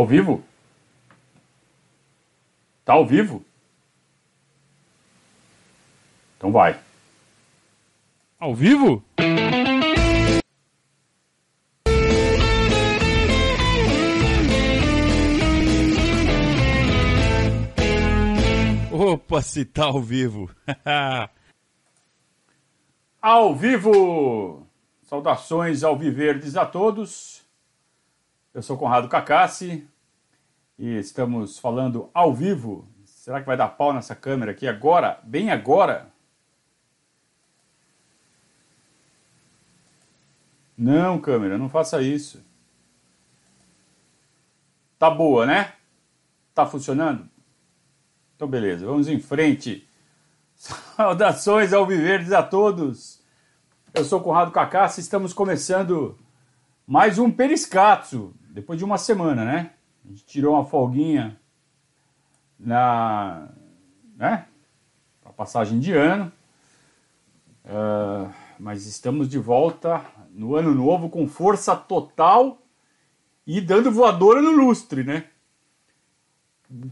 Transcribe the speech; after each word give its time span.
Ao 0.00 0.06
vivo? 0.06 0.42
Tá 2.86 2.94
ao 2.94 3.04
vivo? 3.04 3.44
Então 6.38 6.50
vai. 6.50 6.80
Ao 8.38 8.54
vivo? 8.54 9.04
Opa, 18.90 19.42
se 19.42 19.66
tá 19.66 19.84
ao 19.84 20.00
vivo. 20.00 20.50
ao 23.20 23.54
vivo! 23.54 24.66
Saudações 25.02 25.84
ao 25.84 25.98
Viverdes 25.98 26.56
a 26.56 26.64
todos. 26.64 27.44
Eu 28.54 28.62
sou 28.62 28.78
Conrado 28.78 29.06
Cacassi 29.06 29.89
e 30.80 30.96
estamos 30.96 31.58
falando 31.58 32.08
ao 32.14 32.34
vivo. 32.34 32.88
Será 33.04 33.38
que 33.38 33.46
vai 33.46 33.54
dar 33.54 33.68
pau 33.68 33.92
nessa 33.92 34.16
câmera 34.16 34.52
aqui 34.52 34.66
agora? 34.66 35.20
Bem 35.22 35.50
agora? 35.50 36.10
Não, 40.76 41.20
câmera, 41.20 41.58
não 41.58 41.68
faça 41.68 42.00
isso. 42.00 42.42
Tá 44.98 45.10
boa, 45.10 45.44
né? 45.44 45.74
Tá 46.54 46.64
funcionando? 46.64 47.28
Então, 48.34 48.48
beleza, 48.48 48.86
vamos 48.86 49.06
em 49.06 49.20
frente. 49.20 49.86
Saudações 50.56 51.74
ao 51.74 51.86
Viverdes 51.86 52.32
a 52.32 52.42
todos. 52.42 53.20
Eu 53.92 54.06
sou 54.06 54.22
Conrado 54.22 54.50
Cacassi, 54.50 55.02
estamos 55.02 55.34
começando 55.34 56.18
mais 56.86 57.18
um 57.18 57.30
Periscatso, 57.30 58.32
depois 58.48 58.78
de 58.78 58.84
uma 58.84 58.96
semana, 58.96 59.44
né? 59.44 59.74
Gente 60.10 60.24
tirou 60.24 60.54
uma 60.54 60.64
folguinha 60.64 61.40
na, 62.58 63.48
né? 64.16 64.48
A 65.24 65.32
passagem 65.32 65.78
de 65.78 65.92
ano, 65.92 66.32
uh, 67.64 68.28
mas 68.58 68.86
estamos 68.86 69.28
de 69.28 69.38
volta 69.38 70.04
no 70.32 70.56
ano 70.56 70.74
novo 70.74 71.08
com 71.08 71.28
força 71.28 71.76
total 71.76 72.58
e 73.46 73.60
dando 73.60 73.92
voadora 73.92 74.42
no 74.42 74.50
lustre, 74.50 75.04
né? 75.04 75.30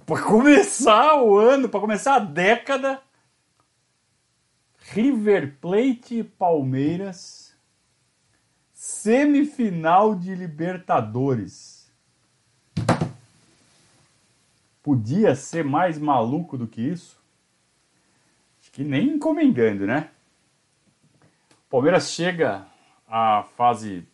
Para 0.07 0.23
começar 0.23 1.21
o 1.21 1.37
ano, 1.37 1.69
para 1.69 1.81
começar 1.81 2.15
a 2.15 2.21
década, 2.21 3.03
River 4.93 5.57
Plate 5.61 6.21
e 6.21 6.25
Palmeiras, 6.25 7.53
semifinal 8.73 10.15
de 10.15 10.37
Libertadores. 10.37 11.79
Podia 14.89 15.35
ser 15.35 15.63
mais 15.63 15.99
maluco 15.99 16.57
do 16.57 16.67
que 16.67 16.81
isso? 16.81 17.21
Acho 18.59 18.73
que 18.73 18.83
nem 18.83 19.07
encomendando, 19.07 19.87
né? 19.87 20.09
Palmeiras 21.69 22.11
chega 22.11 22.67
à 23.07 23.45
fase 23.55 24.09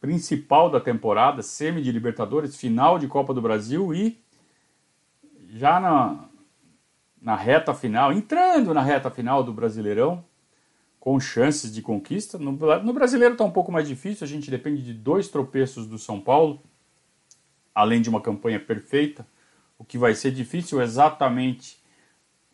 principal 0.00 0.68
da 0.68 0.80
temporada, 0.80 1.40
semi 1.40 1.80
de 1.80 1.92
Libertadores, 1.92 2.56
final 2.56 2.98
de 2.98 3.06
Copa 3.06 3.32
do 3.32 3.40
Brasil 3.40 3.94
e 3.94 4.20
já 5.50 5.78
na, 5.78 6.24
na 7.20 7.36
reta 7.36 7.72
final, 7.72 8.12
entrando 8.12 8.74
na 8.74 8.82
reta 8.82 9.08
final 9.08 9.44
do 9.44 9.52
Brasileirão, 9.52 10.24
com 10.98 11.20
chances 11.20 11.72
de 11.72 11.80
conquista. 11.80 12.36
No, 12.38 12.50
no 12.50 12.92
Brasileiro 12.92 13.34
está 13.34 13.44
um 13.44 13.52
pouco 13.52 13.70
mais 13.70 13.86
difícil, 13.86 14.24
a 14.24 14.28
gente 14.28 14.50
depende 14.50 14.82
de 14.82 14.94
dois 14.94 15.28
tropeços 15.28 15.86
do 15.86 15.96
São 15.96 16.20
Paulo, 16.20 16.60
além 17.72 18.02
de 18.02 18.10
uma 18.10 18.20
campanha 18.20 18.58
perfeita, 18.58 19.24
o 19.82 19.84
que 19.84 19.98
vai 19.98 20.14
ser 20.14 20.30
difícil 20.30 20.80
exatamente 20.80 21.76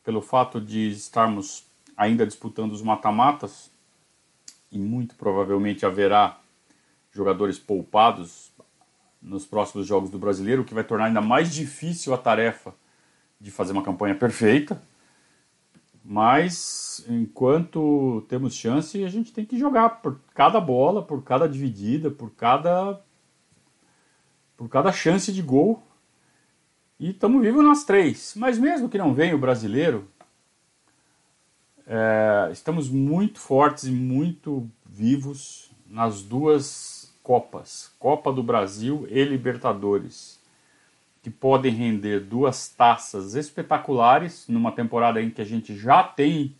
pelo 0.02 0.22
fato 0.22 0.58
de 0.58 0.88
estarmos 0.88 1.62
ainda 1.94 2.26
disputando 2.26 2.72
os 2.72 2.80
mata-matas 2.80 3.70
e 4.72 4.78
muito 4.78 5.14
provavelmente 5.14 5.84
haverá 5.84 6.40
jogadores 7.12 7.58
poupados 7.58 8.50
nos 9.20 9.44
próximos 9.44 9.86
jogos 9.86 10.08
do 10.08 10.18
Brasileiro, 10.18 10.62
o 10.62 10.64
que 10.64 10.72
vai 10.72 10.82
tornar 10.82 11.04
ainda 11.04 11.20
mais 11.20 11.52
difícil 11.54 12.14
a 12.14 12.18
tarefa 12.18 12.74
de 13.38 13.50
fazer 13.50 13.72
uma 13.72 13.82
campanha 13.82 14.14
perfeita, 14.14 14.80
mas 16.02 17.04
enquanto 17.10 18.24
temos 18.26 18.54
chance, 18.54 19.04
a 19.04 19.08
gente 19.10 19.34
tem 19.34 19.44
que 19.44 19.58
jogar 19.58 20.00
por 20.00 20.18
cada 20.34 20.58
bola, 20.58 21.02
por 21.02 21.22
cada 21.22 21.46
dividida, 21.46 22.10
por 22.10 22.30
cada 22.30 22.98
por 24.56 24.66
cada 24.68 24.90
chance 24.90 25.30
de 25.30 25.42
gol. 25.42 25.82
E 26.98 27.10
estamos 27.10 27.42
vivos 27.42 27.64
nas 27.64 27.84
três. 27.84 28.34
Mas 28.36 28.58
mesmo 28.58 28.88
que 28.88 28.98
não 28.98 29.14
venha 29.14 29.34
o 29.34 29.38
brasileiro, 29.38 30.08
é, 31.86 32.48
estamos 32.52 32.88
muito 32.88 33.38
fortes 33.38 33.84
e 33.84 33.90
muito 33.90 34.68
vivos 34.86 35.70
nas 35.88 36.22
duas 36.22 37.12
Copas, 37.22 37.92
Copa 37.98 38.32
do 38.32 38.42
Brasil 38.42 39.06
e 39.10 39.22
Libertadores 39.22 40.38
que 41.22 41.30
podem 41.30 41.72
render 41.72 42.20
duas 42.20 42.68
taças 42.68 43.34
espetaculares 43.34 44.46
numa 44.48 44.72
temporada 44.72 45.20
em 45.20 45.28
que 45.28 45.42
a 45.42 45.44
gente 45.44 45.76
já 45.76 46.02
tem 46.02 46.54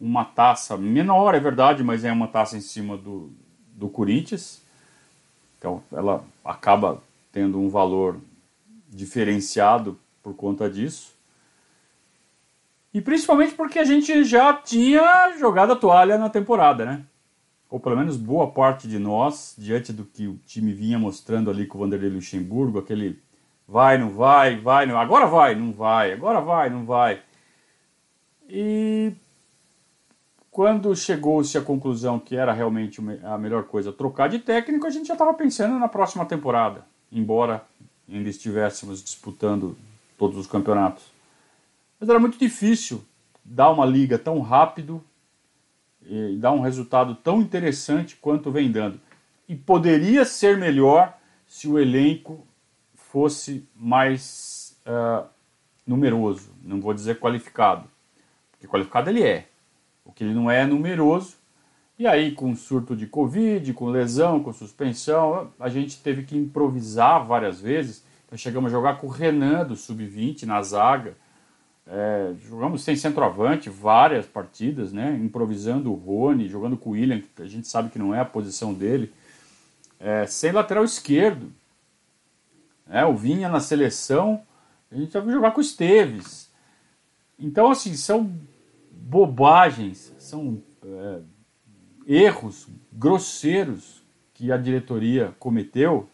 uma 0.00 0.24
taça 0.24 0.76
menor, 0.76 1.34
é 1.34 1.40
verdade, 1.40 1.84
mas 1.84 2.04
é 2.04 2.10
uma 2.10 2.26
taça 2.26 2.56
em 2.56 2.60
cima 2.62 2.96
do, 2.96 3.30
do 3.74 3.88
Corinthians. 3.88 4.62
Então 5.58 5.82
ela 5.92 6.24
acaba 6.42 7.02
tendo 7.30 7.60
um 7.60 7.68
valor 7.68 8.16
diferenciado 8.90 9.98
por 10.22 10.34
conta 10.34 10.68
disso. 10.68 11.14
E 12.92 13.00
principalmente 13.00 13.54
porque 13.54 13.78
a 13.78 13.84
gente 13.84 14.24
já 14.24 14.52
tinha 14.52 15.36
jogado 15.38 15.72
a 15.72 15.76
toalha 15.76 16.18
na 16.18 16.28
temporada, 16.28 16.84
né? 16.84 17.04
Ou 17.70 17.78
pelo 17.78 17.96
menos 17.96 18.16
boa 18.16 18.50
parte 18.50 18.88
de 18.88 18.98
nós, 18.98 19.54
diante 19.56 19.92
do 19.92 20.04
que 20.04 20.26
o 20.26 20.36
time 20.44 20.72
vinha 20.72 20.98
mostrando 20.98 21.48
ali 21.48 21.66
com 21.66 21.78
o 21.78 21.80
Vanderlei 21.82 22.10
Luxemburgo, 22.10 22.80
aquele 22.80 23.22
Vai, 23.70 23.96
não 23.98 24.10
vai, 24.10 24.56
vai, 24.56 24.84
não. 24.84 24.98
Agora 24.98 25.26
vai, 25.26 25.54
não 25.54 25.72
vai. 25.72 26.12
Agora 26.12 26.40
vai, 26.40 26.68
não 26.68 26.84
vai. 26.84 27.22
E 28.48 29.12
quando 30.50 30.94
chegou-se 30.96 31.56
à 31.56 31.62
conclusão 31.62 32.18
que 32.18 32.34
era 32.34 32.52
realmente 32.52 33.00
a 33.22 33.38
melhor 33.38 33.62
coisa 33.62 33.92
trocar 33.92 34.28
de 34.28 34.40
técnico, 34.40 34.88
a 34.88 34.90
gente 34.90 35.06
já 35.06 35.14
estava 35.14 35.32
pensando 35.34 35.78
na 35.78 35.86
próxima 35.86 36.26
temporada, 36.26 36.84
embora 37.12 37.64
ainda 38.16 38.28
estivéssemos 38.28 39.02
disputando 39.02 39.76
todos 40.18 40.36
os 40.36 40.46
campeonatos. 40.46 41.04
Mas 41.98 42.08
era 42.08 42.18
muito 42.18 42.38
difícil 42.38 43.04
dar 43.44 43.70
uma 43.70 43.84
liga 43.84 44.18
tão 44.18 44.40
rápido 44.40 45.02
e 46.04 46.36
dar 46.36 46.52
um 46.52 46.60
resultado 46.60 47.14
tão 47.14 47.40
interessante 47.40 48.16
quanto 48.16 48.50
vem 48.50 48.70
dando. 48.70 49.00
E 49.48 49.54
poderia 49.54 50.24
ser 50.24 50.56
melhor 50.56 51.16
se 51.46 51.68
o 51.68 51.78
elenco 51.78 52.46
fosse 52.94 53.66
mais 53.74 54.78
uh, 54.86 55.26
numeroso, 55.86 56.50
não 56.62 56.80
vou 56.80 56.94
dizer 56.94 57.18
qualificado, 57.18 57.88
porque 58.52 58.68
qualificado 58.68 59.10
ele 59.10 59.22
é. 59.22 59.48
O 60.04 60.12
que 60.12 60.24
ele 60.24 60.34
não 60.34 60.50
é 60.50 60.60
é 60.60 60.66
numeroso. 60.66 61.36
E 62.00 62.06
aí, 62.06 62.32
com 62.32 62.56
surto 62.56 62.96
de 62.96 63.06
Covid, 63.06 63.74
com 63.74 63.90
lesão, 63.90 64.42
com 64.42 64.50
suspensão, 64.54 65.52
a 65.60 65.68
gente 65.68 66.02
teve 66.02 66.22
que 66.22 66.34
improvisar 66.34 67.26
várias 67.26 67.60
vezes. 67.60 68.02
Então, 68.24 68.38
chegamos 68.38 68.72
a 68.72 68.74
jogar 68.74 68.96
com 68.96 69.06
o 69.06 69.10
Renan 69.10 69.66
do 69.66 69.76
Sub-20 69.76 70.44
na 70.44 70.62
zaga. 70.62 71.14
É, 71.86 72.32
jogamos 72.48 72.82
sem 72.82 72.96
centroavante 72.96 73.68
várias 73.68 74.24
partidas, 74.24 74.94
né? 74.94 75.14
improvisando 75.22 75.92
o 75.92 75.94
Rony, 75.94 76.48
jogando 76.48 76.74
com 76.74 76.88
o 76.88 76.92
William, 76.94 77.20
que 77.20 77.42
a 77.42 77.46
gente 77.46 77.68
sabe 77.68 77.90
que 77.90 77.98
não 77.98 78.14
é 78.14 78.20
a 78.20 78.24
posição 78.24 78.72
dele. 78.72 79.12
É, 79.98 80.24
sem 80.24 80.52
lateral 80.52 80.84
esquerdo. 80.84 81.52
Né? 82.86 83.04
O 83.04 83.14
Vinha 83.14 83.46
na 83.46 83.60
seleção, 83.60 84.40
a 84.90 84.96
gente 84.96 85.12
viu 85.20 85.32
jogar 85.32 85.50
com 85.50 85.58
o 85.58 85.62
Esteves. 85.62 86.50
Então, 87.38 87.70
assim, 87.70 87.92
são 87.92 88.32
bobagens, 88.90 90.14
são 90.18 90.62
é, 90.82 91.20
erros 92.10 92.66
grosseiros 92.90 94.02
que 94.34 94.50
a 94.50 94.56
diretoria 94.56 95.32
cometeu, 95.38 96.10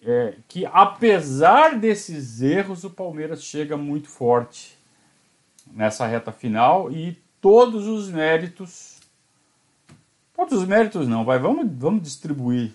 é, 0.00 0.36
que 0.46 0.64
apesar 0.64 1.76
desses 1.76 2.40
erros, 2.40 2.84
o 2.84 2.90
Palmeiras 2.90 3.42
chega 3.42 3.76
muito 3.76 4.08
forte 4.08 4.78
nessa 5.72 6.06
reta 6.06 6.30
final 6.30 6.90
e 6.92 7.20
todos 7.40 7.88
os 7.88 8.08
méritos. 8.10 9.00
Todos 10.36 10.60
os 10.60 10.68
méritos 10.68 11.08
não, 11.08 11.24
vai, 11.24 11.38
vamos, 11.40 11.66
vamos 11.76 12.02
distribuir 12.02 12.72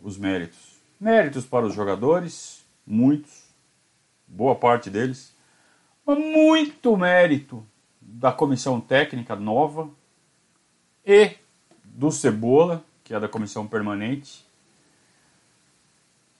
os 0.00 0.16
méritos. 0.16 0.76
Méritos 1.00 1.44
para 1.44 1.66
os 1.66 1.74
jogadores, 1.74 2.64
muitos, 2.86 3.52
boa 4.28 4.54
parte 4.54 4.88
deles, 4.88 5.34
mas 6.06 6.18
muito 6.18 6.96
mérito 6.96 7.66
da 8.00 8.30
comissão 8.30 8.80
técnica 8.80 9.34
nova 9.34 9.90
e 11.06 11.30
do 11.84 12.10
Cebola, 12.10 12.84
que 13.04 13.14
é 13.14 13.20
da 13.20 13.28
comissão 13.28 13.66
permanente. 13.66 14.44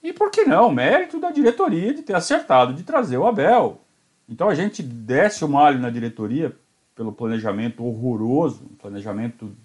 E 0.03 0.11
por 0.11 0.29
que 0.29 0.43
não? 0.43 0.71
Mérito 0.71 1.19
da 1.19 1.31
diretoria 1.31 1.93
de 1.93 2.01
ter 2.03 2.15
acertado 2.15 2.73
de 2.73 2.83
trazer 2.83 3.17
o 3.17 3.25
Abel. 3.25 3.81
Então 4.27 4.49
a 4.49 4.55
gente 4.55 4.83
desce 4.83 5.45
o 5.45 5.49
malho 5.49 5.79
na 5.79 5.89
diretoria 5.89 6.55
pelo 6.93 7.13
planejamento 7.13 7.85
horroroso, 7.85 8.65
um 8.71 8.75
planejamento 8.75 9.55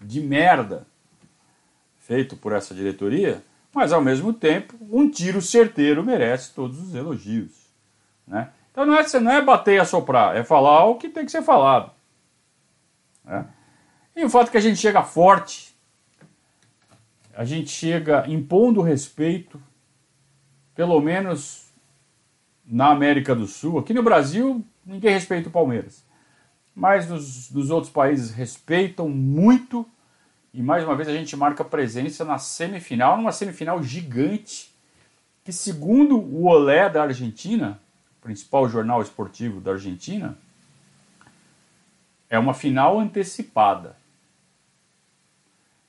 de 0.00 0.20
merda 0.20 0.86
feito 1.98 2.36
por 2.36 2.52
essa 2.52 2.74
diretoria, 2.74 3.42
mas 3.72 3.92
ao 3.92 4.02
mesmo 4.02 4.32
tempo, 4.32 4.76
um 4.90 5.08
tiro 5.08 5.40
certeiro 5.40 6.04
merece 6.04 6.52
todos 6.52 6.78
os 6.78 6.94
elogios. 6.94 7.52
Né? 8.26 8.50
Então 8.70 8.84
não 8.84 8.96
é, 8.96 9.20
não 9.20 9.32
é 9.32 9.40
bater 9.40 9.76
e 9.76 9.78
assoprar, 9.78 10.36
é 10.36 10.44
falar 10.44 10.84
o 10.84 10.96
que 10.96 11.08
tem 11.08 11.24
que 11.24 11.30
ser 11.30 11.42
falado. 11.42 11.90
Né? 13.24 13.46
E 14.14 14.24
o 14.24 14.30
fato 14.30 14.48
é 14.48 14.50
que 14.50 14.58
a 14.58 14.60
gente 14.60 14.78
chega 14.78 15.02
forte, 15.02 15.74
a 17.34 17.44
gente 17.44 17.70
chega 17.70 18.24
impondo 18.28 18.82
respeito, 18.82 19.60
pelo 20.74 21.00
menos 21.00 21.70
na 22.64 22.90
América 22.90 23.34
do 23.34 23.46
Sul. 23.46 23.78
Aqui 23.78 23.94
no 23.94 24.02
Brasil, 24.02 24.64
ninguém 24.84 25.12
respeita 25.12 25.48
o 25.48 25.52
Palmeiras. 25.52 26.04
Mas 26.74 27.08
nos, 27.08 27.50
nos 27.50 27.70
outros 27.70 27.92
países 27.92 28.30
respeitam 28.30 29.08
muito. 29.08 29.86
E 30.52 30.62
mais 30.62 30.84
uma 30.84 30.94
vez 30.94 31.08
a 31.08 31.12
gente 31.12 31.34
marca 31.36 31.64
presença 31.64 32.24
na 32.24 32.38
semifinal, 32.38 33.16
numa 33.16 33.32
semifinal 33.32 33.82
gigante, 33.82 34.70
que 35.44 35.52
segundo 35.52 36.18
o 36.18 36.46
Olé 36.46 36.88
da 36.88 37.02
Argentina, 37.02 37.80
principal 38.20 38.68
jornal 38.68 39.00
esportivo 39.00 39.60
da 39.60 39.72
Argentina, 39.72 40.38
é 42.28 42.38
uma 42.38 42.54
final 42.54 43.00
antecipada. 43.00 44.01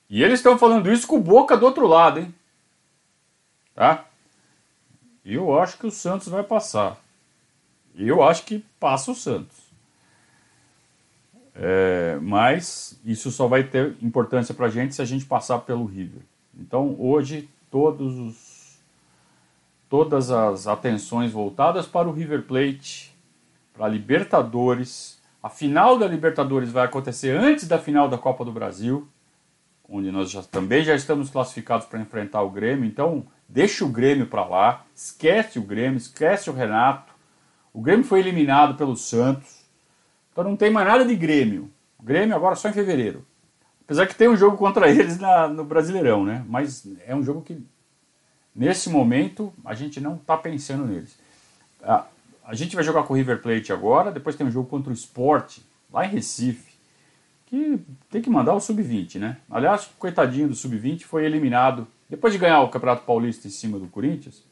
E 0.08 0.22
eles 0.22 0.40
estão 0.40 0.58
falando 0.58 0.92
isso 0.92 1.06
com 1.06 1.20
boca 1.20 1.56
do 1.56 1.66
outro 1.66 1.86
lado, 1.86 2.20
hein? 2.20 2.34
Tá? 3.74 4.04
Eu 5.24 5.58
acho 5.58 5.78
que 5.78 5.86
o 5.86 5.90
Santos 5.90 6.28
vai 6.28 6.42
passar. 6.42 6.98
Eu 7.96 8.22
acho 8.22 8.44
que 8.44 8.64
passa 8.78 9.10
o 9.10 9.14
Santos. 9.14 9.64
É, 11.54 12.18
mas 12.20 12.98
isso 13.04 13.30
só 13.30 13.46
vai 13.46 13.62
ter 13.62 13.96
importância 14.02 14.52
para 14.52 14.66
a 14.66 14.70
gente 14.70 14.94
se 14.94 15.00
a 15.00 15.04
gente 15.04 15.24
passar 15.24 15.60
pelo 15.60 15.84
River. 15.84 16.22
Então 16.58 16.96
hoje 16.98 17.48
todos 17.70 18.18
os, 18.18 18.78
todas 19.88 20.30
as 20.30 20.66
atenções 20.66 21.32
voltadas 21.32 21.86
para 21.86 22.08
o 22.08 22.12
River 22.12 22.42
Plate, 22.42 23.14
para 23.72 23.86
a 23.86 23.88
Libertadores. 23.88 25.18
A 25.42 25.48
final 25.48 25.98
da 25.98 26.06
Libertadores 26.06 26.72
vai 26.72 26.84
acontecer 26.84 27.36
antes 27.36 27.68
da 27.68 27.78
final 27.78 28.08
da 28.08 28.18
Copa 28.18 28.44
do 28.44 28.52
Brasil, 28.52 29.06
onde 29.88 30.10
nós 30.10 30.30
já, 30.30 30.42
também 30.42 30.84
já 30.84 30.94
estamos 30.94 31.30
classificados 31.30 31.86
para 31.86 32.00
enfrentar 32.00 32.42
o 32.42 32.50
Grêmio. 32.50 32.84
Então 32.84 33.24
deixa 33.48 33.84
o 33.84 33.88
Grêmio 33.88 34.26
para 34.26 34.44
lá, 34.44 34.84
esquece 34.94 35.58
o 35.58 35.62
Grêmio, 35.62 35.96
esquece 35.96 36.50
o 36.50 36.52
Renato. 36.52 37.12
O 37.72 37.80
Grêmio 37.80 38.04
foi 38.04 38.20
eliminado 38.20 38.76
pelo 38.76 38.96
Santos, 38.96 39.64
então 40.32 40.44
não 40.44 40.56
tem 40.56 40.70
mais 40.70 40.86
nada 40.86 41.04
de 41.04 41.14
Grêmio. 41.14 41.70
O 41.98 42.02
Grêmio 42.02 42.36
agora 42.36 42.54
só 42.54 42.68
em 42.68 42.72
fevereiro. 42.72 43.24
Apesar 43.84 44.06
que 44.06 44.14
tem 44.14 44.28
um 44.28 44.36
jogo 44.36 44.56
contra 44.56 44.88
eles 44.90 45.18
na, 45.18 45.48
no 45.48 45.64
Brasileirão, 45.64 46.24
né? 46.24 46.44
Mas 46.48 46.86
é 47.06 47.14
um 47.14 47.22
jogo 47.22 47.42
que, 47.42 47.64
nesse 48.54 48.88
momento, 48.88 49.52
a 49.64 49.74
gente 49.74 50.00
não 50.00 50.16
está 50.16 50.36
pensando 50.36 50.86
neles. 50.86 51.18
A, 51.82 52.06
a 52.44 52.54
gente 52.54 52.74
vai 52.74 52.84
jogar 52.84 53.04
com 53.04 53.14
o 53.14 53.16
River 53.16 53.40
Plate 53.40 53.72
agora, 53.72 54.12
depois 54.12 54.36
tem 54.36 54.46
um 54.46 54.50
jogo 54.50 54.68
contra 54.68 54.90
o 54.90 54.94
Sport, 54.94 55.58
lá 55.92 56.04
em 56.04 56.10
Recife, 56.10 56.73
que 57.54 57.84
tem 58.10 58.20
que 58.20 58.28
mandar 58.28 58.54
o 58.54 58.60
Sub-20, 58.60 59.18
né? 59.18 59.36
Aliás, 59.48 59.88
coitadinho 59.98 60.48
do 60.48 60.54
Sub-20 60.54 61.02
foi 61.02 61.24
eliminado 61.24 61.86
depois 62.10 62.32
de 62.32 62.38
ganhar 62.38 62.60
o 62.60 62.68
Campeonato 62.68 63.04
Paulista 63.04 63.46
em 63.46 63.50
cima 63.50 63.78
do 63.78 63.86
Corinthians, 63.86 64.42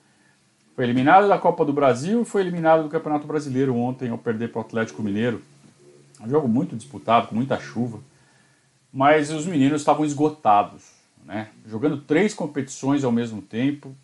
foi 0.75 0.85
eliminado 0.85 1.29
da 1.29 1.39
Copa 1.39 1.65
do 1.65 1.73
Brasil 1.73 2.23
e 2.23 2.25
foi 2.25 2.41
eliminado 2.41 2.85
do 2.85 2.89
Campeonato 2.89 3.27
Brasileiro 3.27 3.77
ontem 3.77 4.09
ao 4.09 4.17
perder 4.17 4.51
para 4.51 4.61
o 4.61 4.63
Atlético 4.63 5.03
Mineiro. 5.03 5.43
Um 6.21 6.29
jogo 6.29 6.49
muito 6.49 6.77
disputado, 6.77 7.29
com 7.29 7.35
muita 7.35 7.59
chuva. 7.61 8.01
Mas 8.93 9.31
os 9.31 9.47
meninos 9.47 9.81
estavam 9.81 10.05
esgotados, 10.05 10.93
né? 11.25 11.49
jogando 11.67 11.99
três 11.99 12.33
competições 12.33 13.05
ao 13.05 13.13
mesmo 13.13 13.43
tempo. 13.43 13.95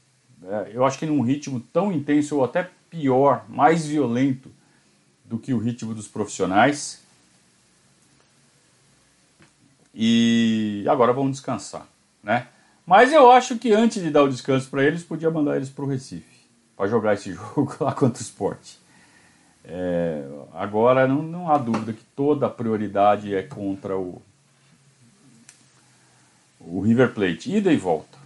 É, 0.43 0.73
eu 0.75 0.85
acho 0.85 0.99
que 0.99 1.07
num 1.07 1.23
ritmo 1.23 1.61
tão 1.61 1.93
intenso 1.93 2.37
ou 2.37 2.45
até 2.45 2.69
pior, 2.91 3.45
mais 3.49 3.87
violento 3.87 4.51
do 5.25 5.39
que 5.39 5.55
o 5.55 5.59
ritmo 5.59 5.95
dos 5.95 6.09
profissionais. 6.09 7.03
E 9.95 10.85
agora 10.89 11.13
vamos 11.13 11.33
descansar, 11.33 11.87
né? 12.23 12.47
Mas 12.87 13.13
eu 13.13 13.31
acho 13.31 13.59
que 13.59 13.73
antes 13.73 14.03
de 14.03 14.11
dar 14.11 14.23
o 14.23 14.31
descanso 14.31 14.69
para 14.71 14.83
eles, 14.85 15.03
podia 15.03 15.31
mandar 15.31 15.57
eles 15.57 15.69
para 15.69 15.85
o 15.85 15.89
Recife 15.89 16.39
para 16.79 16.87
jogar 16.87 17.15
esse 17.15 17.33
jogo 17.35 17.75
lá 17.81 17.93
contra 17.93 18.23
o 18.23 18.25
esporte. 18.25 18.79
É, 19.65 20.25
agora 20.55 21.07
não, 21.07 21.21
não 21.21 21.51
há 21.51 21.59
dúvida 21.59 21.93
que 21.93 22.05
toda 22.17 22.47
a 22.47 22.51
prioridade 22.51 23.35
é 23.35 23.43
contra 23.43 23.99
o, 23.99 24.23
o 26.61 26.81
River 26.81 27.13
Plate, 27.13 27.55
ida 27.55 27.73
e 27.73 27.77
volta. 27.77 28.17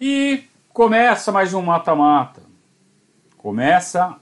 E 0.00 0.44
começa 0.72 1.32
mais 1.32 1.52
um 1.52 1.60
mata-mata. 1.60 2.40
Começa 3.36 4.16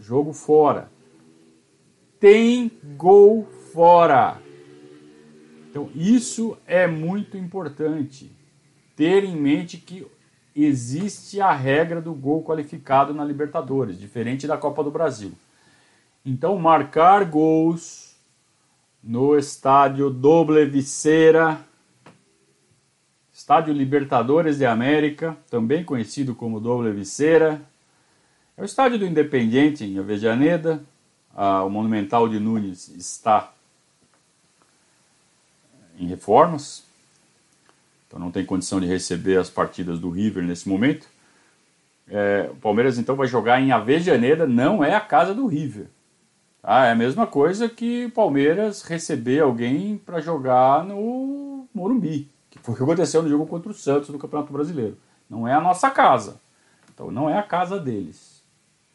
jogo 0.00 0.32
fora. 0.32 0.90
Tem 2.18 2.72
gol 2.96 3.46
fora. 3.72 4.38
Então 5.78 5.90
isso 5.94 6.58
é 6.66 6.88
muito 6.88 7.36
importante 7.36 8.32
ter 8.96 9.22
em 9.22 9.36
mente 9.36 9.76
que 9.76 10.04
existe 10.54 11.40
a 11.40 11.52
regra 11.52 12.00
do 12.00 12.12
gol 12.12 12.42
qualificado 12.42 13.14
na 13.14 13.24
Libertadores, 13.24 13.96
diferente 13.96 14.44
da 14.44 14.56
Copa 14.56 14.82
do 14.82 14.90
Brasil. 14.90 15.30
Então, 16.26 16.58
marcar 16.58 17.24
gols 17.24 18.16
no 19.00 19.38
estádio 19.38 20.10
Doble 20.10 20.66
Viceira, 20.66 21.60
estádio 23.32 23.72
Libertadores 23.72 24.58
de 24.58 24.66
América, 24.66 25.36
também 25.48 25.84
conhecido 25.84 26.34
como 26.34 26.58
Doble 26.58 26.90
Viceira, 26.90 27.62
é 28.56 28.62
o 28.62 28.64
estádio 28.64 28.98
do 28.98 29.06
Independiente 29.06 29.84
em 29.84 29.96
Avejaneda. 29.96 30.82
Ah, 31.32 31.62
o 31.62 31.70
Monumental 31.70 32.28
de 32.28 32.40
Nunes 32.40 32.88
está 32.88 33.52
em 35.98 36.06
reformas, 36.06 36.84
então 38.06 38.18
não 38.18 38.30
tem 38.30 38.44
condição 38.44 38.80
de 38.80 38.86
receber 38.86 39.36
as 39.38 39.50
partidas 39.50 39.98
do 39.98 40.10
River 40.10 40.42
nesse 40.44 40.68
momento. 40.68 41.06
É, 42.08 42.48
o 42.50 42.56
Palmeiras 42.56 42.98
então 42.98 43.14
vai 43.14 43.26
jogar 43.26 43.60
em 43.60 43.70
Avejaneda, 43.70 44.46
não 44.46 44.82
é 44.82 44.94
a 44.94 45.00
casa 45.00 45.34
do 45.34 45.46
River. 45.46 45.86
Tá? 46.62 46.86
É 46.86 46.92
a 46.92 46.96
mesma 46.96 47.26
coisa 47.26 47.68
que 47.68 48.06
o 48.06 48.10
Palmeiras 48.10 48.82
receber 48.82 49.40
alguém 49.40 49.98
para 49.98 50.20
jogar 50.20 50.84
no 50.84 51.68
Morumbi, 51.74 52.30
que 52.50 52.58
foi 52.58 52.74
o 52.74 52.76
que 52.76 52.82
aconteceu 52.82 53.22
no 53.22 53.28
jogo 53.28 53.46
contra 53.46 53.70
o 53.70 53.74
Santos 53.74 54.08
no 54.08 54.18
Campeonato 54.18 54.52
Brasileiro. 54.52 54.96
Não 55.28 55.46
é 55.46 55.52
a 55.52 55.60
nossa 55.60 55.90
casa. 55.90 56.40
Então 56.94 57.10
não 57.10 57.28
é 57.28 57.38
a 57.38 57.42
casa 57.42 57.78
deles. 57.78 58.42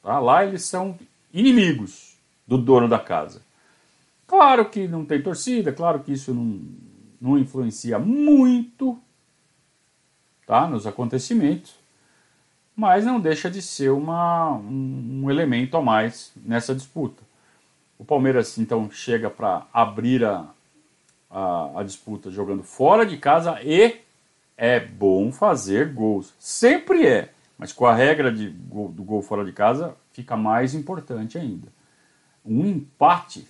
Tá? 0.01 0.19
Lá 0.19 0.43
eles 0.43 0.65
são 0.65 0.97
inimigos 1.31 2.17
do 2.47 2.57
dono 2.57 2.89
da 2.89 2.99
casa. 2.99 3.41
Claro 4.27 4.69
que 4.69 4.87
não 4.87 5.05
tem 5.05 5.21
torcida, 5.21 5.71
claro 5.71 5.99
que 5.99 6.13
isso 6.13 6.33
não, 6.33 6.59
não 7.23 7.37
influencia 7.37 7.97
muito 7.97 8.99
tá, 10.45 10.67
nos 10.67 10.85
acontecimentos, 10.85 11.73
mas 12.75 13.05
não 13.05 13.17
deixa 13.17 13.49
de 13.49 13.61
ser 13.61 13.91
uma, 13.91 14.51
um, 14.51 15.21
um 15.23 15.31
elemento 15.31 15.77
a 15.77 15.81
mais 15.81 16.33
nessa 16.35 16.75
disputa. 16.75 17.23
O 17.97 18.03
Palmeiras 18.03 18.57
então 18.57 18.91
chega 18.91 19.29
para 19.29 19.65
abrir 19.71 20.25
a, 20.25 20.47
a, 21.31 21.79
a, 21.79 21.83
disputa 21.83 22.29
jogando 22.29 22.61
fora 22.61 23.05
de 23.05 23.15
casa 23.15 23.57
e 23.63 24.01
é 24.57 24.81
bom 24.81 25.31
fazer 25.31 25.93
gols. 25.93 26.33
Sempre 26.37 27.07
é, 27.07 27.29
mas 27.57 27.71
com 27.71 27.85
a 27.85 27.95
regra 27.95 28.33
de 28.33 28.49
gol, 28.49 28.89
do 28.89 29.03
gol 29.03 29.21
fora 29.21 29.45
de 29.45 29.53
casa 29.53 29.95
fica 30.11 30.35
mais 30.35 30.73
importante 30.73 31.37
ainda. 31.37 31.69
Um 32.45 32.65
empate 32.65 33.47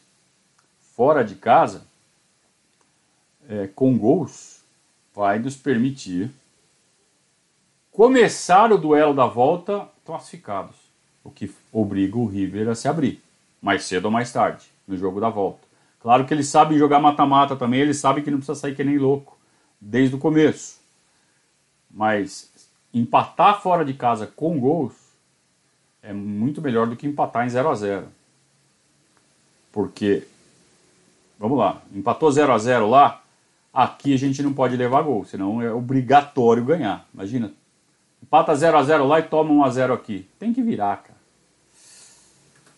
fora 0.95 1.23
de 1.23 1.33
casa 1.33 1.87
é, 3.47 3.67
com 3.67 3.97
gols 3.97 4.61
vai 5.13 5.39
nos 5.39 5.55
permitir 5.55 6.31
começar 7.91 8.71
o 8.71 8.77
duelo 8.77 9.13
da 9.13 9.25
volta 9.25 9.87
classificados, 10.05 10.75
o 11.23 11.29
que 11.29 11.53
obriga 11.71 12.17
o 12.17 12.25
River 12.25 12.69
a 12.69 12.75
se 12.75 12.87
abrir, 12.87 13.21
mais 13.61 13.83
cedo 13.83 14.05
ou 14.05 14.11
mais 14.11 14.31
tarde, 14.31 14.65
no 14.87 14.97
jogo 14.97 15.21
da 15.21 15.29
volta. 15.29 15.61
Claro 16.01 16.25
que 16.25 16.33
eles 16.33 16.47
sabem 16.47 16.77
jogar 16.77 16.99
mata-mata 16.99 17.55
também, 17.55 17.79
eles 17.79 17.97
sabem 17.97 18.23
que 18.23 18.31
não 18.31 18.39
precisa 18.39 18.59
sair 18.59 18.75
que 18.75 18.83
nem 18.83 18.97
louco, 18.97 19.37
desde 19.79 20.15
o 20.15 20.19
começo. 20.19 20.81
Mas 21.89 22.51
empatar 22.93 23.61
fora 23.61 23.85
de 23.85 23.93
casa 23.93 24.27
com 24.27 24.59
gols 24.59 24.93
é 26.01 26.11
muito 26.11 26.61
melhor 26.61 26.87
do 26.87 26.97
que 26.97 27.07
empatar 27.07 27.45
em 27.45 27.49
0 27.49 27.69
a 27.69 27.75
0 27.75 28.07
Porque, 29.71 30.27
vamos 31.39 31.57
lá, 31.57 31.81
empatou 31.93 32.29
0 32.29 32.51
a 32.51 32.57
0 32.57 32.89
lá, 32.89 33.22
Aqui 33.73 34.13
a 34.13 34.17
gente 34.17 34.43
não 34.43 34.53
pode 34.53 34.77
levar 34.77 35.01
gol, 35.01 35.25
senão 35.25 35.61
é 35.61 35.71
obrigatório 35.71 36.63
ganhar. 36.63 37.07
Imagina, 37.13 37.51
Pata 38.33 38.55
0 38.55 38.77
a 38.77 38.83
0 38.83 39.05
lá 39.05 39.19
e 39.19 39.23
toma 39.23 39.51
1 39.51 39.63
a 39.63 39.69
0 39.69 39.93
aqui. 39.93 40.27
Tem 40.39 40.51
que 40.51 40.63
virar, 40.63 41.03
cara. 41.03 41.19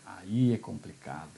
Aí 0.05 0.53
é 0.53 0.57
complicado. 0.57 1.29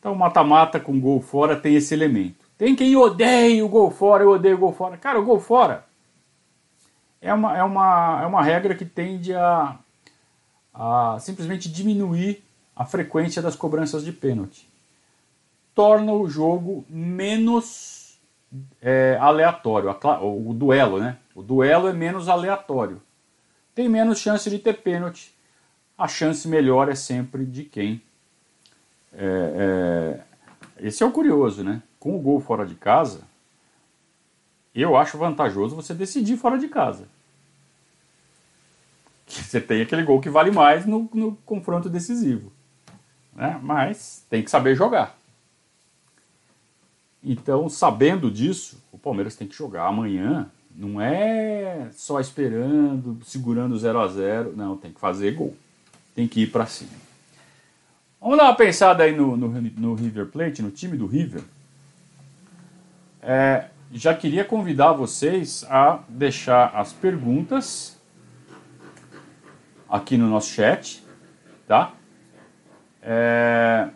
Então, 0.00 0.14
mata-mata 0.14 0.80
com 0.80 0.98
gol 0.98 1.20
fora 1.20 1.54
tem 1.54 1.74
esse 1.74 1.92
elemento. 1.92 2.46
Tem 2.56 2.74
quem 2.74 2.96
odeia 2.96 3.62
o 3.62 3.68
gol 3.68 3.90
fora, 3.90 4.24
eu 4.24 4.30
odeio 4.30 4.56
o 4.56 4.58
gol 4.58 4.72
fora. 4.72 4.96
Cara, 4.96 5.20
o 5.20 5.24
gol 5.24 5.38
fora 5.38 5.84
é 7.20 7.34
uma, 7.34 7.58
é 7.58 7.62
uma, 7.62 8.20
é 8.22 8.26
uma 8.26 8.42
regra 8.42 8.74
que 8.74 8.86
tende 8.86 9.34
a, 9.34 9.76
a 10.72 11.18
simplesmente 11.20 11.70
diminuir 11.70 12.42
a 12.74 12.86
frequência 12.86 13.42
das 13.42 13.54
cobranças 13.54 14.02
de 14.02 14.12
pênalti. 14.12 14.66
Torna 15.74 16.12
o 16.12 16.28
jogo 16.28 16.84
menos 16.88 18.20
é, 18.80 19.16
aleatório, 19.20 19.90
o, 20.20 20.52
duelo, 20.52 20.98
né? 20.98 21.16
O 21.34 21.42
duelo 21.42 21.88
é 21.88 21.92
menos 21.92 22.28
aleatório. 22.28 23.00
Tem 23.74 23.88
menos 23.88 24.18
chance 24.18 24.48
de 24.50 24.58
ter 24.58 24.74
pênalti. 24.74 25.34
A 25.96 26.06
chance 26.06 26.46
melhor 26.46 26.88
é 26.88 26.94
sempre 26.94 27.46
de 27.46 27.64
quem. 27.64 28.02
É, 29.14 30.20
é, 30.78 30.86
esse 30.86 31.02
é 31.02 31.06
o 31.06 31.12
curioso, 31.12 31.64
né? 31.64 31.82
Com 31.98 32.16
o 32.16 32.20
gol 32.20 32.40
fora 32.40 32.66
de 32.66 32.74
casa, 32.74 33.22
eu 34.74 34.96
acho 34.96 35.18
vantajoso 35.18 35.76
você 35.76 35.94
decidir 35.94 36.36
fora 36.36 36.58
de 36.58 36.68
casa. 36.68 37.06
Você 39.26 39.60
tem 39.60 39.80
aquele 39.80 40.02
gol 40.02 40.20
que 40.20 40.28
vale 40.28 40.50
mais 40.50 40.84
no, 40.84 41.08
no 41.14 41.36
confronto 41.46 41.88
decisivo. 41.88 42.52
Né? 43.34 43.58
Mas 43.62 44.26
tem 44.28 44.42
que 44.42 44.50
saber 44.50 44.74
jogar. 44.74 45.18
Então, 47.24 47.68
sabendo 47.68 48.30
disso, 48.30 48.82
o 48.90 48.98
Palmeiras 48.98 49.36
tem 49.36 49.46
que 49.46 49.54
jogar 49.54 49.86
amanhã. 49.86 50.50
Não 50.74 51.00
é 51.00 51.88
só 51.92 52.18
esperando, 52.18 53.18
segurando 53.24 53.78
0 53.78 54.00
a 54.00 54.08
0 54.08 54.56
Não, 54.56 54.76
tem 54.76 54.90
que 54.90 54.98
fazer 54.98 55.32
gol. 55.32 55.54
Tem 56.14 56.26
que 56.26 56.42
ir 56.42 56.46
para 56.50 56.66
cima. 56.66 56.90
Vamos 58.20 58.38
dar 58.38 58.44
uma 58.44 58.56
pensada 58.56 59.04
aí 59.04 59.14
no, 59.14 59.36
no, 59.36 59.48
no, 59.48 59.94
River 59.94 60.26
Plate, 60.26 60.62
no 60.62 60.70
time 60.70 60.96
do 60.96 61.06
River. 61.06 61.42
É, 63.20 63.66
já 63.92 64.14
queria 64.14 64.44
convidar 64.44 64.92
vocês 64.92 65.64
a 65.68 66.00
deixar 66.08 66.68
as 66.74 66.92
perguntas 66.92 67.96
aqui 69.88 70.16
no 70.16 70.28
nosso 70.28 70.50
chat, 70.50 71.04
tá? 71.66 71.92
É, 73.02 73.88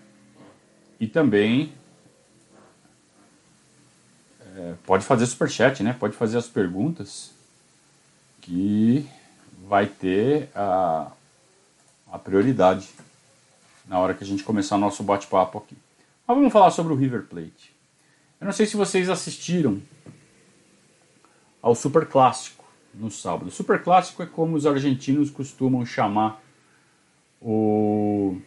e 0.98 1.06
também 1.06 1.72
é, 4.56 4.74
pode 4.86 5.04
fazer 5.04 5.26
super 5.26 5.50
chat, 5.50 5.82
né? 5.82 5.92
Pode 5.92 6.16
fazer 6.16 6.38
as 6.38 6.48
perguntas 6.48 7.30
que 8.40 9.06
vai 9.68 9.86
ter 9.86 10.48
a, 10.54 11.12
a 12.10 12.18
prioridade 12.18 12.88
na 13.86 13.98
hora 13.98 14.14
que 14.14 14.24
a 14.24 14.26
gente 14.26 14.42
começar 14.42 14.78
nosso 14.78 15.02
bate-papo 15.02 15.58
aqui. 15.58 15.76
Mas 16.26 16.36
vamos 16.36 16.52
falar 16.52 16.70
sobre 16.70 16.92
o 16.92 16.96
River 16.96 17.24
Plate. 17.24 17.74
Eu 18.40 18.46
não 18.46 18.52
sei 18.52 18.64
se 18.64 18.76
vocês 18.76 19.10
assistiram 19.10 19.80
ao 21.60 21.74
Super 21.74 22.06
Clássico 22.06 22.64
no 22.94 23.10
sábado. 23.10 23.48
O 23.48 23.50
Super 23.50 23.82
Clássico 23.82 24.22
é 24.22 24.26
como 24.26 24.56
os 24.56 24.66
argentinos 24.66 25.30
costumam 25.30 25.84
chamar 25.84 26.42
o, 27.40 28.40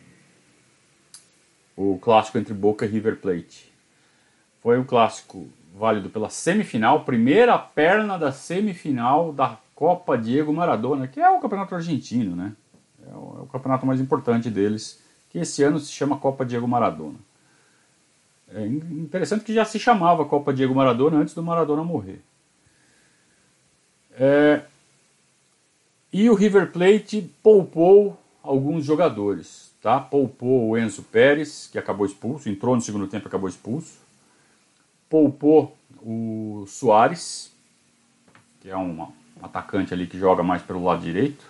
o 1.76 2.00
clássico 2.00 2.38
entre 2.38 2.54
Boca 2.54 2.86
e 2.86 2.90
River 2.90 3.18
Plate. 3.18 3.72
Foi 4.62 4.78
um 4.80 4.84
clássico 4.84 5.48
válido 5.74 6.10
pela 6.10 6.30
semifinal, 6.30 7.04
primeira 7.04 7.58
perna 7.58 8.18
da 8.18 8.32
semifinal 8.32 9.32
da 9.32 9.58
Copa 9.76 10.18
Diego 10.18 10.52
Maradona, 10.52 11.08
que 11.08 11.20
é 11.20 11.30
o 11.30 11.40
campeonato 11.40 11.76
argentino, 11.76 12.36
né? 12.36 12.54
É 13.08 13.16
o, 13.16 13.38
é 13.40 13.42
o 13.44 13.46
campeonato 13.46 13.86
mais 13.86 14.02
importante 14.02 14.50
deles, 14.50 15.02
que 15.30 15.40
esse 15.40 15.64
ano 15.64 15.80
se 15.80 15.92
chama 15.92 16.18
Copa 16.18 16.46
Diego 16.46 16.68
Maradona. 16.68 17.18
É 18.52 18.66
interessante 18.66 19.46
que 19.46 19.54
já 19.54 19.64
se 19.64 19.80
chamava 19.80 20.26
Copa 20.26 20.54
Diego 20.54 20.74
Maradona 20.76 21.18
antes 21.18 21.34
do 21.34 21.44
Maradona 21.44 21.84
morrer. 21.84 22.22
É, 24.12 24.64
e 26.12 26.30
o 26.30 26.34
River 26.34 26.72
Plate 26.72 27.22
poupou 27.42 28.20
alguns 28.44 28.84
jogadores, 28.84 29.74
tá? 29.82 30.00
Poupou 30.00 30.70
o 30.70 30.78
Enzo 30.78 31.04
Pérez, 31.04 31.70
que 31.72 31.78
acabou 31.78 32.06
expulso, 32.06 32.50
entrou 32.50 32.76
no 32.76 32.82
segundo 32.82 33.08
tempo 33.08 33.28
e 33.28 33.30
acabou 33.30 33.48
expulso 33.48 34.09
poupou 35.10 35.76
o 36.02 36.66
Soares, 36.68 37.52
que 38.62 38.70
é 38.70 38.78
um, 38.78 39.12
atacante 39.42 39.94
ali 39.94 40.06
que 40.08 40.18
joga 40.18 40.44
mais 40.44 40.62
pelo 40.62 40.84
lado 40.84 41.02
direito. 41.02 41.44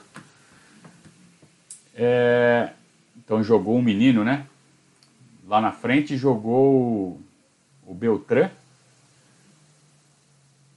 É, 1.94 2.72
então 3.18 3.44
jogou 3.44 3.78
um 3.78 3.82
menino, 3.82 4.24
né? 4.24 4.48
Lá 5.48 5.60
na 5.60 5.72
frente 5.72 6.16
jogou 6.16 7.20
o 7.86 7.94
Beltrán. 7.94 8.50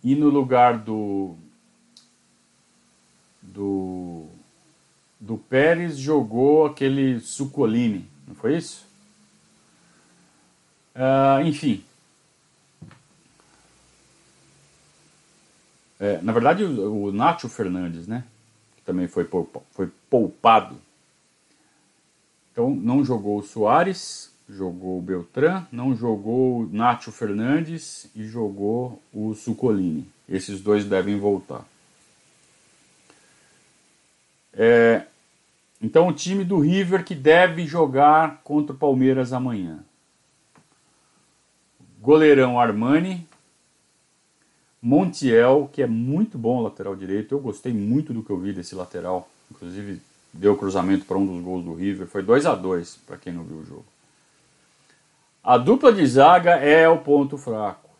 E 0.02 0.14
no 0.16 0.28
lugar 0.28 0.78
do 0.78 1.36
do 3.40 4.26
do 5.20 5.36
Pérez 5.36 5.96
jogou 5.96 6.66
aquele 6.66 7.20
Sucolini, 7.20 8.08
não 8.26 8.34
foi 8.34 8.56
isso? 8.56 8.84
Uh, 10.96 11.46
enfim, 11.46 11.84
É, 16.02 16.20
na 16.20 16.32
verdade, 16.32 16.64
o, 16.64 17.04
o 17.04 17.12
Nacho 17.12 17.48
Fernandes, 17.48 18.08
né? 18.08 18.24
Que 18.74 18.82
também 18.82 19.06
foi, 19.06 19.24
foi 19.70 19.88
poupado. 20.10 20.76
Então, 22.50 22.70
não 22.74 23.04
jogou 23.04 23.38
o 23.38 23.42
Soares, 23.44 24.34
jogou 24.48 24.98
o 24.98 25.00
Beltrán, 25.00 25.64
não 25.70 25.94
jogou 25.94 26.62
o 26.62 26.68
Nacho 26.72 27.12
Fernandes 27.12 28.10
e 28.16 28.24
jogou 28.24 29.00
o 29.14 29.32
Sucolini. 29.32 30.04
Esses 30.28 30.60
dois 30.60 30.84
devem 30.84 31.20
voltar. 31.20 31.64
É, 34.52 35.06
então, 35.80 36.08
o 36.08 36.12
time 36.12 36.42
do 36.42 36.58
River 36.58 37.04
que 37.04 37.14
deve 37.14 37.64
jogar 37.64 38.40
contra 38.42 38.74
o 38.74 38.78
Palmeiras 38.78 39.32
amanhã. 39.32 39.78
Goleirão 42.00 42.58
Armani, 42.58 43.24
Montiel, 44.82 45.70
que 45.72 45.80
é 45.80 45.86
muito 45.86 46.36
bom 46.36 46.60
lateral 46.60 46.96
direito. 46.96 47.32
Eu 47.32 47.38
gostei 47.38 47.72
muito 47.72 48.12
do 48.12 48.22
que 48.22 48.30
eu 48.30 48.36
vi 48.36 48.52
desse 48.52 48.74
lateral. 48.74 49.28
Inclusive, 49.48 50.02
deu 50.32 50.56
cruzamento 50.56 51.04
para 51.04 51.16
um 51.16 51.24
dos 51.24 51.44
gols 51.44 51.64
do 51.64 51.72
River. 51.72 52.08
Foi 52.08 52.20
2 52.20 52.46
a 52.46 52.56
2 52.56 52.96
para 53.06 53.16
quem 53.16 53.32
não 53.32 53.44
viu 53.44 53.58
o 53.58 53.64
jogo. 53.64 53.84
A 55.44 55.56
dupla 55.56 55.92
de 55.92 56.04
zaga 56.04 56.56
é 56.56 56.88
o 56.88 56.98
ponto 56.98 57.38
fraco. 57.38 57.90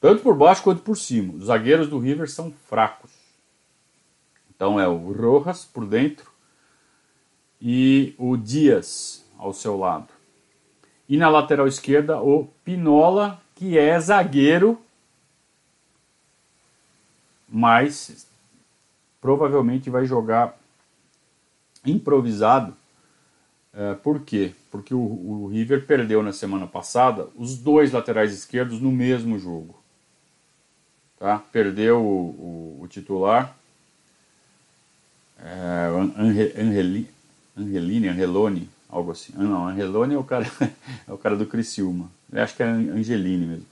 Tanto 0.00 0.22
por 0.22 0.34
baixo 0.34 0.62
quanto 0.62 0.82
por 0.82 0.96
cima. 0.96 1.34
Os 1.34 1.44
zagueiros 1.44 1.88
do 1.88 1.98
River 1.98 2.30
são 2.30 2.50
fracos. 2.66 3.10
Então 4.54 4.80
é 4.80 4.88
o 4.88 5.12
Rojas 5.12 5.64
por 5.64 5.84
dentro 5.84 6.30
e 7.60 8.14
o 8.18 8.36
Dias 8.36 9.24
ao 9.38 9.52
seu 9.52 9.76
lado. 9.76 10.08
E 11.08 11.16
na 11.18 11.28
lateral 11.28 11.66
esquerda 11.66 12.20
o 12.20 12.48
Pinola, 12.64 13.40
que 13.54 13.76
é 13.76 13.98
zagueiro 13.98 14.78
mas 17.54 18.26
provavelmente 19.20 19.88
vai 19.88 20.04
jogar 20.06 20.58
improvisado. 21.86 22.74
É, 23.72 23.94
por 23.94 24.20
quê? 24.20 24.52
Porque 24.72 24.92
o, 24.92 24.98
o, 24.98 25.46
River 25.46 25.86
perdeu 25.86 26.20
na 26.20 26.32
semana 26.32 26.66
passada 26.66 27.28
os 27.36 27.56
dois 27.56 27.92
laterais 27.92 28.32
esquerdos 28.32 28.80
no 28.80 28.90
mesmo 28.90 29.38
jogo. 29.38 29.80
Tá? 31.16 31.38
Perdeu 31.52 32.00
o, 32.00 32.78
o, 32.80 32.82
o 32.82 32.88
titular, 32.88 33.56
é, 35.38 35.90
Angeli, 36.58 37.08
Angelini, 37.56 38.08
Angeloni, 38.08 38.68
algo 38.88 39.12
assim. 39.12 39.32
Ah, 39.36 39.44
não, 39.44 39.68
Angeloni 39.68 40.14
é 40.14 40.18
o 40.18 40.24
cara, 40.24 40.50
é 41.06 41.12
o 41.12 41.18
cara 41.18 41.36
do 41.36 41.46
Criciúma. 41.46 42.10
Eu 42.32 42.42
acho 42.42 42.56
que 42.56 42.64
é 42.64 42.66
Angelini 42.66 43.46
mesmo. 43.46 43.66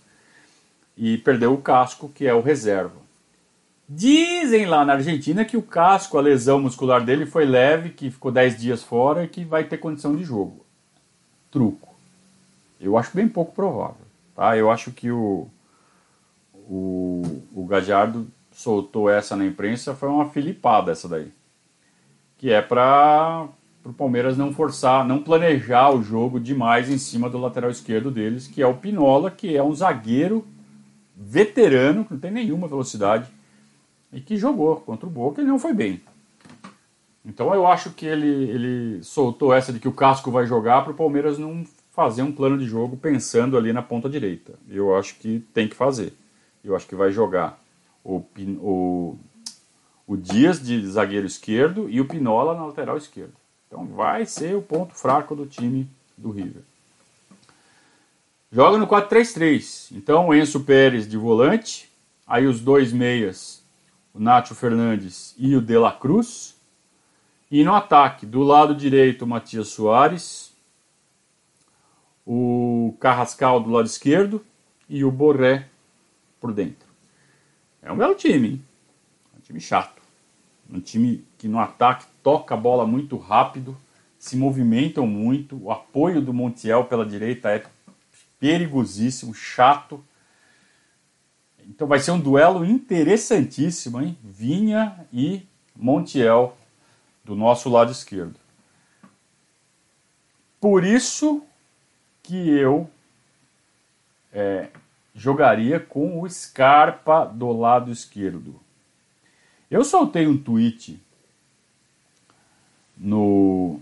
E 0.96 1.18
perdeu 1.18 1.52
o 1.52 1.60
Casco, 1.60 2.08
que 2.08 2.28
é 2.28 2.34
o 2.34 2.40
reserva. 2.40 3.02
Dizem 3.94 4.64
lá 4.64 4.87
na 4.87 4.94
Argentina 4.94 5.44
que 5.44 5.54
o 5.54 5.61
casco, 5.61 6.16
a 6.16 6.20
lesão 6.22 6.58
muscular 6.58 7.04
dele 7.04 7.26
foi 7.26 7.44
leve, 7.44 7.90
que 7.90 8.11
ficou 8.11 8.32
10 8.32 8.58
dias 8.58 8.82
fora 8.82 9.25
e 9.25 9.28
que 9.28 9.44
vai 9.44 9.64
ter 9.64 9.76
condição 9.76 10.16
de 10.16 10.25
jogo. 10.25 10.64
Truco. 11.50 11.94
Eu 12.80 12.96
acho 12.96 13.14
bem 13.14 13.28
pouco 13.28 13.52
provável. 13.52 14.06
Tá? 14.34 14.56
Eu 14.56 14.70
acho 14.70 14.92
que 14.92 15.11
o, 15.11 15.46
o, 16.54 17.42
o 17.54 17.66
Gajardo 17.66 18.26
soltou 18.50 19.11
essa 19.11 19.37
na 19.37 19.44
imprensa, 19.44 19.94
foi 19.94 20.08
uma 20.08 20.30
filipada 20.30 20.90
essa 20.90 21.06
daí. 21.06 21.30
Que 22.38 22.50
é 22.50 22.62
para 22.62 23.46
o 23.84 23.92
Palmeiras 23.92 24.38
não 24.38 24.54
forçar, 24.54 25.06
não 25.06 25.22
planejar 25.22 25.90
o 25.90 26.02
jogo 26.02 26.40
demais 26.40 26.88
em 26.88 26.96
cima 26.96 27.28
do 27.28 27.37
lateral 27.37 27.70
esquerdo 27.70 28.11
deles, 28.11 28.46
que 28.49 28.62
é 28.62 28.66
o 28.66 28.72
Pinola, 28.72 29.30
que 29.30 29.54
é 29.54 29.62
um 29.62 29.75
zagueiro 29.75 30.46
veterano, 31.14 32.06
que 32.06 32.14
não 32.14 32.20
tem 32.20 32.30
nenhuma 32.30 32.66
velocidade 32.66 33.30
e 34.12 34.21
que 34.21 34.37
jogou 34.37 34.76
contra 34.76 35.07
o 35.07 35.11
Boca 35.11 35.40
e 35.40 35.45
não 35.45 35.59
foi 35.59 35.73
bem. 35.73 36.00
Então 37.25 37.54
eu 37.54 37.66
acho 37.66 37.90
que 37.90 38.04
ele, 38.04 38.50
ele 38.50 39.02
soltou 39.02 39.54
essa 39.54 39.73
de 39.73 39.78
que 39.78 39.88
o 39.88 39.92
Casco 39.92 40.31
vai 40.31 40.47
jogar 40.47 40.83
para 40.83 40.92
o 40.92 40.97
Palmeiras 40.97 41.38
não 41.38 41.64
fazer 41.92 42.23
um 42.23 42.33
plano 42.33 42.59
de 42.59 42.64
jogo 42.64 42.97
pensando 42.97 43.57
ali 43.57 43.73
na 43.73 43.83
ponta 43.83 44.09
direita. 44.09 44.54
Eu 44.69 44.97
acho 44.97 45.14
que 45.16 45.45
tem 45.54 45.69
que 45.69 45.76
fazer. 45.76 46.12
Eu 46.64 46.75
acho 46.75 46.87
que 46.87 46.95
vai 46.95 47.12
jogar 47.12 47.62
o, 48.04 48.25
o, 48.61 49.19
o 50.07 50.16
Dias 50.16 50.61
de 50.61 50.85
zagueiro 50.87 51.26
esquerdo 51.26 51.88
e 51.88 52.00
o 52.00 52.09
Pinola 52.09 52.54
na 52.54 52.66
lateral 52.66 52.97
esquerda. 52.97 53.35
Então 53.66 53.87
vai 53.87 54.26
ser 54.26 54.57
o 54.57 54.62
ponto 54.62 54.95
fraco 54.95 55.35
do 55.37 55.47
time 55.47 55.88
do 56.16 56.31
River. 56.31 56.62
Joga 58.50 58.78
no 58.78 58.87
4-3-3. 58.87 59.92
Então 59.92 60.35
Enzo 60.35 60.61
Pérez 60.61 61.09
de 61.09 61.16
volante, 61.16 61.90
aí 62.26 62.47
os 62.47 62.61
dois 62.61 62.92
meias, 62.92 63.62
o 64.14 64.21
Nacho 64.21 64.54
Fernandes 64.54 65.35
e 65.38 65.57
o 65.57 65.61
De 65.61 65.76
La 65.76 65.92
Cruz. 65.92 66.57
E 67.50 67.62
no 67.64 67.75
ataque, 67.75 68.25
do 68.25 68.42
lado 68.42 68.75
direito, 68.75 69.23
o 69.23 69.28
Matias 69.28 69.69
Soares, 69.69 70.52
o 72.26 72.97
Carrascal 73.00 73.61
do 73.61 73.71
lado 73.71 73.87
esquerdo 73.87 74.45
e 74.88 75.04
o 75.04 75.11
Borré 75.11 75.69
por 76.40 76.52
dentro. 76.52 76.88
É 77.83 77.90
um 77.90 77.97
belo 77.97 78.14
time, 78.14 78.49
hein? 78.49 78.64
É 79.35 79.38
um 79.38 79.40
time 79.40 79.61
chato. 79.61 80.00
Um 80.71 80.81
time 80.81 81.25
que 81.37 81.49
no 81.49 81.59
ataque 81.59 82.07
toca 82.23 82.54
a 82.54 82.57
bola 82.57 82.87
muito 82.87 83.16
rápido, 83.16 83.76
se 84.19 84.37
movimentam 84.37 85.07
muito. 85.07 85.62
O 85.62 85.71
apoio 85.71 86.23
do 86.23 86.33
Montiel 86.33 86.85
pela 86.85 87.04
direita 87.04 87.50
é 87.50 87.64
perigosíssimo, 88.38 89.35
chato. 89.35 90.02
Então 91.69 91.87
vai 91.87 91.99
ser 91.99 92.11
um 92.11 92.21
duelo 92.21 92.64
interessantíssimo, 92.64 94.00
hein? 94.00 94.16
Vinha 94.23 95.07
e 95.12 95.42
Montiel 95.75 96.57
do 97.25 97.35
nosso 97.35 97.69
lado 97.69 97.92
esquerdo. 97.92 98.35
Por 100.61 100.85
isso 100.85 101.42
que 102.23 102.49
eu 102.50 102.88
é, 104.33 104.69
jogaria 105.14 105.81
com 105.81 106.21
o 106.21 106.28
Scarpa 106.28 107.25
do 107.25 107.52
lado 107.52 107.90
esquerdo. 107.90 108.61
Eu 109.71 109.85
soltei 109.85 110.26
um 110.26 110.37
tweet 110.37 111.00
no 112.97 113.81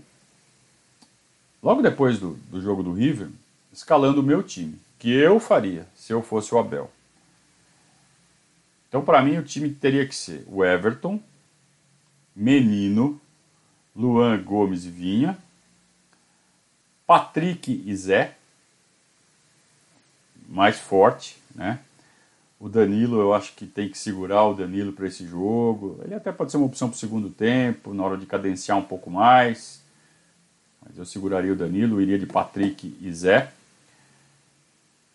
logo 1.61 1.81
depois 1.81 2.17
do, 2.17 2.33
do 2.49 2.61
jogo 2.61 2.81
do 2.81 2.93
River 2.93 3.29
escalando 3.71 4.21
o 4.21 4.23
meu 4.23 4.41
time, 4.41 4.79
que 4.97 5.11
eu 5.11 5.39
faria 5.39 5.87
se 5.95 6.11
eu 6.11 6.21
fosse 6.21 6.53
o 6.53 6.57
Abel. 6.57 6.89
Então, 8.91 9.01
para 9.01 9.21
mim, 9.21 9.37
o 9.37 9.43
time 9.43 9.69
teria 9.69 10.05
que 10.05 10.13
ser 10.13 10.43
o 10.47 10.65
Everton, 10.65 11.17
Menino, 12.35 13.21
Luan 13.95 14.37
Gomes 14.43 14.83
e 14.83 14.89
Vinha, 14.89 15.37
Patrick 17.07 17.83
e 17.85 17.95
Zé, 17.95 18.35
mais 20.45 20.77
forte, 20.77 21.37
né? 21.55 21.79
O 22.59 22.67
Danilo, 22.67 23.21
eu 23.21 23.33
acho 23.33 23.53
que 23.53 23.65
tem 23.65 23.87
que 23.87 23.97
segurar 23.97 24.43
o 24.43 24.53
Danilo 24.53 24.91
para 24.91 25.07
esse 25.07 25.25
jogo. 25.25 26.01
Ele 26.03 26.13
até 26.13 26.29
pode 26.29 26.51
ser 26.51 26.57
uma 26.57 26.65
opção 26.65 26.89
para 26.89 26.97
o 26.97 26.99
segundo 26.99 27.29
tempo, 27.29 27.93
na 27.93 28.03
hora 28.03 28.17
de 28.17 28.25
cadenciar 28.25 28.77
um 28.77 28.83
pouco 28.83 29.09
mais. 29.09 29.81
Mas 30.85 30.97
eu 30.97 31.05
seguraria 31.05 31.53
o 31.53 31.55
Danilo, 31.55 32.01
iria 32.01 32.19
de 32.19 32.25
Patrick 32.25 32.93
e 32.99 33.13
Zé. 33.13 33.53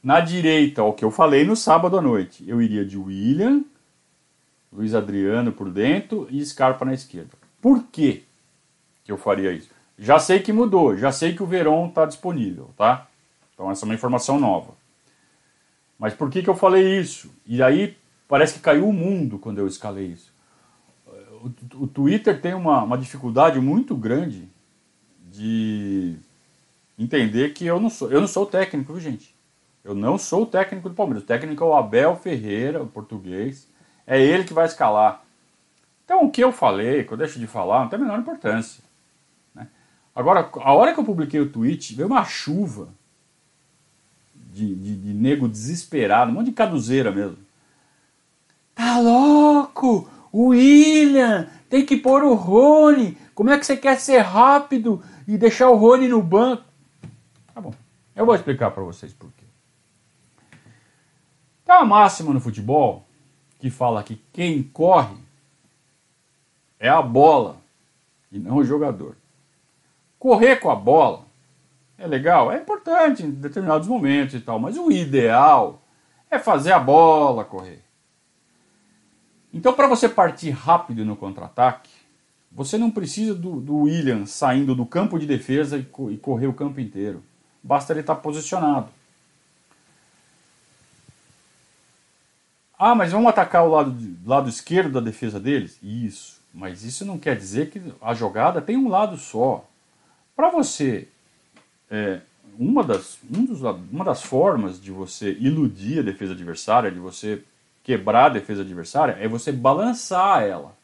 Na 0.03 0.21
direita, 0.21 0.83
o 0.83 0.93
que 0.93 1.05
eu 1.05 1.11
falei 1.11 1.45
no 1.45 1.57
sábado 1.57 1.99
à 1.99 2.03
noite, 2.03 2.45
eu 2.47 2.63
iria 2.63 2.85
de 2.85 2.97
William, 2.97 3.65
Luiz 4.73 4.95
Adriano 4.95 5.53
por 5.53 5.71
dentro 5.71 6.29
e 6.31 6.45
Scarpa 6.45 6.85
na 6.85 6.95
esquerda. 6.95 7.31
Por 7.61 7.85
quê 7.85 8.23
que 9.05 9.11
eu 9.11 9.17
faria 9.17 9.53
isso? 9.53 9.71
Já 9.99 10.19
sei 10.19 10.41
que 10.41 10.53
mudou, 10.53 10.97
já 10.97 11.11
sei 11.11 11.35
que 11.35 11.43
o 11.43 11.47
Verón 11.47 11.89
está 11.89 12.05
disponível, 12.05 12.71
tá? 12.77 13.09
Então 13.55 13.71
essa 13.71 13.85
é 13.85 13.87
uma 13.87 13.95
informação 13.95 14.39
nova. 14.39 14.75
Mas 15.99 16.13
por 16.13 16.31
que, 16.31 16.43
que 16.43 16.51
eu 16.51 16.55
falei 16.55 16.99
isso? 16.99 17.31
E 17.47 17.63
aí 17.63 17.97
parece 18.29 18.55
que 18.55 18.61
caiu 18.61 18.89
o 18.89 18.93
mundo 18.93 19.39
quando 19.39 19.59
eu 19.59 19.67
escalei 19.67 20.07
isso. 20.09 20.33
O, 21.43 21.85
o 21.85 21.87
Twitter 21.87 22.41
tem 22.41 22.53
uma, 22.55 22.83
uma 22.83 22.99
dificuldade 22.99 23.59
muito 23.61 23.97
grande 23.97 24.49
de 25.31 26.17
entender 26.99 27.53
que 27.53 27.65
eu 27.65 27.81
não 27.81 27.91
sou, 27.91 28.11
eu 28.11 28.21
não 28.21 28.29
sou 28.29 28.47
técnico, 28.47 28.93
viu, 28.93 29.01
gente? 29.01 29.35
Eu 29.87 29.95
não 29.95 30.19
sou 30.19 30.43
o 30.43 30.47
técnico 30.47 30.89
do 30.89 30.97
Palmeiras. 30.97 31.23
O 31.23 31.27
técnico 31.27 31.63
é 31.63 31.67
o 31.67 31.77
Abel 31.77 32.17
Ferreira, 32.17 32.83
o 32.83 32.89
português. 32.89 33.69
É 34.05 34.21
ele 34.21 34.43
que 34.43 34.53
vai 34.53 34.67
escalar. 34.67 35.23
Então, 36.05 36.25
o 36.25 36.31
que 36.31 36.43
eu 36.43 36.51
falei, 36.51 37.05
que 37.05 37.13
eu 37.13 37.17
deixo 37.17 37.39
de 37.39 37.47
falar, 37.47 37.83
não 37.83 37.89
tem 37.89 37.97
a 38.01 38.03
menor 38.03 38.19
importância. 38.19 38.83
Né? 39.55 39.69
Agora, 40.13 40.51
a 40.57 40.75
hora 40.75 40.93
que 40.93 40.99
eu 40.99 41.05
publiquei 41.05 41.39
o 41.39 41.49
tweet, 41.49 41.95
veio 41.95 42.09
uma 42.09 42.25
chuva 42.25 42.89
de, 44.35 44.75
de, 44.75 44.97
de 44.97 45.15
nego 45.15 45.49
desesperado, 45.49 46.33
um 46.33 46.35
monte 46.35 46.47
de 46.47 46.53
caduzeira 46.53 47.13
mesmo. 47.13 47.39
Tá 48.75 48.99
louco? 48.99 50.11
O 50.33 50.49
William 50.49 51.49
tem 51.71 51.87
que 51.87 51.97
pôr 51.97 52.25
o 52.25 52.35
Rony. 52.35 53.17
Como 53.37 53.51
é 53.51 53.59
que 53.59 53.65
você 53.65 53.77
quer 53.77 54.01
ser 54.01 54.19
rápido 54.19 55.01
e 55.29 55.39
deixar 55.39 55.71
o 55.71 55.77
Rony 55.77 56.09
no 56.09 56.21
banco? 56.21 56.65
Tá 57.55 57.61
bom. 57.61 57.73
Eu 58.17 58.27
vou 58.27 58.35
explicar 58.35 58.73
para 58.73 58.83
vocês 58.83 59.13
por 59.13 59.31
quê. 59.37 59.46
Tem 61.67 61.75
uma 61.75 61.85
máxima 61.85 62.33
no 62.33 62.41
futebol 62.41 63.05
que 63.59 63.71
fala 63.71 64.05
que 64.05 64.23
quem 64.33 64.63
corre 64.63 65.17
é 66.79 66.89
a 66.89 67.03
bola 67.03 67.57
e 68.31 68.39
não 68.39 68.59
o 68.59 68.65
jogador. 68.65 69.17
Correr 70.17 70.57
com 70.57 70.71
a 70.71 70.77
bola 70.77 71.25
é 71.99 72.07
legal, 72.07 72.53
é 72.53 72.59
importante 72.59 73.25
em 73.25 73.31
determinados 73.33 73.89
momentos 73.89 74.37
e 74.37 74.41
tal, 74.41 74.61
mas 74.61 74.79
o 74.79 74.93
ideal 74.93 75.83
é 76.31 76.39
fazer 76.39 76.71
a 76.71 76.79
bola 76.79 77.45
correr. 77.45 77.83
Então, 79.53 79.73
para 79.73 79.89
você 79.89 80.09
partir 80.09 80.51
rápido 80.51 81.05
no 81.05 81.17
contra-ataque, 81.17 81.91
você 82.53 82.79
não 82.79 82.93
precisa 82.93 83.35
do, 83.35 83.61
do, 83.61 83.79
William 83.79 84.25
saindo 84.25 84.73
do 84.75 84.87
campo 84.87 85.19
de 85.19 85.27
defesa 85.27 85.79
e, 85.79 85.87
e 86.13 86.17
correr 86.17 86.47
o 86.47 86.53
campo 86.53 86.79
inteiro. 86.79 87.25
Basta 87.61 87.93
ele 87.93 88.01
estar 88.01 88.15
posicionado. 88.17 88.89
Ah, 92.79 92.95
mas 92.95 93.13
vamos 93.13 93.29
atacar 93.29 93.65
o 93.65 93.71
lado, 93.71 93.97
lado 94.25 94.49
esquerdo 94.49 94.93
da 94.93 95.01
defesa 95.01 95.41
deles? 95.41 95.79
Isso. 95.83 96.41
Mas 96.53 96.85
isso 96.85 97.05
não 97.05 97.19
quer 97.19 97.37
dizer 97.37 97.71
que 97.71 97.81
a 98.01 98.15
jogada 98.15 98.61
tem 98.61 98.77
um 98.77 98.89
lado 98.89 99.17
só. 99.17 99.65
Para 100.35 100.51
você, 100.51 101.09
é, 101.91 102.21
uma, 102.59 102.83
das, 102.83 103.19
um 103.31 103.45
dos, 103.45 103.63
uma 103.63 104.05
das 104.05 104.23
formas 104.23 104.81
de 104.81 104.91
você 104.91 105.33
iludir 105.33 106.01
a 106.01 106.03
defesa 106.03 106.33
adversária, 106.33 106.91
de 106.91 106.99
você 106.99 107.43
quebrar 107.83 108.27
a 108.27 108.31
defesa 108.31 108.63
adversária, 108.63 109.17
é 109.21 109.29
você 109.29 109.53
balançar 109.53 110.43
ela. 110.43 110.75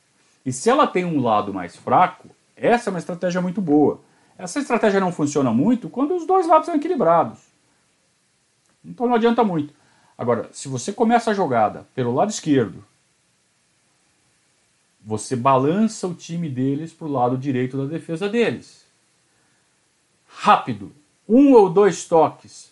E 0.45 0.53
se 0.53 0.71
ela 0.71 0.87
tem 0.87 1.05
um 1.05 1.21
lado 1.21 1.53
mais 1.53 1.77
fraco, 1.77 2.29
essa 2.57 2.89
é 2.89 2.93
uma 2.93 2.99
estratégia 2.99 3.41
muito 3.41 3.61
boa. 3.61 4.01
Essa 4.39 4.61
estratégia 4.61 5.01
não 5.01 5.13
funciona 5.13 5.53
muito 5.53 5.89
quando 5.89 6.15
os 6.17 6.27
dois 6.27 6.47
lados 6.47 6.67
são 6.67 6.75
equilibrados. 6.75 7.39
Então 8.85 9.07
não 9.07 9.15
adianta 9.15 9.45
muito. 9.45 9.75
Agora, 10.17 10.49
se 10.53 10.69
você 10.69 10.93
começa 10.93 11.31
a 11.31 11.35
jogada 11.35 11.87
pelo 11.95 12.15
lado 12.15 12.31
esquerdo, 12.31 12.85
você 15.05 15.35
balança 15.35 16.07
o 16.07 16.15
time 16.15 16.49
deles 16.49 16.93
para 16.93 17.07
o 17.07 17.13
lado 17.13 17.37
direito 17.37 17.77
da 17.77 17.85
defesa 17.85 18.29
deles. 18.29 18.85
Rápido, 20.29 20.93
um 21.29 21.53
ou 21.53 21.69
dois 21.69 22.05
toques. 22.05 22.71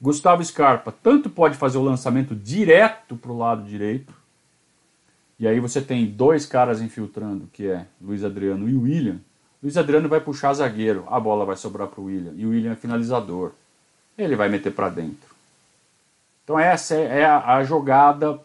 Gustavo 0.00 0.44
Scarpa 0.44 0.92
tanto 0.92 1.30
pode 1.30 1.56
fazer 1.56 1.78
o 1.78 1.82
lançamento 1.82 2.34
direto 2.34 3.16
para 3.16 3.30
o 3.30 3.38
lado 3.38 3.64
direito, 3.64 4.12
e 5.38 5.46
aí 5.46 5.58
você 5.58 5.80
tem 5.80 6.06
dois 6.06 6.46
caras 6.46 6.80
infiltrando, 6.80 7.48
que 7.52 7.66
é 7.66 7.86
Luiz 8.00 8.22
Adriano 8.22 8.68
e 8.68 8.74
William. 8.76 9.20
Luiz 9.60 9.76
Adriano 9.76 10.08
vai 10.08 10.20
puxar 10.20 10.54
zagueiro, 10.54 11.04
a 11.08 11.18
bola 11.18 11.44
vai 11.44 11.56
sobrar 11.56 11.88
para 11.88 12.00
o 12.00 12.04
William, 12.04 12.32
e 12.36 12.46
o 12.46 12.50
William 12.50 12.72
é 12.72 12.76
finalizador. 12.76 13.52
Ele 14.16 14.36
vai 14.36 14.48
meter 14.48 14.72
para 14.72 14.88
dentro. 14.88 15.31
Então 16.44 16.58
essa 16.58 16.94
é 16.94 17.24
a, 17.24 17.56
a 17.56 17.64
jogada 17.64 18.40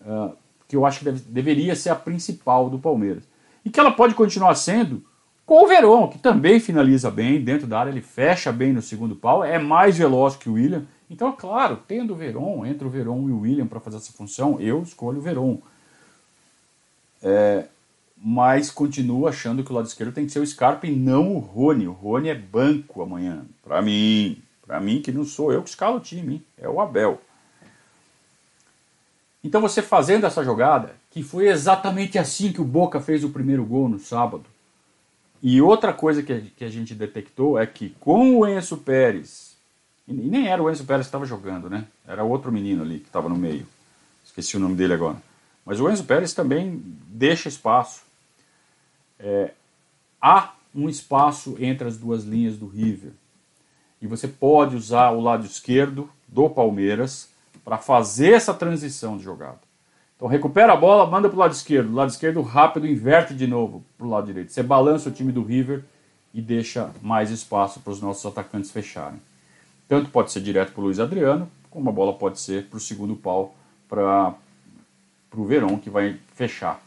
uh, 0.00 0.36
que 0.68 0.76
eu 0.76 0.86
acho 0.86 1.00
que 1.00 1.04
deve, 1.04 1.20
deveria 1.20 1.74
ser 1.74 1.90
a 1.90 1.96
principal 1.96 2.70
do 2.70 2.78
Palmeiras. 2.78 3.24
E 3.64 3.70
que 3.70 3.80
ela 3.80 3.90
pode 3.92 4.14
continuar 4.14 4.54
sendo 4.54 5.04
com 5.44 5.64
o 5.64 5.66
Verón, 5.66 6.06
que 6.06 6.18
também 6.18 6.60
finaliza 6.60 7.10
bem 7.10 7.42
dentro 7.42 7.66
da 7.66 7.80
área, 7.80 7.90
ele 7.90 8.00
fecha 8.00 8.52
bem 8.52 8.72
no 8.72 8.80
segundo 8.80 9.16
pau, 9.16 9.42
é 9.42 9.58
mais 9.58 9.98
veloz 9.98 10.36
que 10.36 10.48
o 10.48 10.52
William. 10.52 10.86
Então, 11.10 11.28
é 11.28 11.32
claro, 11.32 11.80
tendo 11.88 12.12
o 12.12 12.16
Verón, 12.16 12.64
entre 12.64 12.86
o 12.86 12.90
Verón 12.90 13.28
e 13.28 13.32
o 13.32 13.40
William 13.40 13.66
para 13.66 13.80
fazer 13.80 13.96
essa 13.96 14.12
função, 14.12 14.60
eu 14.60 14.80
escolho 14.80 15.18
o 15.18 15.20
Verón. 15.20 15.58
É, 17.20 17.66
mas 18.16 18.70
continuo 18.70 19.26
achando 19.26 19.64
que 19.64 19.72
o 19.72 19.74
lado 19.74 19.88
esquerdo 19.88 20.12
tem 20.12 20.24
que 20.24 20.30
ser 20.30 20.38
o 20.38 20.46
Scarpa 20.46 20.86
e 20.86 20.94
não 20.94 21.34
o 21.34 21.40
Rony. 21.40 21.88
O 21.88 21.92
Rony 21.92 22.28
é 22.28 22.34
banco 22.34 23.02
amanhã, 23.02 23.44
para 23.60 23.82
mim. 23.82 24.40
Para 24.70 24.78
mim, 24.78 25.02
que 25.02 25.10
não 25.10 25.24
sou 25.24 25.52
eu 25.52 25.64
que 25.64 25.68
escalo 25.68 25.96
o 25.96 26.00
time, 26.00 26.46
é 26.56 26.68
o 26.68 26.80
Abel. 26.80 27.20
Então 29.42 29.60
você 29.60 29.82
fazendo 29.82 30.26
essa 30.26 30.44
jogada, 30.44 30.94
que 31.10 31.24
foi 31.24 31.48
exatamente 31.48 32.16
assim 32.20 32.52
que 32.52 32.60
o 32.60 32.64
Boca 32.64 33.00
fez 33.00 33.24
o 33.24 33.30
primeiro 33.30 33.64
gol 33.64 33.88
no 33.88 33.98
sábado. 33.98 34.44
E 35.42 35.60
outra 35.60 35.92
coisa 35.92 36.22
que 36.22 36.52
que 36.56 36.64
a 36.64 36.68
gente 36.68 36.94
detectou 36.94 37.58
é 37.58 37.66
que 37.66 37.96
com 37.98 38.38
o 38.38 38.46
Enzo 38.46 38.76
Pérez, 38.76 39.56
e 40.06 40.12
nem 40.12 40.46
era 40.46 40.62
o 40.62 40.70
Enzo 40.70 40.84
Pérez 40.84 41.06
que 41.06 41.08
estava 41.08 41.26
jogando, 41.26 41.68
né? 41.68 41.88
Era 42.06 42.22
outro 42.22 42.52
menino 42.52 42.84
ali 42.84 43.00
que 43.00 43.08
estava 43.08 43.28
no 43.28 43.34
meio. 43.34 43.66
Esqueci 44.24 44.56
o 44.56 44.60
nome 44.60 44.76
dele 44.76 44.94
agora. 44.94 45.20
Mas 45.66 45.80
o 45.80 45.90
Enzo 45.90 46.04
Pérez 46.04 46.32
também 46.32 46.80
deixa 47.08 47.48
espaço. 47.48 48.02
É, 49.18 49.50
há 50.22 50.54
um 50.72 50.88
espaço 50.88 51.56
entre 51.58 51.88
as 51.88 51.96
duas 51.96 52.22
linhas 52.22 52.56
do 52.56 52.68
River. 52.68 53.10
E 54.00 54.06
você 54.06 54.26
pode 54.26 54.76
usar 54.76 55.10
o 55.10 55.20
lado 55.20 55.44
esquerdo 55.44 56.08
do 56.26 56.48
Palmeiras 56.48 57.28
para 57.64 57.78
fazer 57.78 58.32
essa 58.32 58.54
transição 58.54 59.16
de 59.16 59.24
jogada. 59.24 59.58
Então 60.16 60.28
recupera 60.28 60.72
a 60.72 60.76
bola, 60.76 61.06
manda 61.06 61.28
para 61.28 61.36
o 61.36 61.40
lado 61.40 61.52
esquerdo. 61.52 61.90
O 61.90 61.94
lado 61.94 62.10
esquerdo 62.10 62.42
rápido, 62.42 62.86
inverte 62.86 63.34
de 63.34 63.46
novo 63.46 63.82
para 63.96 64.06
o 64.06 64.10
lado 64.10 64.26
direito. 64.26 64.52
Você 64.52 64.62
balança 64.62 65.08
o 65.08 65.12
time 65.12 65.32
do 65.32 65.42
River 65.42 65.82
e 66.34 66.40
deixa 66.40 66.90
mais 67.00 67.30
espaço 67.30 67.80
para 67.80 67.92
os 67.92 68.00
nossos 68.00 68.24
atacantes 68.26 68.70
fecharem. 68.70 69.20
Tanto 69.88 70.10
pode 70.10 70.30
ser 70.30 70.40
direto 70.40 70.72
para 70.72 70.80
o 70.80 70.84
Luiz 70.84 71.00
Adriano, 71.00 71.50
como 71.70 71.88
a 71.88 71.92
bola 71.92 72.12
pode 72.12 72.38
ser 72.38 72.66
para 72.66 72.76
o 72.76 72.80
segundo 72.80 73.16
pau 73.16 73.54
para 73.88 74.34
o 75.34 75.44
Verón, 75.44 75.78
que 75.78 75.88
vai 75.88 76.18
fechar. 76.34 76.80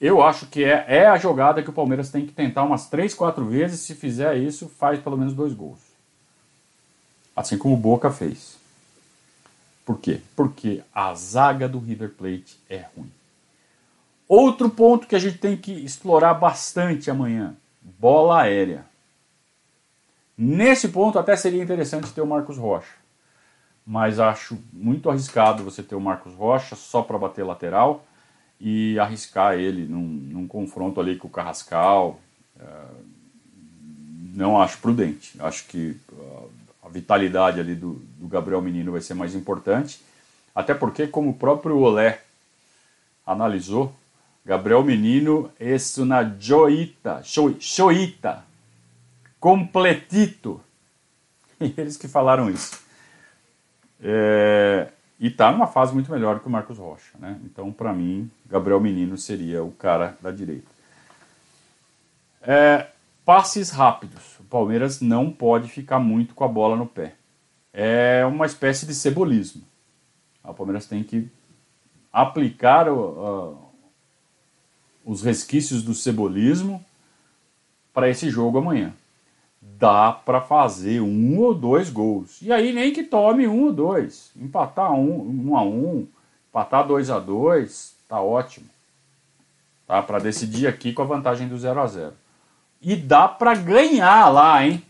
Eu 0.00 0.22
acho 0.22 0.46
que 0.46 0.64
é, 0.64 0.84
é 0.88 1.06
a 1.06 1.16
jogada 1.16 1.62
que 1.62 1.70
o 1.70 1.72
Palmeiras 1.72 2.10
tem 2.10 2.26
que 2.26 2.32
tentar 2.32 2.64
umas 2.64 2.88
3, 2.88 3.14
4 3.14 3.44
vezes. 3.44 3.80
Se 3.80 3.94
fizer 3.94 4.36
isso, 4.36 4.68
faz 4.68 4.98
pelo 4.98 5.16
menos 5.16 5.34
dois 5.34 5.54
gols. 5.54 5.78
Assim 7.34 7.58
como 7.58 7.74
o 7.74 7.78
Boca 7.78 8.10
fez. 8.10 8.56
Por 9.84 9.98
quê? 9.98 10.20
Porque 10.34 10.82
a 10.94 11.14
zaga 11.14 11.68
do 11.68 11.78
River 11.78 12.10
Plate 12.10 12.58
é 12.68 12.84
ruim. 12.96 13.10
Outro 14.26 14.70
ponto 14.70 15.06
que 15.06 15.14
a 15.14 15.18
gente 15.18 15.38
tem 15.38 15.56
que 15.56 15.72
explorar 15.72 16.34
bastante 16.34 17.10
amanhã: 17.10 17.54
bola 17.82 18.42
aérea. 18.42 18.86
Nesse 20.36 20.88
ponto, 20.88 21.18
até 21.18 21.36
seria 21.36 21.62
interessante 21.62 22.12
ter 22.12 22.20
o 22.20 22.26
Marcos 22.26 22.56
Rocha. 22.56 22.94
Mas 23.86 24.18
acho 24.18 24.58
muito 24.72 25.10
arriscado 25.10 25.62
você 25.62 25.82
ter 25.82 25.94
o 25.94 26.00
Marcos 26.00 26.34
Rocha 26.34 26.74
só 26.74 27.02
para 27.02 27.18
bater 27.18 27.44
lateral 27.44 28.04
e 28.58 28.98
arriscar 28.98 29.54
ele 29.54 29.86
num, 29.86 30.02
num 30.02 30.48
confronto 30.48 30.98
ali 30.98 31.16
com 31.16 31.28
o 31.28 31.30
Carrascal. 31.30 32.18
É, 32.58 32.64
não 34.34 34.60
acho 34.60 34.78
prudente. 34.78 35.36
Acho 35.38 35.66
que 35.66 35.96
a 36.84 36.88
vitalidade 36.88 37.58
ali 37.58 37.74
do, 37.74 37.94
do 38.18 38.28
Gabriel 38.28 38.60
Menino 38.60 38.92
vai 38.92 39.00
ser 39.00 39.14
mais 39.14 39.34
importante. 39.34 40.02
Até 40.54 40.74
porque, 40.74 41.06
como 41.06 41.30
o 41.30 41.34
próprio 41.34 41.78
Olé 41.78 42.20
analisou, 43.26 43.94
Gabriel 44.44 44.84
Menino 44.84 45.50
é 45.58 45.76
uma 45.98 46.22
joita, 46.38 47.22
joita, 47.58 48.44
completito. 49.40 50.60
Eles 51.58 51.96
que 51.96 52.06
falaram 52.06 52.50
isso. 52.50 52.78
É, 54.00 54.88
e 55.18 55.28
está 55.28 55.50
numa 55.50 55.66
fase 55.66 55.94
muito 55.94 56.12
melhor 56.12 56.40
que 56.40 56.46
o 56.46 56.50
Marcos 56.50 56.76
Rocha. 56.76 57.12
Né? 57.18 57.40
Então, 57.44 57.72
para 57.72 57.92
mim, 57.94 58.30
Gabriel 58.46 58.80
Menino 58.80 59.16
seria 59.16 59.64
o 59.64 59.70
cara 59.70 60.18
da 60.20 60.30
direita. 60.30 60.68
É, 62.42 62.88
passes 63.24 63.70
rápidos. 63.70 64.38
O 64.38 64.44
Palmeiras 64.44 65.00
não 65.00 65.30
pode 65.30 65.68
ficar 65.68 65.98
muito 65.98 66.34
com 66.34 66.44
a 66.44 66.48
bola 66.48 66.76
no 66.76 66.86
pé. 66.86 67.14
É 67.72 68.24
uma 68.24 68.46
espécie 68.46 68.86
de 68.86 68.94
cebolismo. 68.94 69.62
O 70.44 70.52
Palmeiras 70.52 70.86
tem 70.86 71.02
que 71.02 71.28
aplicar 72.12 72.88
o, 72.88 72.98
uh, 72.98 73.58
os 75.04 75.22
resquícios 75.22 75.82
do 75.82 75.94
cebolismo 75.94 76.84
para 77.92 78.08
esse 78.08 78.30
jogo 78.30 78.58
amanhã. 78.58 78.92
Dá 79.60 80.12
para 80.12 80.40
fazer 80.40 81.00
um 81.00 81.38
ou 81.40 81.54
dois 81.54 81.88
gols. 81.88 82.40
E 82.42 82.52
aí 82.52 82.72
nem 82.72 82.92
que 82.92 83.02
tome 83.02 83.48
um 83.48 83.64
ou 83.64 83.72
dois. 83.72 84.30
Empatar 84.36 84.92
um, 84.92 85.48
um 85.48 85.56
a 85.56 85.62
um, 85.62 86.06
empatar 86.50 86.86
dois 86.86 87.08
a 87.08 87.18
dois, 87.18 87.96
tá 88.06 88.20
ótimo. 88.20 88.66
Tá? 89.86 90.02
Para 90.02 90.18
decidir 90.18 90.66
aqui 90.66 90.92
com 90.92 91.02
a 91.02 91.06
vantagem 91.06 91.48
do 91.48 91.58
0 91.58 91.80
a 91.80 91.86
0 91.86 92.23
E 92.80 92.96
dá 92.96 93.26
para 93.28 93.54
ganhar 93.54 94.28
lá, 94.28 94.64
hein? 94.64 94.82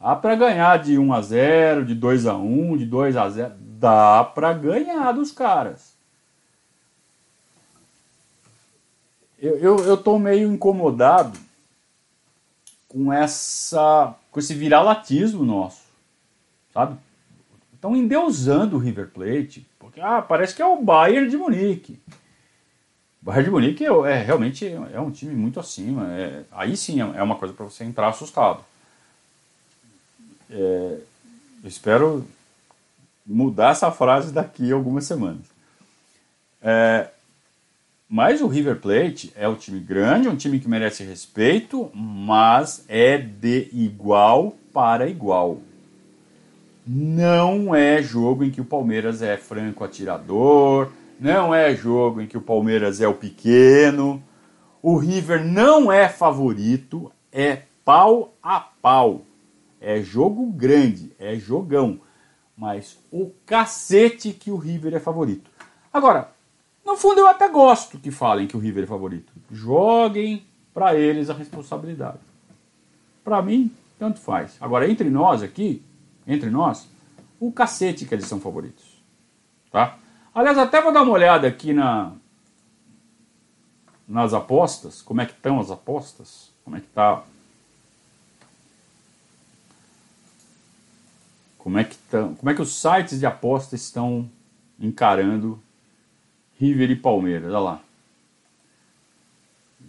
Dá 0.00 0.16
para 0.16 0.34
ganhar 0.34 0.78
de 0.78 0.98
1 0.98 1.12
a 1.12 1.20
0, 1.20 1.84
de 1.84 1.94
2 1.94 2.26
a 2.26 2.34
1, 2.34 2.78
de 2.78 2.86
2 2.86 3.16
a 3.16 3.28
0. 3.28 3.54
Dá 3.58 4.24
para 4.24 4.52
ganhar 4.52 5.12
dos 5.12 5.30
caras. 5.30 5.94
Eu, 9.38 9.56
eu, 9.56 9.78
eu 9.86 9.96
tô 9.96 10.18
meio 10.18 10.52
incomodado 10.52 11.38
com 12.88 13.12
essa 13.12 14.14
com 14.30 14.38
esse 14.38 14.54
viralatismo 14.54 15.44
nosso, 15.44 15.82
sabe? 16.72 16.96
Estão 17.74 17.96
endeusando 17.96 18.76
o 18.76 18.78
River 18.78 19.08
Plate, 19.08 19.66
porque 19.78 20.00
ah, 20.00 20.20
parece 20.20 20.54
que 20.54 20.62
é 20.62 20.66
o 20.66 20.82
Bayern 20.82 21.28
de 21.28 21.36
Munique. 21.36 21.98
O 23.24 23.42
de 23.42 23.50
Munique 23.50 23.84
é, 23.84 23.88
é 23.88 24.22
realmente 24.22 24.66
é 24.66 25.00
um 25.00 25.10
time 25.10 25.34
muito 25.34 25.60
acima. 25.60 26.06
É, 26.12 26.42
aí 26.50 26.76
sim 26.76 27.00
é, 27.00 27.18
é 27.18 27.22
uma 27.22 27.36
coisa 27.36 27.52
para 27.52 27.66
você 27.66 27.84
entrar 27.84 28.08
assustado. 28.08 28.64
É, 30.50 30.98
espero 31.64 32.26
mudar 33.26 33.72
essa 33.72 33.90
frase 33.90 34.32
daqui 34.32 34.72
a 34.72 34.74
algumas 34.74 35.04
semanas. 35.04 35.42
É, 36.62 37.08
mas 38.08 38.40
o 38.40 38.48
River 38.48 38.80
Plate 38.80 39.32
é 39.36 39.46
um 39.46 39.54
time 39.54 39.78
grande, 39.78 40.28
um 40.28 40.34
time 40.34 40.58
que 40.58 40.68
merece 40.68 41.04
respeito, 41.04 41.90
mas 41.94 42.84
é 42.88 43.16
de 43.16 43.68
igual 43.72 44.56
para 44.72 45.08
igual. 45.08 45.60
Não 46.84 47.72
é 47.72 48.02
jogo 48.02 48.42
em 48.42 48.50
que 48.50 48.60
o 48.60 48.64
Palmeiras 48.64 49.22
é 49.22 49.36
franco 49.36 49.84
atirador, 49.84 50.90
não 51.20 51.54
é 51.54 51.76
jogo 51.76 52.22
em 52.22 52.26
que 52.26 52.38
o 52.38 52.40
Palmeiras 52.40 52.98
é 53.00 53.06
o 53.06 53.14
pequeno. 53.14 54.22
O 54.82 54.96
River 54.96 55.44
não 55.44 55.92
é 55.92 56.08
favorito, 56.08 57.12
é 57.30 57.64
pau 57.84 58.34
a 58.42 58.58
pau. 58.58 59.22
É 59.78 60.00
jogo 60.00 60.46
grande, 60.46 61.12
é 61.18 61.36
jogão. 61.36 62.00
Mas 62.56 62.98
o 63.10 63.30
cacete 63.44 64.32
que 64.32 64.50
o 64.50 64.56
River 64.56 64.94
é 64.94 64.98
favorito. 65.00 65.50
Agora, 65.92 66.30
no 66.84 66.96
fundo 66.96 67.20
eu 67.20 67.28
até 67.28 67.48
gosto 67.50 67.98
que 67.98 68.10
falem 68.10 68.46
que 68.46 68.56
o 68.56 68.60
River 68.60 68.84
é 68.84 68.86
favorito. 68.86 69.30
Joguem 69.50 70.46
para 70.72 70.94
eles 70.94 71.28
a 71.28 71.34
responsabilidade. 71.34 72.18
Para 73.22 73.42
mim, 73.42 73.70
tanto 73.98 74.18
faz. 74.18 74.56
Agora, 74.58 74.90
entre 74.90 75.10
nós 75.10 75.42
aqui, 75.42 75.82
entre 76.26 76.48
nós, 76.48 76.88
o 77.38 77.52
cacete 77.52 78.06
que 78.06 78.14
eles 78.14 78.26
são 78.26 78.40
favoritos. 78.40 79.02
Tá? 79.70 79.98
Aliás, 80.34 80.58
até 80.58 80.80
vou 80.80 80.92
dar 80.92 81.02
uma 81.02 81.12
olhada 81.12 81.46
aqui 81.46 81.72
na, 81.72 82.12
nas 84.06 84.32
apostas, 84.32 85.02
como 85.02 85.20
é 85.20 85.26
que 85.26 85.32
estão 85.32 85.58
as 85.60 85.70
apostas, 85.70 86.50
como 86.64 86.76
é 86.76 86.80
que 86.80 86.86
tá 86.88 87.22
Como 91.60 91.78
é 91.78 91.84
que, 91.84 91.94
tão, 92.10 92.34
como 92.34 92.50
é 92.50 92.54
que 92.54 92.62
os 92.62 92.72
sites 92.72 93.20
de 93.20 93.26
aposta 93.26 93.76
estão 93.76 94.28
encarando 94.78 95.62
River 96.58 96.90
e 96.90 96.96
Palmeiras? 96.96 97.50
Olha 97.50 97.58
lá. 97.58 97.80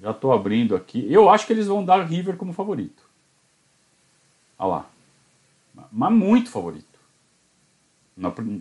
Já 0.02 0.12
estou 0.12 0.34
abrindo 0.34 0.76
aqui. 0.76 1.06
Eu 1.10 1.30
acho 1.30 1.48
que 1.48 1.54
eles 1.54 1.68
vão 1.68 1.86
dar 1.86 2.04
River 2.04 2.36
como 2.36 2.52
favorito. 2.52 3.04
Olha 4.60 4.68
lá. 4.68 4.90
Mas 5.92 6.12
muito 6.12 6.52
favorito. 6.52 6.91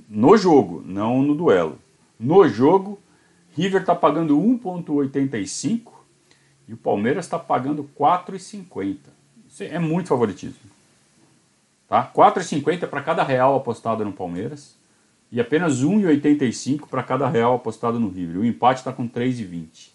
No 0.08 0.36
jogo, 0.36 0.82
não 0.86 1.22
no 1.22 1.34
duelo. 1.34 1.78
No 2.18 2.48
jogo, 2.48 2.98
River 3.54 3.82
está 3.82 3.94
pagando 3.94 4.38
1,85 4.38 5.92
e 6.68 6.72
o 6.72 6.76
Palmeiras 6.76 7.26
está 7.26 7.38
pagando 7.38 7.88
4,50. 7.98 8.96
Isso 9.48 9.62
é 9.62 9.78
muito 9.78 10.08
favoritismo. 10.08 10.70
Tá? 11.88 12.10
4,50 12.14 12.86
para 12.86 13.02
cada 13.02 13.22
real 13.22 13.56
apostado 13.56 14.04
no 14.04 14.12
Palmeiras 14.12 14.76
e 15.32 15.40
apenas 15.40 15.82
1,85 15.82 16.86
para 16.86 17.02
cada 17.02 17.28
real 17.28 17.54
apostado 17.56 17.98
no 17.98 18.08
River. 18.08 18.38
O 18.38 18.44
empate 18.44 18.80
está 18.80 18.92
com 18.92 19.08
3,20. 19.08 19.90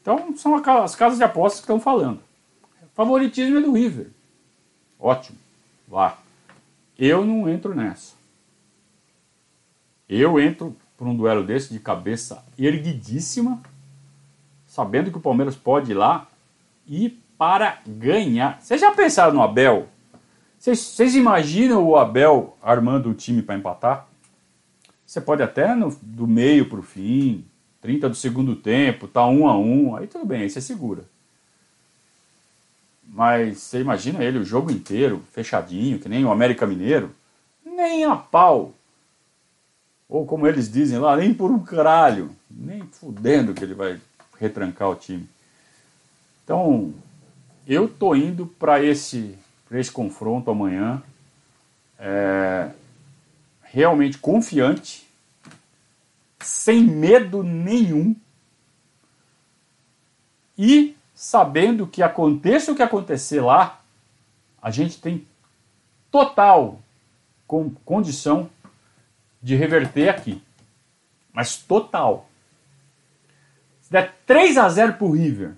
Então 0.00 0.36
são 0.36 0.54
as 0.54 0.94
casas 0.94 1.18
de 1.18 1.24
apostas 1.24 1.60
que 1.60 1.64
estão 1.64 1.80
falando. 1.80 2.20
Favoritismo 2.94 3.58
é 3.58 3.60
do 3.62 3.72
River. 3.72 4.08
Ótimo. 5.00 5.38
Vá. 5.88 6.18
Eu 6.98 7.24
não 7.24 7.48
entro 7.48 7.74
nessa. 7.74 8.14
Eu 10.08 10.38
entro 10.38 10.76
por 10.96 11.06
um 11.06 11.16
duelo 11.16 11.44
desse 11.44 11.72
de 11.72 11.80
cabeça 11.80 12.44
erguidíssima, 12.58 13.60
sabendo 14.66 15.10
que 15.10 15.18
o 15.18 15.22
Palmeiras 15.22 15.56
pode 15.56 15.92
ir 15.92 15.94
lá 15.94 16.28
e 16.86 17.18
para 17.36 17.80
ganhar. 17.86 18.60
Vocês 18.60 18.80
já 18.80 18.92
pensaram 18.92 19.34
no 19.34 19.42
Abel 19.42 19.88
vocês 20.70 21.16
imaginam 21.16 21.84
o 21.84 21.96
Abel 21.96 22.56
armando 22.62 23.10
o 23.10 23.14
time 23.14 23.42
para 23.42 23.56
empatar? 23.56 24.06
Você 25.04 25.20
pode 25.20 25.42
até 25.42 25.74
no, 25.74 25.92
do 26.00 26.24
meio 26.24 26.68
para 26.68 26.78
o 26.78 26.84
fim, 26.84 27.44
30 27.80 28.10
do 28.10 28.14
segundo 28.14 28.54
tempo, 28.54 29.08
tá 29.08 29.26
um 29.26 29.48
a 29.48 29.58
um, 29.58 29.96
aí 29.96 30.06
tudo 30.06 30.24
bem, 30.24 30.42
aí 30.42 30.48
você 30.48 30.60
segura. 30.60 31.02
Mas 33.12 33.58
você 33.58 33.80
imagina 33.80 34.24
ele 34.24 34.38
o 34.38 34.44
jogo 34.44 34.72
inteiro, 34.72 35.22
fechadinho, 35.32 35.98
que 35.98 36.08
nem 36.08 36.24
o 36.24 36.32
América 36.32 36.66
Mineiro, 36.66 37.14
nem 37.62 38.06
a 38.06 38.16
pau. 38.16 38.72
Ou 40.08 40.24
como 40.24 40.46
eles 40.46 40.72
dizem 40.72 40.98
lá, 40.98 41.14
nem 41.14 41.34
por 41.34 41.50
um 41.50 41.58
caralho, 41.58 42.34
nem 42.50 42.86
fudendo 42.86 43.52
que 43.52 43.62
ele 43.62 43.74
vai 43.74 44.00
retrancar 44.40 44.88
o 44.88 44.94
time. 44.94 45.28
Então, 46.42 46.94
eu 47.66 47.86
tô 47.86 48.14
indo 48.14 48.46
para 48.46 48.82
esse, 48.82 49.38
esse 49.70 49.92
confronto 49.92 50.50
amanhã 50.50 51.02
é, 51.98 52.70
realmente 53.62 54.16
confiante, 54.16 55.06
sem 56.40 56.82
medo 56.82 57.42
nenhum 57.42 58.16
e 60.56 60.96
sabendo 61.14 61.86
que 61.86 62.02
aconteça 62.02 62.72
o 62.72 62.76
que 62.76 62.82
acontecer 62.82 63.40
lá, 63.40 63.80
a 64.60 64.70
gente 64.70 65.00
tem 65.00 65.26
total 66.10 66.80
condição 67.84 68.48
de 69.42 69.54
reverter 69.54 70.08
aqui. 70.08 70.42
Mas 71.32 71.56
total. 71.56 72.28
Se 73.80 73.90
der 73.90 74.14
3 74.26 74.56
a 74.56 74.68
0 74.68 74.94
pro 74.94 75.10
River, 75.10 75.54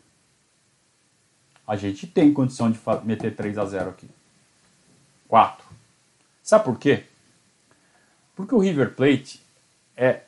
a 1.66 1.76
gente 1.76 2.06
tem 2.06 2.32
condição 2.32 2.70
de 2.70 2.78
meter 3.04 3.34
3 3.34 3.58
a 3.58 3.64
0 3.64 3.90
aqui. 3.90 4.08
4. 5.28 5.66
Sabe 6.42 6.64
por 6.64 6.78
quê? 6.78 7.04
Porque 8.34 8.54
o 8.54 8.58
River 8.58 8.94
Plate 8.94 9.40
é 9.96 10.22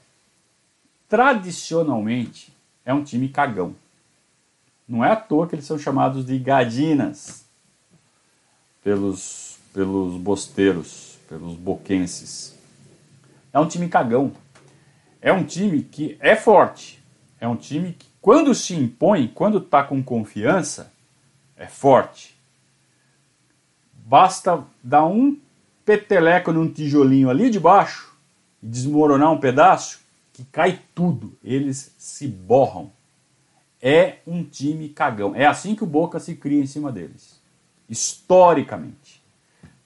tradicionalmente 1.09 2.53
é 2.85 2.95
um 2.95 3.03
time 3.03 3.29
cagão. 3.29 3.75
Não 4.89 5.05
é 5.05 5.11
à 5.11 5.17
toa 5.17 5.47
que 5.49 5.55
eles 5.55 5.65
são 5.65 5.79
chamados 5.79 6.25
de 6.25 6.39
gadinas 6.39 7.45
pelos, 8.83 9.59
pelos 9.73 10.17
bosteiros, 10.17 11.19
pelos 11.29 11.57
boquenses. 11.57 12.57
É 13.53 13.59
um 13.59 13.67
time 13.67 13.89
cagão. 13.89 14.33
É 15.21 15.33
um 15.33 15.45
time 15.45 15.83
que 15.83 16.17
é 16.21 16.37
forte. 16.37 17.03
É 17.41 17.49
um 17.49 17.57
time 17.57 17.93
que, 17.93 18.07
quando 18.21 18.55
se 18.55 18.75
impõe, 18.75 19.27
quando 19.27 19.59
está 19.59 19.83
com 19.83 20.03
confiança, 20.03 20.93
é 21.57 21.67
forte. 21.67 22.37
Basta 23.93 24.63
dar 24.83 25.05
um 25.07 25.37
peteleco 25.85 26.53
num 26.53 26.71
tijolinho 26.71 27.29
ali 27.29 27.51
de 27.51 27.59
baixo 27.59 28.15
e 28.63 28.67
desmoronar 28.67 29.33
um 29.33 29.41
pedaço 29.41 30.01
que 30.33 30.45
cai 30.45 30.81
tudo. 30.95 31.37
Eles 31.43 31.95
se 31.99 32.29
borram. 32.29 32.93
É 33.81 34.19
um 34.27 34.43
time 34.43 34.89
cagão. 34.89 35.35
É 35.35 35.47
assim 35.47 35.75
que 35.75 35.85
o 35.85 35.87
Boca 35.87 36.19
se 36.19 36.35
cria 36.35 36.63
em 36.63 36.67
cima 36.67 36.91
deles. 36.91 37.41
Historicamente. 37.89 39.23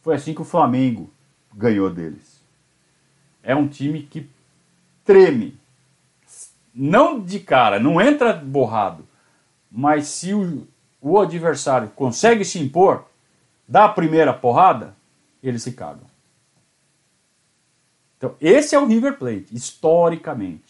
Foi 0.01 0.15
assim 0.15 0.35
que 0.35 0.43
o 0.43 0.45
Flamengo 0.45 1.11
ganhou 1.55 1.91
deles. 1.91 2.41
É 3.43 3.55
um 3.55 3.69
time 3.69 4.03
que 4.03 4.29
treme. 5.05 5.59
Não 6.75 7.21
de 7.21 7.41
cara, 7.41 7.81
não 7.81 8.01
entra 8.01 8.33
borrado. 8.33 9.07
Mas 9.71 10.07
se 10.09 10.33
o, 10.33 10.67
o 11.01 11.19
adversário 11.19 11.91
consegue 11.91 12.45
se 12.45 12.59
impor, 12.59 13.07
dá 13.67 13.85
a 13.87 13.93
primeira 13.93 14.33
porrada, 14.33 14.97
eles 15.43 15.63
se 15.63 15.73
cagam. 15.73 16.11
Então, 18.21 18.37
esse 18.39 18.75
é 18.75 18.79
o 18.79 18.87
River 18.87 19.17
Plate, 19.17 19.47
historicamente. 19.51 20.70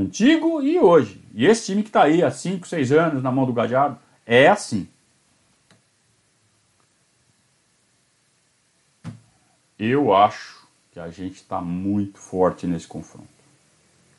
Antigo 0.00 0.62
e 0.62 0.78
hoje. 0.78 1.22
E 1.34 1.46
esse 1.46 1.66
time 1.66 1.82
que 1.82 1.88
está 1.88 2.04
aí 2.04 2.22
há 2.22 2.30
5, 2.30 2.66
6 2.66 2.92
anos 2.92 3.22
na 3.22 3.30
mão 3.30 3.46
do 3.46 3.52
Gadiardo 3.52 3.98
é 4.26 4.48
assim. 4.48 4.88
Eu 9.78 10.14
acho 10.14 10.66
que 10.92 11.00
a 11.00 11.08
gente 11.08 11.36
está 11.36 11.60
muito 11.60 12.18
forte 12.18 12.66
nesse 12.66 12.86
confronto. 12.86 13.28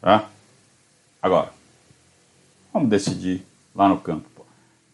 Tá? 0.02 0.28
Agora, 1.22 1.52
Vamos 2.74 2.90
decidir 2.90 3.46
lá 3.76 3.90
no 3.90 4.00
campo. 4.00 4.46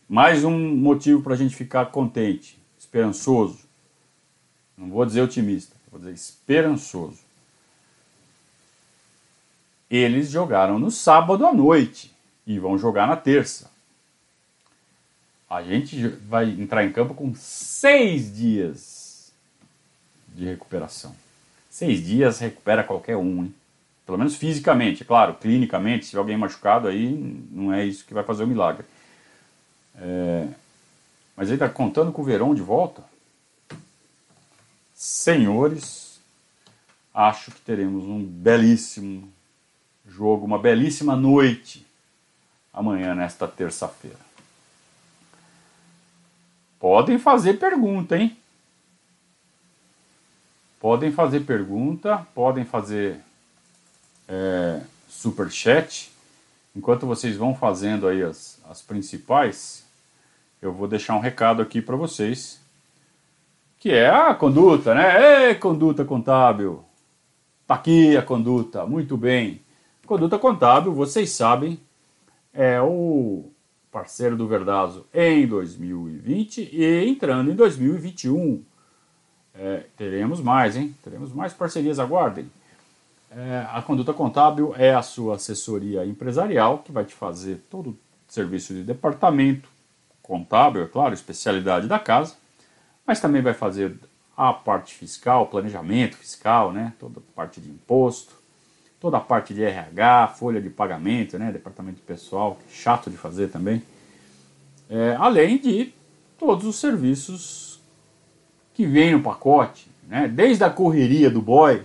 Mais 0.09 0.43
um 0.43 0.75
motivo 0.75 1.21
para 1.21 1.35
a 1.35 1.37
gente 1.37 1.55
ficar 1.55 1.85
contente, 1.87 2.57
esperançoso. 2.77 3.59
Não 4.75 4.89
vou 4.89 5.05
dizer 5.05 5.21
otimista, 5.21 5.75
vou 5.91 5.99
dizer 5.99 6.13
esperançoso. 6.13 7.19
Eles 9.89 10.29
jogaram 10.29 10.77
no 10.77 10.91
sábado 10.91 11.45
à 11.45 11.53
noite 11.53 12.13
e 12.45 12.59
vão 12.59 12.77
jogar 12.77 13.07
na 13.07 13.15
terça. 13.15 13.69
A 15.49 15.63
gente 15.63 16.07
vai 16.07 16.49
entrar 16.49 16.83
em 16.83 16.91
campo 16.91 17.13
com 17.13 17.33
seis 17.35 18.35
dias 18.35 19.31
de 20.29 20.45
recuperação. 20.45 21.15
Seis 21.69 22.05
dias 22.05 22.39
recupera 22.39 22.83
qualquer 22.83 23.15
um, 23.15 23.45
hein? 23.45 23.55
Pelo 24.05 24.17
menos 24.17 24.35
fisicamente, 24.35 25.03
é 25.03 25.05
claro, 25.05 25.33
clinicamente, 25.33 26.05
se 26.05 26.17
alguém 26.17 26.37
machucado 26.37 26.87
aí, 26.87 27.11
não 27.51 27.73
é 27.73 27.85
isso 27.85 28.05
que 28.05 28.13
vai 28.13 28.23
fazer 28.23 28.45
o 28.45 28.47
milagre. 28.47 28.85
É, 29.95 30.47
mas 31.35 31.49
ele 31.49 31.55
está 31.55 31.67
contando 31.67 32.11
com 32.11 32.21
o 32.21 32.25
Verão 32.25 32.55
de 32.55 32.61
volta. 32.61 33.03
Senhores, 34.93 36.19
acho 37.13 37.51
que 37.51 37.59
teremos 37.61 38.05
um 38.05 38.23
belíssimo 38.23 39.31
jogo, 40.07 40.45
uma 40.45 40.57
belíssima 40.57 41.15
noite 41.15 41.85
amanhã, 42.73 43.13
nesta 43.15 43.47
terça-feira. 43.47 44.19
Podem 46.79 47.17
fazer 47.17 47.55
pergunta, 47.55 48.15
hein? 48.15 48.37
Podem 50.79 51.11
fazer 51.11 51.39
pergunta, 51.41 52.25
podem 52.35 52.63
fazer 52.63 53.19
é, 54.27 54.81
super 55.09 55.49
chat. 55.51 56.11
Enquanto 56.75 57.07
vocês 57.07 57.35
vão 57.35 57.55
fazendo 57.55 58.07
aí 58.07 58.21
as, 58.21 58.59
as 58.69 58.81
principais, 58.81 59.83
eu 60.61 60.71
vou 60.71 60.87
deixar 60.87 61.15
um 61.15 61.19
recado 61.19 61.63
aqui 61.63 61.81
para 61.81 61.95
vocês, 61.95 62.59
que 63.79 63.89
é 63.91 64.07
a 64.07 64.35
conduta, 64.35 64.93
né? 64.93 65.49
Ei, 65.49 65.55
conduta 65.55 66.05
contábil. 66.05 66.85
Tá 67.65 67.73
aqui 67.73 68.15
a 68.15 68.21
conduta, 68.21 68.85
muito 68.85 69.17
bem. 69.17 69.59
Conduta 70.07 70.39
contábil, 70.39 70.93
vocês 70.93 71.31
sabem, 71.31 71.77
é 72.53 72.79
o 72.81 73.51
parceiro 73.91 74.37
do 74.37 74.47
Verdazo 74.47 75.05
em 75.13 75.45
2020 75.45 76.69
e 76.71 77.09
entrando 77.09 77.51
em 77.51 77.55
2021. 77.55 78.63
É, 79.53 79.83
teremos 79.97 80.39
mais, 80.39 80.77
hein? 80.77 80.95
Teremos 81.03 81.33
mais 81.33 81.51
parcerias, 81.51 81.99
aguardem. 81.99 82.49
É, 83.29 83.67
a 83.69 83.81
conduta 83.81 84.13
contábil 84.13 84.73
é 84.77 84.95
a 84.95 85.01
sua 85.01 85.35
assessoria 85.35 86.05
empresarial 86.05 86.77
que 86.77 86.91
vai 86.93 87.03
te 87.03 87.13
fazer 87.13 87.65
todo 87.69 87.89
o 87.89 87.97
serviço 88.29 88.73
de 88.73 88.83
departamento 88.83 89.67
contábil, 90.21 90.83
é 90.83 90.87
claro, 90.87 91.13
especialidade 91.13 91.85
da 91.85 91.99
casa, 91.99 92.35
mas 93.05 93.19
também 93.19 93.41
vai 93.41 93.53
fazer 93.53 93.99
a 94.37 94.53
parte 94.53 94.95
fiscal, 94.95 95.47
planejamento 95.47 96.15
fiscal, 96.15 96.71
né, 96.71 96.93
toda 96.97 97.19
a 97.19 97.35
parte 97.35 97.59
de 97.59 97.69
imposto, 97.69 98.46
toda 98.99 99.17
a 99.17 99.21
parte 99.21 99.53
de 99.53 99.63
RH, 99.63 100.29
folha 100.39 100.61
de 100.61 100.69
pagamento, 100.69 101.37
né, 101.37 101.51
departamento 101.51 102.01
pessoal, 102.01 102.57
chato 102.71 103.09
de 103.09 103.17
fazer 103.17 103.49
também, 103.49 103.81
é, 104.89 105.15
além 105.19 105.57
de 105.57 105.93
todos 106.37 106.65
os 106.65 106.77
serviços 106.77 107.79
que 108.73 108.85
vêm 108.85 109.11
no 109.11 109.21
pacote, 109.21 109.87
né, 110.07 110.27
desde 110.27 110.63
a 110.63 110.69
correria 110.69 111.29
do 111.29 111.41
boy 111.41 111.83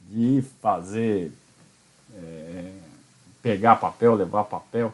de 0.00 0.42
fazer, 0.60 1.32
é, 2.14 2.72
pegar 3.42 3.76
papel, 3.76 4.14
levar 4.14 4.44
papel, 4.44 4.92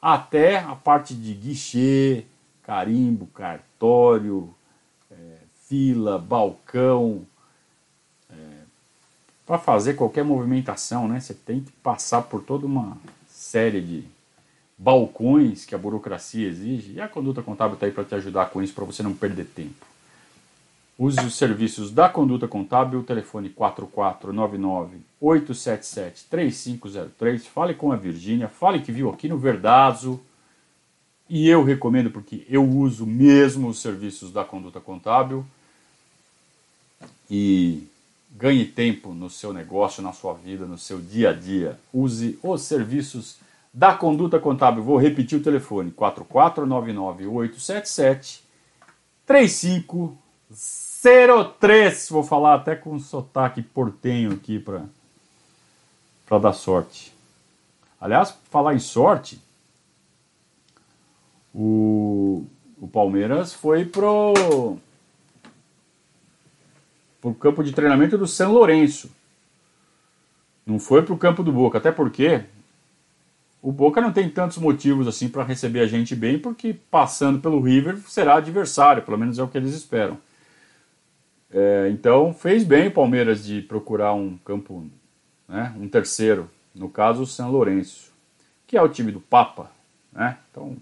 até 0.00 0.58
a 0.58 0.74
parte 0.74 1.14
de 1.14 1.34
guichê, 1.34 2.24
carimbo, 2.62 3.26
cartório, 3.26 4.54
é, 5.10 5.14
fila, 5.68 6.18
balcão. 6.18 7.26
Para 9.52 9.58
fazer 9.58 9.96
qualquer 9.96 10.24
movimentação, 10.24 11.06
né, 11.06 11.20
você 11.20 11.34
tem 11.34 11.60
que 11.60 11.70
passar 11.82 12.22
por 12.22 12.42
toda 12.42 12.64
uma 12.64 12.96
série 13.28 13.82
de 13.82 14.02
balcões 14.78 15.66
que 15.66 15.74
a 15.74 15.78
burocracia 15.78 16.48
exige. 16.48 16.94
E 16.94 17.00
a 17.02 17.06
conduta 17.06 17.42
contábil 17.42 17.74
está 17.74 17.84
aí 17.84 17.92
para 17.92 18.02
te 18.02 18.14
ajudar 18.14 18.48
com 18.48 18.62
isso, 18.62 18.72
para 18.72 18.86
você 18.86 19.02
não 19.02 19.12
perder 19.12 19.44
tempo. 19.44 19.86
Use 20.98 21.20
os 21.20 21.36
serviços 21.36 21.90
da 21.90 22.08
Conduta 22.08 22.48
Contábil, 22.48 23.02
telefone 23.02 23.54
4499-877-3503. 25.20 27.40
Fale 27.40 27.74
com 27.74 27.92
a 27.92 27.96
Virgínia, 27.96 28.48
fale 28.48 28.80
que 28.80 28.90
viu 28.90 29.10
aqui 29.10 29.28
no 29.28 29.36
Verdazo. 29.36 30.18
E 31.28 31.46
eu 31.46 31.62
recomendo 31.62 32.10
porque 32.10 32.46
eu 32.48 32.66
uso 32.66 33.04
mesmo 33.04 33.68
os 33.68 33.82
serviços 33.82 34.32
da 34.32 34.46
Conduta 34.46 34.80
Contábil. 34.80 35.44
E 37.30 37.91
ganhe 38.34 38.64
tempo 38.64 39.12
no 39.12 39.28
seu 39.28 39.52
negócio, 39.52 40.02
na 40.02 40.12
sua 40.12 40.32
vida, 40.34 40.64
no 40.66 40.78
seu 40.78 41.00
dia 41.00 41.30
a 41.30 41.32
dia. 41.32 41.80
Use 41.92 42.38
os 42.42 42.62
serviços 42.62 43.38
da 43.72 43.94
Conduta 43.94 44.40
Contábil. 44.40 44.82
Vou 44.82 44.96
repetir 44.96 45.38
o 45.38 45.42
telefone: 45.42 45.92
4499877 45.92 48.42
3503. 49.26 52.08
Vou 52.10 52.24
falar 52.24 52.54
até 52.54 52.74
com 52.74 52.98
sotaque 52.98 53.62
portenho 53.62 54.32
aqui 54.32 54.58
para 54.58 54.86
dar 56.38 56.52
sorte. 56.52 57.12
Aliás, 58.00 58.36
falar 58.50 58.74
em 58.74 58.80
sorte, 58.80 59.40
o, 61.54 62.44
o 62.80 62.88
Palmeiras 62.88 63.54
foi 63.54 63.84
pro 63.84 64.78
pro 67.22 67.32
campo 67.32 67.62
de 67.62 67.70
treinamento 67.72 68.18
do 68.18 68.26
São 68.26 68.52
Lourenço. 68.52 69.08
Não 70.66 70.80
foi 70.80 71.02
pro 71.02 71.16
campo 71.16 71.42
do 71.44 71.52
Boca, 71.52 71.78
até 71.78 71.92
porque 71.92 72.44
o 73.62 73.70
Boca 73.70 74.00
não 74.00 74.12
tem 74.12 74.28
tantos 74.28 74.58
motivos 74.58 75.06
assim 75.06 75.28
para 75.28 75.44
receber 75.44 75.80
a 75.80 75.86
gente 75.86 76.16
bem, 76.16 76.36
porque 76.36 76.74
passando 76.90 77.38
pelo 77.38 77.60
River 77.60 77.96
será 78.08 78.34
adversário, 78.34 79.04
pelo 79.04 79.16
menos 79.16 79.38
é 79.38 79.42
o 79.42 79.48
que 79.48 79.56
eles 79.56 79.72
esperam. 79.72 80.18
É, 81.48 81.88
então 81.92 82.34
fez 82.34 82.64
bem 82.64 82.88
o 82.88 82.92
Palmeiras 82.92 83.44
de 83.44 83.62
procurar 83.62 84.14
um 84.14 84.36
campo, 84.38 84.90
né, 85.46 85.72
um 85.78 85.86
terceiro, 85.86 86.50
no 86.74 86.88
caso 86.88 87.22
o 87.22 87.26
São 87.26 87.52
Lourenço, 87.52 88.10
que 88.66 88.76
é 88.76 88.82
o 88.82 88.88
time 88.88 89.12
do 89.12 89.20
Papa, 89.20 89.70
né? 90.12 90.38
Então 90.50 90.76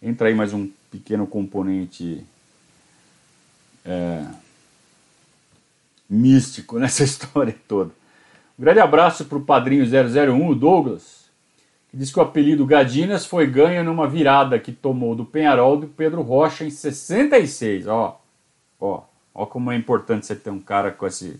entra 0.00 0.28
aí 0.28 0.34
mais 0.34 0.54
um 0.54 0.70
pequeno 0.90 1.26
componente 1.26 2.24
é, 3.84 4.24
místico 6.08 6.78
nessa 6.78 7.02
história 7.04 7.54
toda. 7.66 7.90
Um 8.58 8.62
grande 8.62 8.80
abraço 8.80 9.24
para 9.26 9.38
o 9.38 9.44
padrinho 9.44 9.84
001, 9.84 10.48
o 10.48 10.54
Douglas, 10.54 11.30
que 11.90 11.96
diz 11.96 12.10
que 12.10 12.18
o 12.18 12.22
apelido 12.22 12.64
Gadinas 12.64 13.26
foi 13.26 13.46
ganho 13.46 13.84
numa 13.84 14.08
virada 14.08 14.58
que 14.58 14.72
tomou 14.72 15.14
do 15.14 15.24
Penharol 15.24 15.76
do 15.76 15.86
Pedro 15.86 16.22
Rocha 16.22 16.64
em 16.64 16.70
66. 16.70 17.86
Ó, 17.86 18.20
ó, 18.80 19.02
ó 19.34 19.46
como 19.46 19.70
é 19.70 19.76
importante 19.76 20.24
você 20.24 20.34
ter 20.34 20.50
um 20.50 20.60
cara 20.60 20.90
com, 20.90 21.06
esse, 21.06 21.38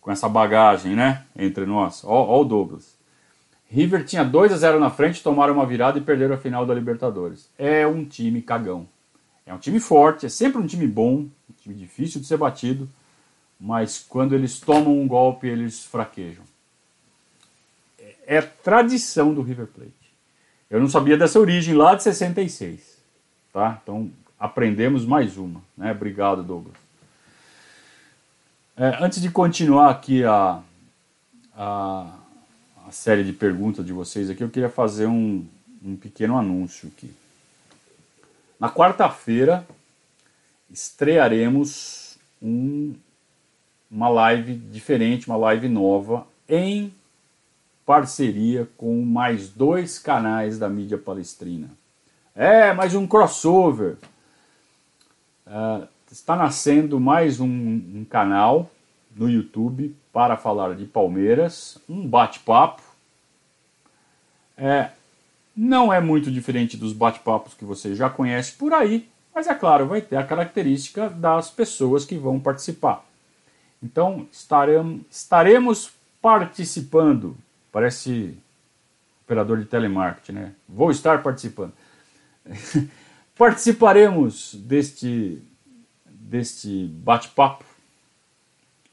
com 0.00 0.12
essa 0.12 0.28
bagagem, 0.28 0.94
né? 0.94 1.24
Entre 1.36 1.66
nós. 1.66 2.04
Ó, 2.04 2.12
ó 2.12 2.40
o 2.40 2.44
Douglas. 2.44 2.94
River 3.68 4.04
tinha 4.04 4.24
2 4.24 4.52
a 4.52 4.56
0 4.56 4.78
na 4.78 4.90
frente, 4.90 5.20
tomaram 5.20 5.54
uma 5.54 5.66
virada 5.66 5.98
e 5.98 6.02
perderam 6.02 6.36
a 6.36 6.38
final 6.38 6.64
da 6.64 6.72
Libertadores. 6.72 7.50
É 7.58 7.84
um 7.84 8.04
time 8.04 8.40
cagão. 8.40 8.86
É 9.44 9.52
um 9.52 9.58
time 9.58 9.80
forte, 9.80 10.26
é 10.26 10.28
sempre 10.28 10.60
um 10.60 10.66
time 10.66 10.86
bom, 10.86 11.26
um 11.50 11.54
time 11.60 11.74
difícil 11.74 12.20
de 12.20 12.26
ser 12.26 12.36
batido 12.36 12.88
mas 13.58 13.98
quando 13.98 14.34
eles 14.34 14.60
tomam 14.60 14.98
um 15.00 15.06
golpe, 15.06 15.46
eles 15.46 15.84
fraquejam. 15.84 16.44
É 18.26 18.40
tradição 18.40 19.34
do 19.34 19.42
River 19.42 19.66
Plate. 19.66 19.92
Eu 20.70 20.80
não 20.80 20.88
sabia 20.88 21.16
dessa 21.16 21.38
origem 21.38 21.74
lá 21.74 21.94
de 21.94 22.02
66. 22.02 22.98
Tá? 23.52 23.78
Então 23.82 24.10
aprendemos 24.38 25.04
mais 25.04 25.36
uma. 25.36 25.62
Né? 25.76 25.92
Obrigado, 25.92 26.42
Douglas. 26.42 26.74
É, 28.76 29.04
antes 29.04 29.20
de 29.20 29.30
continuar 29.30 29.88
aqui 29.90 30.24
a, 30.24 30.60
a, 31.56 32.12
a, 32.88 32.90
série 32.90 33.22
de 33.22 33.32
perguntas 33.32 33.86
de 33.86 33.92
vocês 33.92 34.28
aqui, 34.28 34.42
eu 34.42 34.50
queria 34.50 34.68
fazer 34.68 35.06
um, 35.06 35.46
um 35.80 35.94
pequeno 35.94 36.36
anúncio 36.36 36.90
aqui. 36.94 37.14
Na 38.58 38.68
quarta-feira 38.68 39.64
estrearemos 40.68 42.18
um 42.42 42.94
uma 43.94 44.08
live 44.08 44.56
diferente, 44.56 45.28
uma 45.28 45.36
live 45.36 45.68
nova, 45.68 46.26
em 46.48 46.92
parceria 47.86 48.68
com 48.76 49.04
mais 49.04 49.48
dois 49.48 50.00
canais 50.00 50.58
da 50.58 50.68
mídia 50.68 50.98
palestrina. 50.98 51.70
É, 52.34 52.72
mais 52.72 52.96
um 52.96 53.06
crossover. 53.06 53.96
Uh, 55.46 55.86
está 56.10 56.34
nascendo 56.34 56.98
mais 56.98 57.38
um, 57.38 57.46
um 57.46 58.04
canal 58.10 58.68
no 59.14 59.30
YouTube 59.30 59.94
para 60.12 60.36
falar 60.36 60.74
de 60.74 60.86
Palmeiras, 60.86 61.78
um 61.88 62.04
bate-papo. 62.04 62.82
É, 64.58 64.90
não 65.56 65.92
é 65.92 66.00
muito 66.00 66.32
diferente 66.32 66.76
dos 66.76 66.92
bate-papos 66.92 67.54
que 67.54 67.64
você 67.64 67.94
já 67.94 68.10
conhece 68.10 68.54
por 68.54 68.72
aí, 68.72 69.08
mas 69.32 69.46
é 69.46 69.54
claro, 69.54 69.86
vai 69.86 70.00
ter 70.00 70.16
a 70.16 70.24
característica 70.24 71.08
das 71.08 71.48
pessoas 71.48 72.04
que 72.04 72.16
vão 72.16 72.40
participar. 72.40 73.04
Então 73.84 74.26
estaremos, 74.32 75.92
participando. 76.22 77.36
Parece 77.70 78.34
operador 79.26 79.58
de 79.58 79.66
telemarketing, 79.66 80.32
né? 80.32 80.54
Vou 80.66 80.90
estar 80.90 81.22
participando. 81.22 81.74
Participaremos 83.36 84.54
deste, 84.54 85.42
deste 86.06 86.86
bate-papo, 86.86 87.64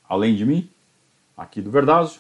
além 0.10 0.36
de 0.36 0.46
mim, 0.46 0.70
aqui 1.38 1.62
do 1.62 1.72
Verdazo, 1.72 2.20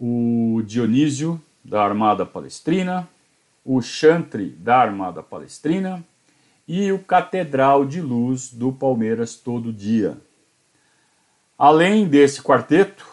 o 0.00 0.60
Dionísio 0.66 1.40
da 1.62 1.84
Armada 1.84 2.26
Palestrina, 2.26 3.08
o 3.64 3.80
Chantre 3.80 4.48
da 4.50 4.78
Armada 4.78 5.22
Palestrina 5.22 6.04
e 6.66 6.90
o 6.90 6.98
Catedral 6.98 7.84
de 7.84 8.00
Luz 8.00 8.52
do 8.52 8.72
Palmeiras 8.72 9.36
Todo 9.36 9.72
Dia. 9.72 10.16
Além 11.58 12.06
desse 12.06 12.40
quarteto, 12.40 13.04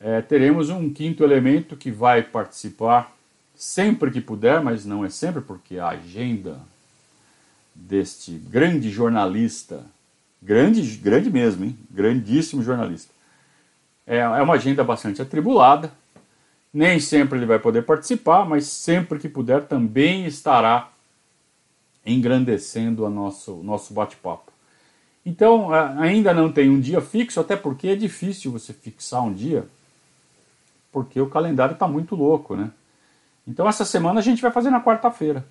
é, 0.00 0.20
teremos 0.20 0.70
um 0.70 0.92
quinto 0.92 1.22
elemento 1.22 1.76
que 1.76 1.88
vai 1.88 2.20
participar 2.20 3.14
sempre 3.54 4.10
que 4.10 4.20
puder, 4.20 4.60
mas 4.60 4.84
não 4.84 5.04
é 5.04 5.08
sempre, 5.08 5.40
porque 5.40 5.78
a 5.78 5.90
agenda 5.90 6.58
deste 7.72 8.32
grande 8.32 8.90
jornalista, 8.90 9.86
grande, 10.42 10.82
grande 10.96 11.30
mesmo, 11.30 11.64
hein? 11.64 11.78
grandíssimo 11.88 12.60
jornalista, 12.60 13.12
é, 14.04 14.18
é 14.18 14.42
uma 14.42 14.54
agenda 14.54 14.82
bastante 14.82 15.22
atribulada. 15.22 15.92
Nem 16.74 16.98
sempre 16.98 17.38
ele 17.38 17.46
vai 17.46 17.58
poder 17.58 17.82
participar, 17.82 18.44
mas 18.44 18.66
sempre 18.66 19.18
que 19.18 19.28
puder 19.28 19.66
também 19.66 20.26
estará 20.26 20.90
engrandecendo 22.04 23.04
o 23.04 23.10
nosso, 23.10 23.62
nosso 23.62 23.94
bate-papo. 23.94 24.51
Então, 25.24 25.72
ainda 25.72 26.34
não 26.34 26.50
tem 26.50 26.68
um 26.68 26.80
dia 26.80 27.00
fixo, 27.00 27.40
até 27.40 27.54
porque 27.56 27.88
é 27.88 27.96
difícil 27.96 28.50
você 28.50 28.72
fixar 28.72 29.22
um 29.22 29.32
dia, 29.32 29.66
porque 30.90 31.20
o 31.20 31.30
calendário 31.30 31.74
está 31.74 31.86
muito 31.86 32.16
louco, 32.16 32.56
né? 32.56 32.70
Então, 33.46 33.68
essa 33.68 33.84
semana 33.84 34.20
a 34.20 34.22
gente 34.22 34.42
vai 34.42 34.50
fazer 34.50 34.70
na 34.70 34.82
quarta-feira. 34.82 35.44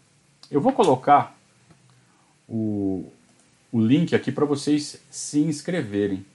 Eu 0.49 0.59
vou 0.59 0.73
colocar 0.73 1.35
o, 2.47 3.09
o 3.71 3.79
link 3.79 4.13
aqui 4.13 4.31
para 4.31 4.45
vocês 4.45 5.01
se 5.09 5.39
inscreverem. 5.39 6.25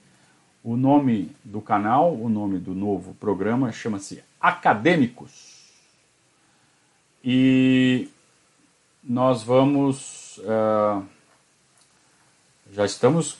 O 0.63 0.75
nome 0.75 1.31
do 1.43 1.61
canal, 1.61 2.13
o 2.13 2.27
nome 2.27 2.57
do 2.57 2.73
novo 2.73 3.13
programa 3.15 3.71
chama-se 3.71 4.23
Acadêmicos. 4.41 5.71
E 7.23 8.09
nós 9.03 9.43
vamos. 9.43 10.39
Uh, 10.39 11.16
já 12.71 12.85
estamos 12.85 13.37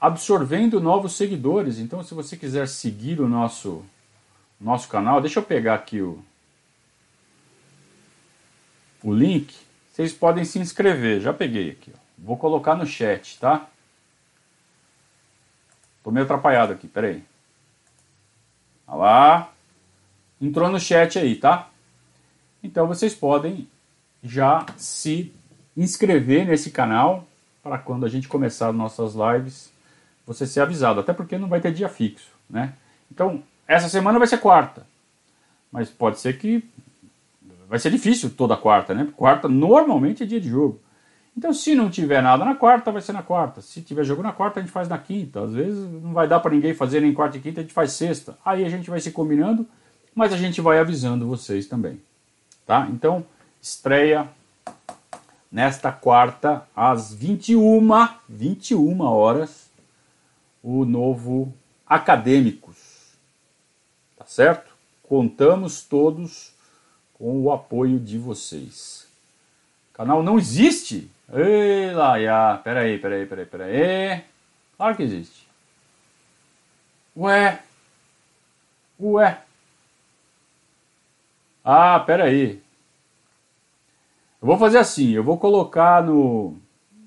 absorvendo 0.00 0.80
novos 0.80 1.14
seguidores. 1.16 1.78
Então, 1.78 2.02
se 2.02 2.14
você 2.14 2.36
quiser 2.36 2.68
seguir 2.68 3.20
o 3.20 3.28
nosso, 3.28 3.84
nosso 4.60 4.88
canal, 4.88 5.20
deixa 5.20 5.38
eu 5.38 5.44
pegar 5.44 5.74
aqui 5.74 6.00
o, 6.00 6.22
o 9.02 9.12
link. 9.12 9.54
Vocês 9.92 10.12
podem 10.12 10.44
se 10.44 10.58
inscrever. 10.58 11.20
Já 11.20 11.32
peguei 11.32 11.70
aqui. 11.70 11.92
Ó. 11.94 11.98
Vou 12.18 12.36
colocar 12.36 12.74
no 12.74 12.86
chat, 12.86 13.38
tá? 13.38 13.68
Tô 16.02 16.10
meio 16.10 16.24
atrapalhado 16.24 16.72
aqui, 16.72 16.86
peraí. 16.86 17.22
Olha 18.86 18.96
lá. 18.96 19.52
Entrou 20.40 20.68
no 20.70 20.78
chat 20.78 21.18
aí, 21.18 21.34
tá? 21.36 21.70
Então 22.62 22.86
vocês 22.86 23.14
podem 23.14 23.68
já 24.22 24.66
se 24.76 25.32
inscrever 25.76 26.46
nesse 26.46 26.70
canal 26.70 27.26
para 27.66 27.78
quando 27.78 28.06
a 28.06 28.08
gente 28.08 28.28
começar 28.28 28.72
nossas 28.72 29.14
lives, 29.14 29.72
você 30.24 30.46
ser 30.46 30.60
avisado, 30.60 31.00
até 31.00 31.12
porque 31.12 31.36
não 31.36 31.48
vai 31.48 31.60
ter 31.60 31.72
dia 31.72 31.88
fixo, 31.88 32.30
né? 32.48 32.72
Então, 33.10 33.42
essa 33.66 33.88
semana 33.88 34.20
vai 34.20 34.28
ser 34.28 34.38
quarta, 34.38 34.86
mas 35.72 35.90
pode 35.90 36.20
ser 36.20 36.38
que 36.38 36.64
vai 37.68 37.80
ser 37.80 37.90
difícil 37.90 38.30
toda 38.30 38.56
quarta, 38.56 38.94
né? 38.94 39.08
Quarta 39.16 39.48
normalmente 39.48 40.22
é 40.22 40.26
dia 40.26 40.40
de 40.40 40.48
jogo. 40.48 40.80
Então, 41.36 41.52
se 41.52 41.74
não 41.74 41.90
tiver 41.90 42.22
nada 42.22 42.44
na 42.44 42.54
quarta, 42.54 42.92
vai 42.92 43.02
ser 43.02 43.12
na 43.12 43.22
quarta. 43.22 43.60
Se 43.60 43.82
tiver 43.82 44.04
jogo 44.04 44.22
na 44.22 44.32
quarta, 44.32 44.58
a 44.58 44.62
gente 44.62 44.72
faz 44.72 44.88
na 44.88 44.96
quinta. 44.96 45.42
Às 45.42 45.52
vezes 45.52 45.78
não 46.02 46.12
vai 46.12 46.26
dar 46.26 46.40
para 46.40 46.52
ninguém 46.52 46.72
fazer 46.72 47.00
nem 47.00 47.12
quarta 47.12 47.36
e 47.36 47.40
quinta, 47.40 47.60
a 47.60 47.62
gente 47.62 47.74
faz 47.74 47.92
sexta. 47.92 48.38
Aí 48.44 48.64
a 48.64 48.68
gente 48.68 48.88
vai 48.88 49.00
se 49.00 49.10
combinando, 49.10 49.66
mas 50.14 50.32
a 50.32 50.36
gente 50.36 50.60
vai 50.60 50.78
avisando 50.78 51.26
vocês 51.26 51.66
também, 51.66 52.00
tá? 52.64 52.88
Então, 52.90 53.26
estreia 53.60 54.28
nesta 55.50 55.92
quarta, 55.92 56.66
às 56.74 57.12
21, 57.12 57.80
21 58.28 59.00
horas, 59.00 59.70
o 60.62 60.84
novo 60.84 61.52
Acadêmicos. 61.86 62.76
Tá 64.16 64.26
certo? 64.26 64.74
Contamos 65.02 65.82
todos 65.82 66.52
com 67.14 67.40
o 67.42 67.52
apoio 67.52 68.00
de 68.00 68.18
vocês. 68.18 69.08
O 69.92 69.96
canal 69.96 70.22
não 70.22 70.36
existe? 70.36 71.08
Ei, 71.32 71.92
já. 72.24 72.58
Peraí, 72.58 72.98
peraí, 72.98 73.26
peraí, 73.26 73.46
peraí. 73.46 74.24
Claro 74.76 74.96
que 74.96 75.02
existe. 75.04 75.48
Ué. 77.16 77.62
Ué. 79.00 79.38
Ah, 81.64 82.00
peraí. 82.00 82.62
Eu 84.46 84.50
vou 84.50 84.58
fazer 84.58 84.78
assim, 84.78 85.10
eu 85.10 85.24
vou 85.24 85.36
colocar 85.36 86.00
no. 86.04 86.56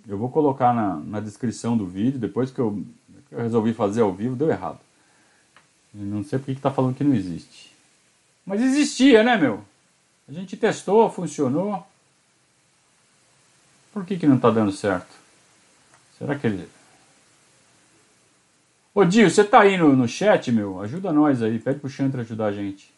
Eu 0.05 0.17
vou 0.17 0.29
colocar 0.29 0.73
na, 0.73 0.97
na 0.97 1.19
descrição 1.21 1.77
do 1.77 1.87
vídeo, 1.87 2.19
depois 2.19 2.51
que 2.51 2.59
eu, 2.59 2.83
que 3.29 3.33
eu 3.33 3.39
resolvi 3.39 3.73
fazer 3.73 4.01
ao 4.01 4.11
vivo, 4.11 4.35
deu 4.35 4.49
errado. 4.49 4.79
não 5.93 6.21
sei 6.21 6.37
porque 6.37 6.55
que 6.55 6.59
tá 6.59 6.69
falando 6.69 6.97
que 6.97 7.03
não 7.03 7.15
existe. 7.15 7.73
Mas 8.45 8.61
existia, 8.61 9.23
né, 9.23 9.37
meu? 9.37 9.61
A 10.27 10.33
gente 10.33 10.57
testou, 10.57 11.09
funcionou. 11.09 11.81
Por 13.93 14.05
que, 14.05 14.17
que 14.17 14.27
não 14.27 14.35
está 14.35 14.51
dando 14.51 14.73
certo? 14.73 15.15
Será 16.17 16.35
que 16.35 16.45
ele. 16.45 16.67
Ô 18.93 19.05
Dio, 19.05 19.29
você 19.29 19.45
tá 19.45 19.61
aí 19.61 19.77
no, 19.77 19.95
no 19.95 20.09
chat, 20.09 20.51
meu? 20.51 20.81
Ajuda 20.81 21.13
nós 21.13 21.41
aí, 21.41 21.57
pede 21.57 21.79
pro 21.79 21.89
Chantra 21.89 22.19
ajudar 22.19 22.47
a 22.47 22.51
gente. 22.51 22.91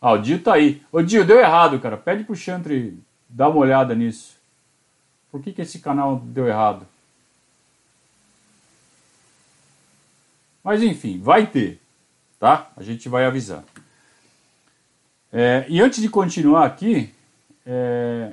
Ah, 0.00 0.12
o 0.12 0.18
Dio 0.18 0.42
tá 0.42 0.54
aí. 0.54 0.82
Ô 0.90 1.02
Dio, 1.02 1.24
deu 1.24 1.38
errado, 1.38 1.78
cara. 1.78 1.96
Pede 1.96 2.24
pro 2.24 2.34
Chantre 2.34 2.98
dar 3.28 3.48
uma 3.48 3.58
olhada 3.58 3.94
nisso. 3.94 4.34
Por 5.30 5.42
que, 5.42 5.52
que 5.52 5.62
esse 5.62 5.78
canal 5.78 6.18
deu 6.18 6.48
errado? 6.48 6.86
Mas 10.64 10.82
enfim, 10.82 11.20
vai 11.20 11.46
ter, 11.46 11.80
tá? 12.38 12.70
A 12.76 12.82
gente 12.82 13.08
vai 13.08 13.24
avisar. 13.24 13.64
É, 15.32 15.64
e 15.68 15.80
antes 15.80 16.00
de 16.00 16.08
continuar 16.08 16.66
aqui, 16.66 17.14
é, 17.64 18.32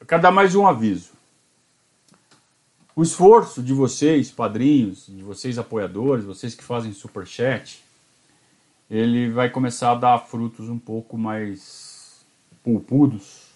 eu 0.00 0.06
quero 0.06 0.22
dar 0.22 0.30
mais 0.30 0.54
um 0.54 0.66
aviso. 0.66 1.10
O 2.96 3.02
esforço 3.02 3.62
de 3.62 3.72
vocês, 3.72 4.30
padrinhos, 4.30 5.06
de 5.06 5.22
vocês 5.22 5.58
apoiadores, 5.58 6.24
vocês 6.24 6.54
que 6.54 6.64
fazem 6.64 6.92
super 6.92 7.26
chat, 7.26 7.82
ele 8.90 9.30
vai 9.30 9.48
começar 9.48 9.92
a 9.92 9.94
dar 9.94 10.18
frutos 10.18 10.68
um 10.68 10.78
pouco 10.78 11.16
mais 11.16 12.24
pulpudos 12.64 13.46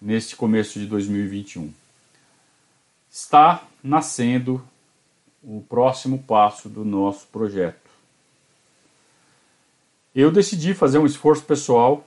neste 0.00 0.34
começo 0.34 0.78
de 0.78 0.86
2021. 0.86 1.70
Está 3.10 3.62
nascendo 3.82 4.66
o 5.42 5.62
próximo 5.68 6.22
passo 6.22 6.70
do 6.70 6.82
nosso 6.82 7.26
projeto. 7.26 7.90
Eu 10.14 10.30
decidi 10.30 10.72
fazer 10.72 10.98
um 10.98 11.04
esforço 11.04 11.44
pessoal, 11.44 12.06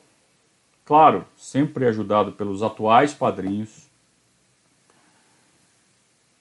claro, 0.84 1.26
sempre 1.38 1.86
ajudado 1.86 2.32
pelos 2.32 2.64
atuais 2.64 3.14
padrinhos, 3.14 3.86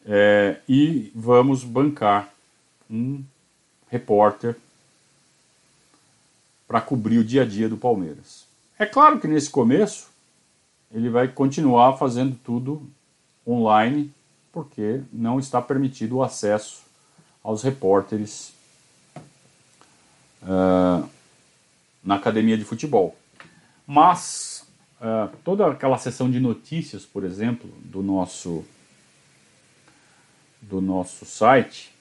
é, 0.07 0.61
e 0.69 1.11
vamos 1.15 1.65
bancar 1.65 2.33
um 2.89 3.23
repórter 3.91 4.57
para 6.67 6.81
cobrir 6.81 7.19
o 7.19 7.25
dia 7.25 7.43
a 7.43 7.45
dia 7.45 7.69
do 7.69 7.77
Palmeiras. 7.77 8.47
É 8.79 8.85
claro 8.85 9.19
que 9.21 9.29
nesse 9.29 9.49
começo 9.51 10.09
ele 10.93 11.09
vai 11.09 11.29
continuar 11.29 11.97
fazendo 11.97 12.37
tudo 12.43 12.83
online, 13.47 14.13
porque 14.53 15.03
não 15.13 15.39
está 15.39 15.61
permitido 15.63 16.17
o 16.17 16.23
acesso 16.23 16.85
aos 17.43 17.63
repórteres 17.63 18.53
uh, 20.43 21.09
na 22.03 22.17
academia 22.17 22.57
de 22.57 22.65
futebol. 22.65 23.17
Mas 23.87 24.67
uh, 25.01 25.35
toda 25.45 25.67
aquela 25.67 25.99
sessão 25.99 26.31
de 26.31 26.41
notícias, 26.41 27.05
por 27.05 27.25
exemplo, 27.25 27.71
do 27.85 28.03
nosso 28.03 28.65
do 30.61 30.81
nosso 30.81 31.25
site, 31.25 31.95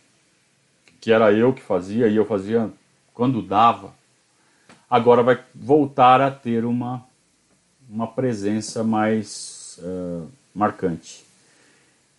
que 1.00 1.12
era 1.12 1.32
eu 1.32 1.54
que 1.54 1.62
fazia 1.62 2.08
e 2.08 2.16
eu 2.16 2.26
fazia 2.26 2.72
quando 3.14 3.42
dava, 3.42 3.94
agora 4.90 5.24
vai 5.24 5.44
voltar 5.54 6.22
a 6.22 6.32
ter 6.32 6.66
uma 6.66 7.04
uma 7.90 8.08
presença 8.08 8.84
mais 8.84 9.80
uh, 9.82 10.28
marcante, 10.54 11.24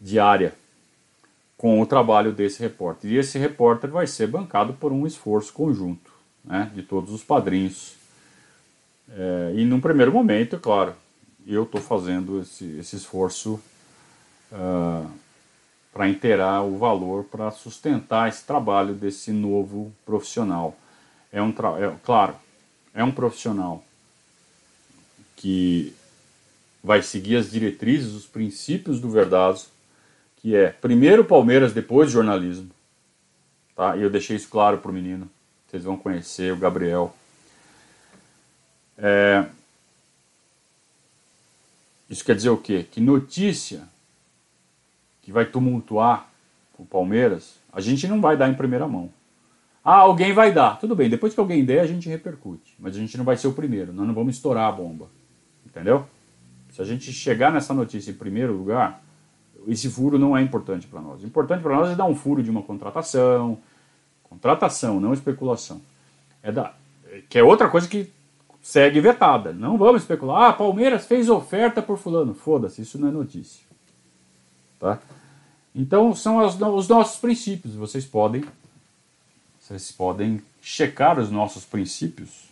diária 0.00 0.54
com 1.56 1.80
o 1.80 1.86
trabalho 1.86 2.32
desse 2.32 2.60
repórter. 2.60 3.10
E 3.10 3.16
esse 3.16 3.38
repórter 3.38 3.90
vai 3.90 4.06
ser 4.06 4.26
bancado 4.26 4.74
por 4.74 4.92
um 4.92 5.06
esforço 5.06 5.52
conjunto 5.52 6.12
né, 6.44 6.70
de 6.74 6.82
todos 6.82 7.12
os 7.12 7.24
padrinhos. 7.24 7.96
É, 9.08 9.54
e 9.56 9.64
num 9.64 9.80
primeiro 9.80 10.12
momento, 10.12 10.58
claro, 10.58 10.94
eu 11.46 11.62
estou 11.62 11.80
fazendo 11.80 12.40
esse, 12.42 12.76
esse 12.78 12.96
esforço 12.96 13.60
uh, 14.52 15.10
para 15.92 16.08
inteirar 16.08 16.62
o 16.62 16.76
valor, 16.76 17.24
para 17.24 17.50
sustentar 17.50 18.28
esse 18.28 18.44
trabalho 18.44 18.92
desse 18.92 19.32
novo 19.32 19.90
profissional. 20.04 20.76
É 21.32 21.40
um 21.40 21.50
é, 21.50 21.94
claro, 22.04 22.34
é 22.96 23.04
um 23.04 23.12
profissional 23.12 23.84
que 25.36 25.94
vai 26.82 27.02
seguir 27.02 27.36
as 27.36 27.50
diretrizes, 27.50 28.14
os 28.14 28.26
princípios 28.26 28.98
do 28.98 29.10
Verdazo, 29.10 29.68
que 30.36 30.56
é 30.56 30.68
primeiro 30.68 31.24
Palmeiras, 31.24 31.74
depois 31.74 32.10
jornalismo. 32.10 32.70
Tá? 33.76 33.96
E 33.96 34.02
eu 34.02 34.08
deixei 34.08 34.36
isso 34.36 34.48
claro 34.48 34.78
para 34.78 34.90
o 34.90 34.94
menino. 34.94 35.30
Vocês 35.68 35.84
vão 35.84 35.98
conhecer 35.98 36.52
o 36.52 36.56
Gabriel. 36.56 37.14
É... 38.96 39.46
Isso 42.08 42.24
quer 42.24 42.34
dizer 42.34 42.50
o 42.50 42.56
quê? 42.56 42.86
Que 42.90 43.00
notícia 43.00 43.86
que 45.20 45.30
vai 45.30 45.44
tumultuar 45.44 46.30
o 46.78 46.86
Palmeiras, 46.86 47.56
a 47.72 47.80
gente 47.80 48.06
não 48.06 48.20
vai 48.20 48.36
dar 48.36 48.48
em 48.48 48.54
primeira 48.54 48.86
mão. 48.86 49.12
Ah, 49.86 49.98
alguém 49.98 50.32
vai 50.32 50.52
dar. 50.52 50.80
Tudo 50.80 50.96
bem, 50.96 51.08
depois 51.08 51.32
que 51.32 51.38
alguém 51.38 51.64
der, 51.64 51.78
a 51.78 51.86
gente 51.86 52.08
repercute. 52.08 52.74
Mas 52.76 52.96
a 52.96 52.98
gente 52.98 53.16
não 53.16 53.24
vai 53.24 53.36
ser 53.36 53.46
o 53.46 53.52
primeiro, 53.52 53.92
nós 53.92 54.04
não 54.04 54.12
vamos 54.12 54.34
estourar 54.34 54.68
a 54.68 54.72
bomba. 54.72 55.08
Entendeu? 55.64 56.04
Se 56.72 56.82
a 56.82 56.84
gente 56.84 57.12
chegar 57.12 57.52
nessa 57.52 57.72
notícia 57.72 58.10
em 58.10 58.14
primeiro 58.14 58.52
lugar, 58.52 59.00
esse 59.68 59.88
furo 59.88 60.18
não 60.18 60.36
é 60.36 60.42
importante 60.42 60.88
para 60.88 61.00
nós. 61.00 61.22
O 61.22 61.26
importante 61.26 61.62
para 61.62 61.76
nós 61.76 61.90
é 61.90 61.94
dar 61.94 62.04
um 62.04 62.16
furo 62.16 62.42
de 62.42 62.50
uma 62.50 62.62
contratação, 62.62 63.58
contratação, 64.24 64.98
não 64.98 65.14
especulação. 65.14 65.80
É 66.42 66.50
da, 66.50 66.74
que 67.28 67.38
é 67.38 67.44
outra 67.44 67.68
coisa 67.68 67.86
que 67.86 68.10
segue 68.60 68.98
vetada. 69.00 69.52
Não 69.52 69.78
vamos 69.78 70.02
especular. 70.02 70.50
Ah, 70.50 70.52
Palmeiras 70.52 71.06
fez 71.06 71.28
oferta 71.28 71.80
por 71.80 71.96
fulano. 71.96 72.34
Foda-se, 72.34 72.82
isso 72.82 72.98
não 72.98 73.06
é 73.06 73.12
notícia. 73.12 73.64
Tá? 74.80 74.98
Então 75.72 76.12
são 76.12 76.38
os 76.44 76.88
nossos 76.88 77.20
princípios. 77.20 77.76
Vocês 77.76 78.04
podem, 78.04 78.42
vocês 79.66 79.90
podem 79.90 80.40
checar 80.62 81.18
os 81.18 81.28
nossos 81.28 81.64
princípios 81.64 82.44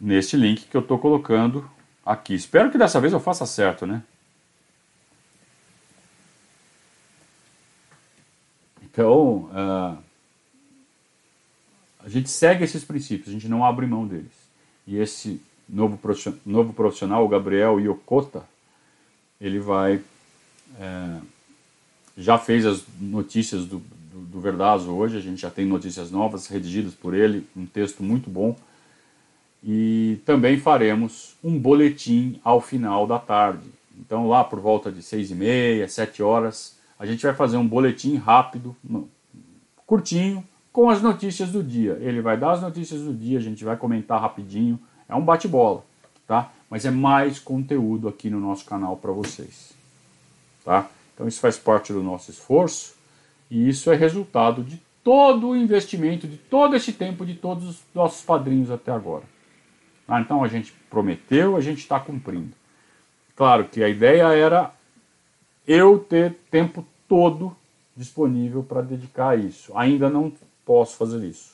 neste 0.00 0.36
link 0.36 0.66
que 0.66 0.76
eu 0.76 0.80
estou 0.80 0.98
colocando 0.98 1.70
aqui. 2.04 2.34
Espero 2.34 2.68
que 2.68 2.76
dessa 2.76 3.00
vez 3.00 3.12
eu 3.12 3.20
faça 3.20 3.46
certo, 3.46 3.86
né? 3.86 4.02
Então, 8.82 9.48
uh, 9.52 10.02
a 12.00 12.08
gente 12.08 12.28
segue 12.28 12.64
esses 12.64 12.82
princípios, 12.82 13.28
a 13.28 13.32
gente 13.32 13.46
não 13.46 13.64
abre 13.64 13.86
mão 13.86 14.04
deles. 14.04 14.32
E 14.84 14.98
esse 14.98 15.40
novo 15.68 15.96
profissional, 15.96 16.40
novo 16.44 16.72
profissional 16.72 17.24
o 17.24 17.28
Gabriel 17.28 17.78
Yokota, 17.78 18.44
ele 19.40 19.60
vai. 19.60 20.02
É, 20.80 21.20
já 22.18 22.36
fez 22.36 22.66
as 22.66 22.84
notícias 23.00 23.64
do, 23.64 23.80
do, 24.12 24.20
do 24.20 24.40
Verdazo 24.40 24.90
hoje, 24.90 25.16
a 25.16 25.20
gente 25.20 25.40
já 25.40 25.50
tem 25.50 25.64
notícias 25.64 26.10
novas 26.10 26.46
redigidas 26.46 26.94
por 26.94 27.14
ele, 27.14 27.46
um 27.56 27.64
texto 27.64 28.02
muito 28.02 28.28
bom. 28.28 28.54
E 29.64 30.20
também 30.26 30.58
faremos 30.58 31.36
um 31.42 31.58
boletim 31.58 32.38
ao 32.44 32.60
final 32.60 33.06
da 33.06 33.18
tarde. 33.18 33.66
Então, 33.98 34.28
lá 34.28 34.44
por 34.44 34.60
volta 34.60 34.90
de 34.90 35.02
seis 35.02 35.30
e 35.30 35.34
meia, 35.34 35.88
sete 35.88 36.22
horas, 36.22 36.76
a 36.98 37.06
gente 37.06 37.22
vai 37.22 37.34
fazer 37.34 37.56
um 37.56 37.66
boletim 37.66 38.16
rápido, 38.16 38.76
curtinho, 39.86 40.44
com 40.72 40.90
as 40.90 41.00
notícias 41.00 41.50
do 41.50 41.62
dia. 41.62 41.98
Ele 42.00 42.20
vai 42.20 42.36
dar 42.36 42.52
as 42.52 42.62
notícias 42.62 43.02
do 43.02 43.14
dia, 43.14 43.38
a 43.38 43.42
gente 43.42 43.64
vai 43.64 43.76
comentar 43.76 44.20
rapidinho. 44.20 44.78
É 45.08 45.14
um 45.14 45.24
bate-bola, 45.24 45.84
tá? 46.26 46.50
Mas 46.68 46.84
é 46.84 46.90
mais 46.90 47.38
conteúdo 47.38 48.08
aqui 48.08 48.30
no 48.30 48.40
nosso 48.40 48.64
canal 48.64 48.96
para 48.96 49.12
vocês, 49.12 49.72
tá? 50.64 50.88
Então 51.14 51.28
isso 51.28 51.38
faz 51.38 51.58
parte 51.58 51.92
do 51.92 52.02
nosso 52.02 52.30
esforço 52.30 52.94
e 53.52 53.68
isso 53.68 53.92
é 53.92 53.94
resultado 53.94 54.64
de 54.64 54.80
todo 55.04 55.48
o 55.48 55.56
investimento, 55.56 56.26
de 56.26 56.38
todo 56.38 56.74
esse 56.74 56.90
tempo, 56.90 57.26
de 57.26 57.34
todos 57.34 57.68
os 57.68 57.82
nossos 57.94 58.24
padrinhos 58.24 58.70
até 58.70 58.90
agora. 58.90 59.24
Ah, 60.08 60.22
então 60.22 60.42
a 60.42 60.48
gente 60.48 60.72
prometeu, 60.88 61.54
a 61.54 61.60
gente 61.60 61.80
está 61.80 62.00
cumprindo. 62.00 62.54
claro 63.36 63.66
que 63.66 63.84
a 63.84 63.90
ideia 63.90 64.32
era 64.32 64.72
eu 65.68 65.98
ter 65.98 66.34
tempo 66.50 66.82
todo 67.06 67.54
disponível 67.94 68.62
para 68.62 68.80
dedicar 68.80 69.30
a 69.30 69.36
isso. 69.36 69.76
Ainda 69.76 70.08
não 70.08 70.32
posso 70.64 70.96
fazer 70.96 71.22
isso. 71.22 71.52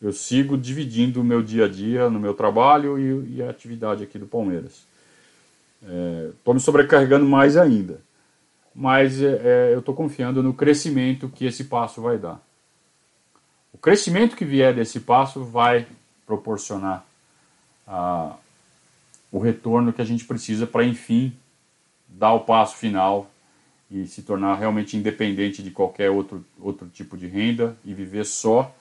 Eu 0.00 0.12
sigo 0.12 0.56
dividindo 0.56 1.20
o 1.20 1.24
meu 1.24 1.42
dia 1.42 1.64
a 1.64 1.68
dia 1.68 2.08
no 2.08 2.20
meu 2.20 2.34
trabalho 2.34 2.96
e, 2.96 3.38
e 3.38 3.42
a 3.42 3.50
atividade 3.50 4.04
aqui 4.04 4.16
do 4.16 4.26
Palmeiras. 4.26 4.86
Estou 5.82 6.52
é, 6.52 6.54
me 6.54 6.60
sobrecarregando 6.60 7.26
mais 7.26 7.56
ainda, 7.56 8.00
mas 8.74 9.20
é, 9.20 9.40
é 9.70 9.74
eu 9.74 9.80
estou 9.80 9.94
confiando 9.94 10.42
no 10.42 10.54
crescimento 10.54 11.28
que 11.28 11.44
esse 11.44 11.64
passo 11.64 12.00
vai 12.00 12.18
dar. 12.18 12.40
O 13.72 13.78
crescimento 13.78 14.36
que 14.36 14.44
vier 14.44 14.74
desse 14.74 15.00
passo 15.00 15.44
vai 15.44 15.86
proporcionar 16.26 17.04
a, 17.86 18.36
o 19.30 19.38
retorno 19.38 19.92
que 19.92 20.02
a 20.02 20.04
gente 20.04 20.24
precisa 20.24 20.66
para, 20.66 20.84
enfim, 20.84 21.32
dar 22.08 22.32
o 22.32 22.40
passo 22.40 22.76
final 22.76 23.30
e 23.90 24.06
se 24.06 24.22
tornar 24.22 24.54
realmente 24.56 24.96
independente 24.96 25.62
de 25.62 25.70
qualquer 25.70 26.10
outro, 26.10 26.44
outro 26.60 26.88
tipo 26.88 27.16
de 27.16 27.26
renda 27.26 27.76
e 27.84 27.92
viver 27.92 28.24
só 28.24 28.72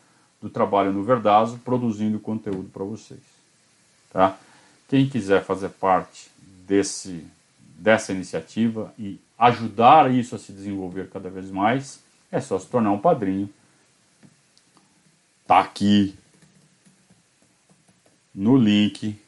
do 0.42 0.50
trabalho 0.50 0.94
no 0.94 1.04
Verdazo, 1.04 1.60
produzindo 1.60 2.20
conteúdo 2.20 2.70
para 2.70 2.84
vocês. 2.84 3.20
Tá? 4.12 4.38
Quem 4.88 5.10
quiser 5.10 5.44
fazer 5.44 5.70
parte 5.70 6.30
desse, 6.68 7.26
dessa 7.78 8.12
iniciativa 8.12 8.94
e 8.98 9.20
ajudar 9.40 10.14
isso 10.14 10.36
a 10.36 10.38
se 10.38 10.52
desenvolver 10.52 11.10
cada 11.10 11.30
vez 11.30 11.50
mais, 11.50 12.04
é 12.30 12.42
só 12.42 12.60
se 12.60 12.68
tornar 12.68 12.92
um 12.92 13.00
padrinho. 13.00 13.50
Tá 15.48 15.60
aqui 15.60 16.14
no 18.36 18.58
link 18.58 19.20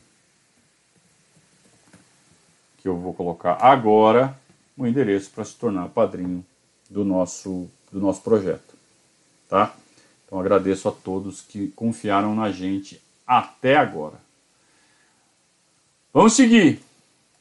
que 2.77 2.87
eu 2.87 2.97
vou 2.97 3.13
colocar 3.13 3.57
agora 3.61 4.37
o 4.75 4.85
endereço 4.85 5.31
para 5.31 5.45
se 5.45 5.55
tornar 5.55 5.87
padrinho 5.89 6.45
do 6.89 7.05
nosso, 7.05 7.69
do 7.91 7.99
nosso 7.99 8.21
projeto. 8.21 8.75
Tá? 9.47 9.73
Então 10.25 10.39
agradeço 10.39 10.89
a 10.89 10.91
todos 10.91 11.41
que 11.41 11.69
confiaram 11.69 12.35
na 12.35 12.51
gente 12.51 13.01
até 13.25 13.77
agora. 13.77 14.19
Vamos 16.13 16.33
seguir. 16.33 16.81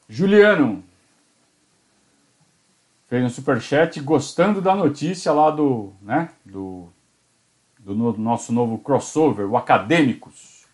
Juliano 0.09 0.85
fez 3.11 3.24
um 3.24 3.28
superchat 3.28 4.00
gostando 4.00 4.62
da 4.62 4.72
notícia 4.72 5.32
lá 5.32 5.50
do, 5.50 5.92
né, 6.00 6.30
do, 6.46 6.88
do 7.80 7.92
no, 7.92 8.16
nosso 8.16 8.52
novo 8.52 8.78
crossover, 8.78 9.50
o 9.50 9.56
Acadêmicos. 9.56 10.64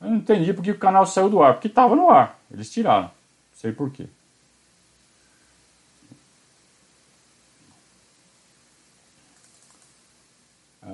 Eu 0.00 0.08
não 0.08 0.16
entendi 0.16 0.54
porque 0.54 0.70
o 0.70 0.78
canal 0.78 1.04
saiu 1.04 1.28
do 1.28 1.42
ar, 1.42 1.52
porque 1.52 1.68
estava 1.68 1.94
no 1.94 2.08
ar, 2.08 2.40
eles 2.50 2.72
tiraram. 2.72 3.10
Sei 3.52 3.72
por 3.72 3.90
quê. 3.90 4.06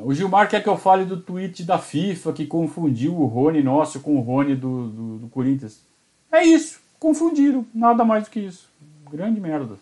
O 0.03 0.13
Gilmar 0.13 0.49
quer 0.49 0.61
que 0.61 0.69
eu 0.69 0.77
fale 0.77 1.05
do 1.05 1.21
tweet 1.21 1.63
da 1.63 1.79
FIFA 1.79 2.33
que 2.33 2.45
confundiu 2.45 3.15
o 3.15 3.27
Rony 3.27 3.63
nosso 3.63 4.01
com 4.01 4.17
o 4.17 4.21
Rony 4.21 4.57
do, 4.57 4.89
do, 4.89 5.19
do 5.19 5.29
Corinthians. 5.29 5.81
É 6.33 6.43
isso, 6.43 6.81
confundiram, 6.99 7.65
nada 7.73 8.05
mais 8.05 8.25
do 8.25 8.31
que 8.31 8.41
isso. 8.41 8.69
Grande 9.09 9.41
merda. 9.41 9.79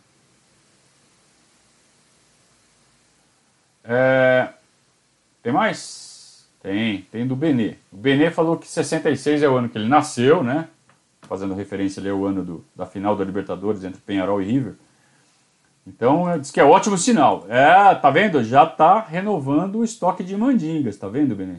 É... 3.85 4.49
Tem 5.43 5.53
mais? 5.53 6.47
Tem, 6.63 7.03
tem 7.11 7.27
do 7.27 7.35
Benê. 7.35 7.75
O 7.93 7.97
Benê 7.97 8.31
falou 8.31 8.57
que 8.57 8.69
66 8.69 9.43
é 9.43 9.49
o 9.49 9.57
ano 9.57 9.69
que 9.69 9.77
ele 9.77 9.89
nasceu, 9.89 10.45
né? 10.45 10.69
Fazendo 11.23 11.55
referência 11.55 12.01
ali 12.01 12.09
ao 12.09 12.25
ano 12.25 12.45
do, 12.45 12.65
da 12.75 12.87
final 12.87 13.17
da 13.17 13.25
Libertadores 13.25 13.83
entre 13.83 14.01
Penharol 14.01 14.41
e 14.41 14.45
River. 14.45 14.75
Então, 15.85 16.39
diz 16.39 16.53
que 16.53 16.61
é 16.61 16.65
ótimo 16.65 16.97
sinal. 16.97 17.45
É, 17.49 17.95
tá 17.97 18.11
vendo? 18.11 18.45
Já 18.45 18.65
tá 18.65 19.01
renovando 19.01 19.77
o 19.81 19.85
estoque 19.85 20.23
de 20.23 20.37
mandingas, 20.37 20.97
tá 20.97 21.09
vendo, 21.09 21.35
Benê? 21.35 21.57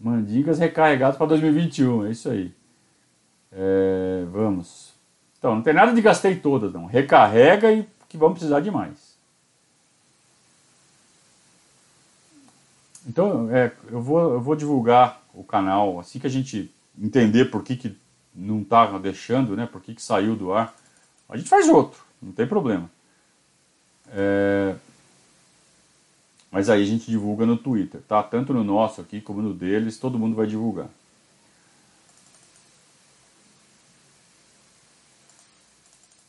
Mandingas 0.00 0.58
recarregados 0.58 1.18
para 1.18 1.26
2021, 1.26 2.06
é 2.06 2.10
isso 2.10 2.30
aí. 2.30 2.52
É, 3.52 4.24
vamos. 4.30 4.94
Então, 5.38 5.54
não 5.54 5.62
tem 5.62 5.74
nada 5.74 5.92
de 5.92 6.00
gastei 6.00 6.36
todas, 6.36 6.72
não. 6.72 6.86
Recarrega 6.86 7.70
e 7.70 7.86
que 8.08 8.16
vamos 8.16 8.38
precisar 8.38 8.60
de 8.60 8.70
mais. 8.70 9.05
Então, 13.06 13.48
é, 13.54 13.72
eu, 13.90 14.00
vou, 14.00 14.34
eu 14.34 14.40
vou 14.40 14.56
divulgar 14.56 15.22
o 15.32 15.44
canal 15.44 16.00
assim 16.00 16.18
que 16.18 16.26
a 16.26 16.30
gente 16.30 16.74
entender 16.98 17.46
por 17.46 17.62
que, 17.62 17.76
que 17.76 17.96
não 18.34 18.64
tá 18.64 18.98
deixando, 18.98 19.56
né? 19.56 19.66
Por 19.66 19.80
que, 19.80 19.94
que 19.94 20.02
saiu 20.02 20.34
do 20.34 20.52
ar. 20.52 20.74
A 21.28 21.36
gente 21.36 21.48
faz 21.48 21.68
outro 21.68 22.06
não 22.20 22.32
tem 22.32 22.46
problema. 22.46 22.90
É... 24.08 24.74
Mas 26.50 26.70
aí 26.70 26.82
a 26.82 26.86
gente 26.86 27.10
divulga 27.10 27.44
no 27.44 27.56
Twitter, 27.56 28.00
tá? 28.08 28.22
Tanto 28.22 28.54
no 28.54 28.64
nosso 28.64 29.00
aqui 29.00 29.20
como 29.20 29.42
no 29.42 29.52
deles, 29.52 29.98
todo 29.98 30.18
mundo 30.18 30.34
vai 30.34 30.46
divulgar. 30.46 30.88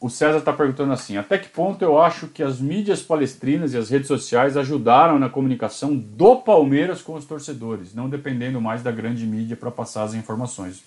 O 0.08 0.10
César 0.10 0.39
está 0.39 0.53
perguntando 0.53 0.93
assim: 0.93 1.18
até 1.18 1.38
que 1.38 1.49
ponto 1.49 1.82
eu 1.82 2.01
acho 2.01 2.28
que 2.28 2.41
as 2.41 2.60
mídias 2.60 3.01
palestrinas 3.01 3.74
e 3.74 3.78
as 3.78 3.89
redes 3.89 4.08
sociais 4.08 4.58
ajudaram 4.58 5.20
na 5.20 5.30
comunicação 5.30 5.95
do 5.95 6.38
Palmeiras 6.38 7.01
com 7.01 7.14
os 7.14 7.26
torcedores, 7.26 7.93
não 7.93 8.10
dependendo 8.10 8.60
mais 8.60 8.82
da 8.82 8.91
grande 8.91 9.26
mídia 9.26 9.55
para 9.55 9.70
passar 9.70 10.03
as 10.03 10.14
informações? 10.14 10.82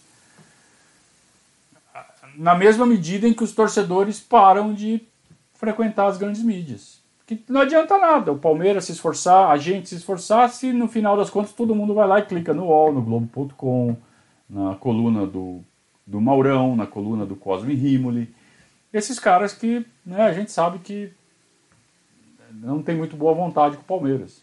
na 2.36 2.54
mesma 2.54 2.86
medida 2.86 3.28
em 3.28 3.34
que 3.34 3.44
os 3.44 3.52
torcedores 3.52 4.18
param 4.18 4.72
de 4.72 5.02
frequentar 5.54 6.06
as 6.06 6.16
grandes 6.16 6.42
mídias. 6.42 6.98
Que 7.26 7.38
não 7.48 7.60
adianta 7.60 7.98
nada 7.98 8.32
o 8.32 8.38
Palmeiras 8.38 8.86
se 8.86 8.92
esforçar, 8.92 9.50
a 9.50 9.56
gente 9.56 9.88
se 9.88 9.96
esforçar, 9.96 10.48
se 10.48 10.72
no 10.72 10.88
final 10.88 11.16
das 11.16 11.28
contas 11.28 11.52
todo 11.52 11.74
mundo 11.74 11.92
vai 11.92 12.06
lá 12.06 12.18
e 12.18 12.24
clica 12.24 12.54
no 12.54 12.64
UOL, 12.64 12.92
no 12.92 13.02
Globo.com, 13.02 13.96
na 14.48 14.74
coluna 14.76 15.26
do, 15.26 15.60
do 16.06 16.20
Maurão, 16.20 16.74
na 16.74 16.86
coluna 16.86 17.26
do 17.26 17.36
Cosme 17.36 17.74
Rimoli. 17.74 18.32
Esses 18.92 19.18
caras 19.18 19.52
que 19.52 19.86
né, 20.04 20.22
a 20.22 20.32
gente 20.32 20.50
sabe 20.50 20.78
que 20.78 21.12
não 22.52 22.82
tem 22.82 22.96
muito 22.96 23.16
boa 23.16 23.34
vontade 23.34 23.76
com 23.76 23.82
o 23.82 23.86
Palmeiras. 23.86 24.42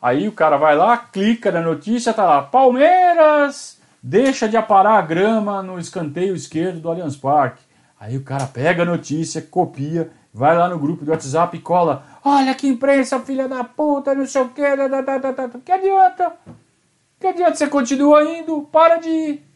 Aí 0.00 0.28
o 0.28 0.32
cara 0.32 0.56
vai 0.56 0.76
lá, 0.76 0.96
clica 0.96 1.50
na 1.50 1.60
notícia, 1.60 2.14
tá 2.14 2.24
lá, 2.24 2.42
Palmeiras 2.42 3.80
deixa 4.02 4.48
de 4.48 4.56
aparar 4.56 4.98
a 4.98 5.02
grama 5.02 5.62
no 5.62 5.78
escanteio 5.78 6.34
esquerdo 6.34 6.80
do 6.80 6.90
Allianz 6.90 7.16
Parque. 7.16 7.62
Aí 8.00 8.16
o 8.16 8.24
cara 8.24 8.46
pega 8.46 8.82
a 8.82 8.86
notícia, 8.86 9.40
copia, 9.40 10.10
vai 10.34 10.56
lá 10.58 10.68
no 10.68 10.78
grupo 10.78 11.04
do 11.04 11.12
WhatsApp 11.12 11.56
e 11.56 11.60
cola. 11.60 12.04
Olha 12.24 12.52
que 12.54 12.66
imprensa, 12.66 13.20
filha 13.20 13.46
da 13.46 13.62
puta, 13.62 14.12
não 14.14 14.26
sei 14.26 14.42
o 14.42 14.48
que. 14.48 14.62
Que 15.64 15.72
adianta? 15.72 16.32
Que 17.20 17.28
adianta 17.28 17.54
você 17.54 17.68
continua 17.68 18.24
indo? 18.24 18.62
Para 18.72 18.96
de 18.96 19.08
ir. 19.08 19.51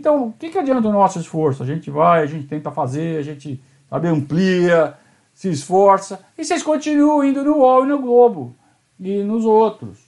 Então, 0.00 0.28
o 0.28 0.32
que, 0.32 0.48
que 0.48 0.56
adianta 0.56 0.88
o 0.88 0.92
nosso 0.92 1.18
esforço? 1.18 1.62
A 1.62 1.66
gente 1.66 1.90
vai, 1.90 2.22
a 2.22 2.26
gente 2.26 2.46
tenta 2.46 2.70
fazer, 2.70 3.18
a 3.18 3.22
gente 3.22 3.62
sabe, 3.90 4.08
amplia, 4.08 4.96
se 5.34 5.50
esforça, 5.50 6.24
e 6.38 6.42
vocês 6.42 6.62
continuam 6.62 7.22
indo 7.22 7.44
no 7.44 7.58
UOL 7.58 7.84
e 7.84 7.88
no 7.88 7.98
Globo, 7.98 8.56
e 8.98 9.22
nos 9.22 9.44
outros. 9.44 9.98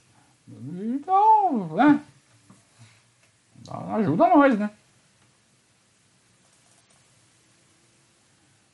Então, 0.47 1.75
né? 1.75 2.01
Ajuda 3.69 4.29
nós, 4.29 4.57
né? 4.57 4.71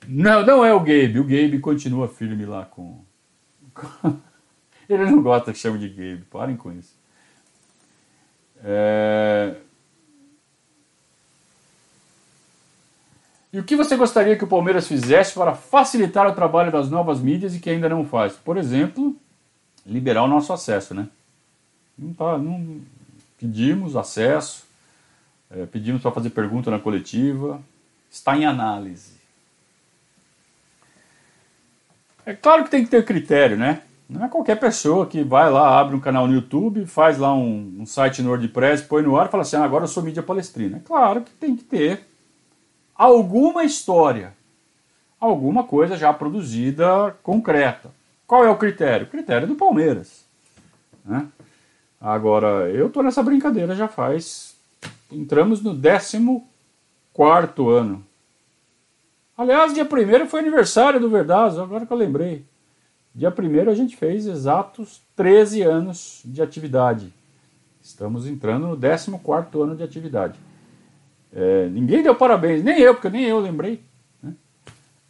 Não, 0.07 0.45
não 0.45 0.63
é 0.63 0.73
o 0.73 0.79
Gabe. 0.79 1.19
O 1.19 1.23
Gabe 1.23 1.59
continua 1.59 2.07
firme 2.07 2.45
lá 2.45 2.63
com. 2.63 3.03
Ele 4.87 5.05
não 5.05 5.21
gosta 5.21 5.51
que 5.51 5.59
chame 5.59 5.79
de 5.79 5.89
Gabe. 5.89 6.25
Parem 6.31 6.55
com 6.55 6.71
isso. 6.71 6.97
É... 8.63 9.57
E 13.51 13.59
o 13.59 13.63
que 13.63 13.75
você 13.75 13.95
gostaria 13.95 14.35
que 14.35 14.43
o 14.43 14.47
Palmeiras 14.47 14.87
fizesse 14.87 15.33
para 15.33 15.55
facilitar 15.55 16.27
o 16.27 16.35
trabalho 16.35 16.71
das 16.71 16.89
novas 16.89 17.19
mídias 17.19 17.55
e 17.55 17.59
que 17.59 17.69
ainda 17.69 17.89
não 17.89 18.05
faz? 18.05 18.33
Por 18.33 18.57
exemplo, 18.57 19.15
liberar 19.85 20.23
o 20.23 20.27
nosso 20.27 20.53
acesso, 20.53 20.93
né? 20.93 21.07
Não 21.97 22.13
tá, 22.13 22.37
não 22.37 22.79
pedimos 23.39 23.95
acesso, 23.95 24.65
é, 25.49 25.65
pedimos 25.65 26.01
para 26.01 26.11
fazer 26.11 26.29
pergunta 26.29 26.69
na 26.69 26.77
coletiva. 26.77 27.59
Está 28.09 28.37
em 28.37 28.45
análise. 28.45 29.19
É 32.25 32.33
claro 32.33 32.63
que 32.63 32.69
tem 32.69 32.83
que 32.83 32.91
ter 32.91 33.03
critério, 33.03 33.57
né? 33.57 33.81
Não 34.07 34.25
é 34.25 34.27
qualquer 34.27 34.59
pessoa 34.59 35.05
que 35.05 35.23
vai 35.23 35.49
lá, 35.51 35.79
abre 35.79 35.95
um 35.95 35.99
canal 35.99 36.27
no 36.27 36.33
YouTube, 36.33 36.85
faz 36.85 37.17
lá 37.17 37.33
um, 37.33 37.77
um 37.79 37.85
site 37.85 38.21
no 38.21 38.29
WordPress, 38.29 38.83
põe 38.83 39.03
no 39.03 39.17
ar 39.17 39.27
e 39.27 39.29
fala 39.29 39.41
assim: 39.41 39.55
ah, 39.55 39.63
agora 39.63 39.83
eu 39.83 39.87
sou 39.87 40.03
mídia 40.03 40.23
palestrina. 40.23 40.77
É 40.77 40.79
claro 40.79 41.21
que 41.21 41.31
tem 41.31 41.55
que 41.55 41.63
ter 41.63 42.08
alguma 42.99 43.63
história, 43.63 44.33
alguma 45.17 45.63
coisa 45.63 45.95
já 45.95 46.11
produzida 46.11 47.15
concreta. 47.23 47.89
Qual 48.27 48.43
é 48.43 48.49
o 48.49 48.57
critério? 48.57 49.07
O 49.07 49.09
critério 49.09 49.47
do 49.47 49.55
Palmeiras. 49.55 50.25
Né? 51.05 51.25
Agora, 51.99 52.69
eu 52.69 52.89
tô 52.89 53.01
nessa 53.01 53.23
brincadeira 53.23 53.73
já 53.73 53.87
faz 53.87 54.57
entramos 55.09 55.61
no 55.61 55.73
14 57.15 57.69
ano. 57.69 58.05
Aliás, 59.37 59.73
dia 59.73 59.85
1 59.85 60.27
foi 60.27 60.41
aniversário 60.41 60.99
do 60.99 61.09
Verdazo, 61.09 61.61
agora 61.61 61.85
que 61.85 61.93
eu 61.93 61.97
lembrei. 61.97 62.43
Dia 63.15 63.33
1 63.33 63.69
a 63.69 63.73
gente 63.73 63.95
fez 63.95 64.27
exatos 64.27 65.01
13 65.15 65.61
anos 65.63 66.21
de 66.25 66.41
atividade. 66.41 67.13
Estamos 67.81 68.27
entrando 68.27 68.67
no 68.67 68.77
14 69.19 69.63
ano 69.63 69.75
de 69.75 69.83
atividade. 69.83 70.37
É, 71.33 71.67
ninguém 71.69 72.01
deu 72.01 72.15
parabéns, 72.15 72.63
nem 72.63 72.79
eu, 72.79 72.93
porque 72.93 73.09
nem 73.09 73.23
eu 73.23 73.39
lembrei. 73.39 73.81
Né? 74.21 74.33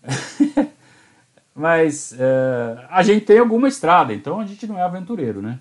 Mas 1.56 2.14
é, 2.18 2.88
a 2.90 3.04
gente 3.04 3.26
tem 3.26 3.40
alguma 3.40 3.68
estrada, 3.68 4.14
então 4.14 4.40
a 4.40 4.46
gente 4.46 4.66
não 4.68 4.78
é 4.78 4.82
aventureiro, 4.82 5.42
né? 5.42 5.60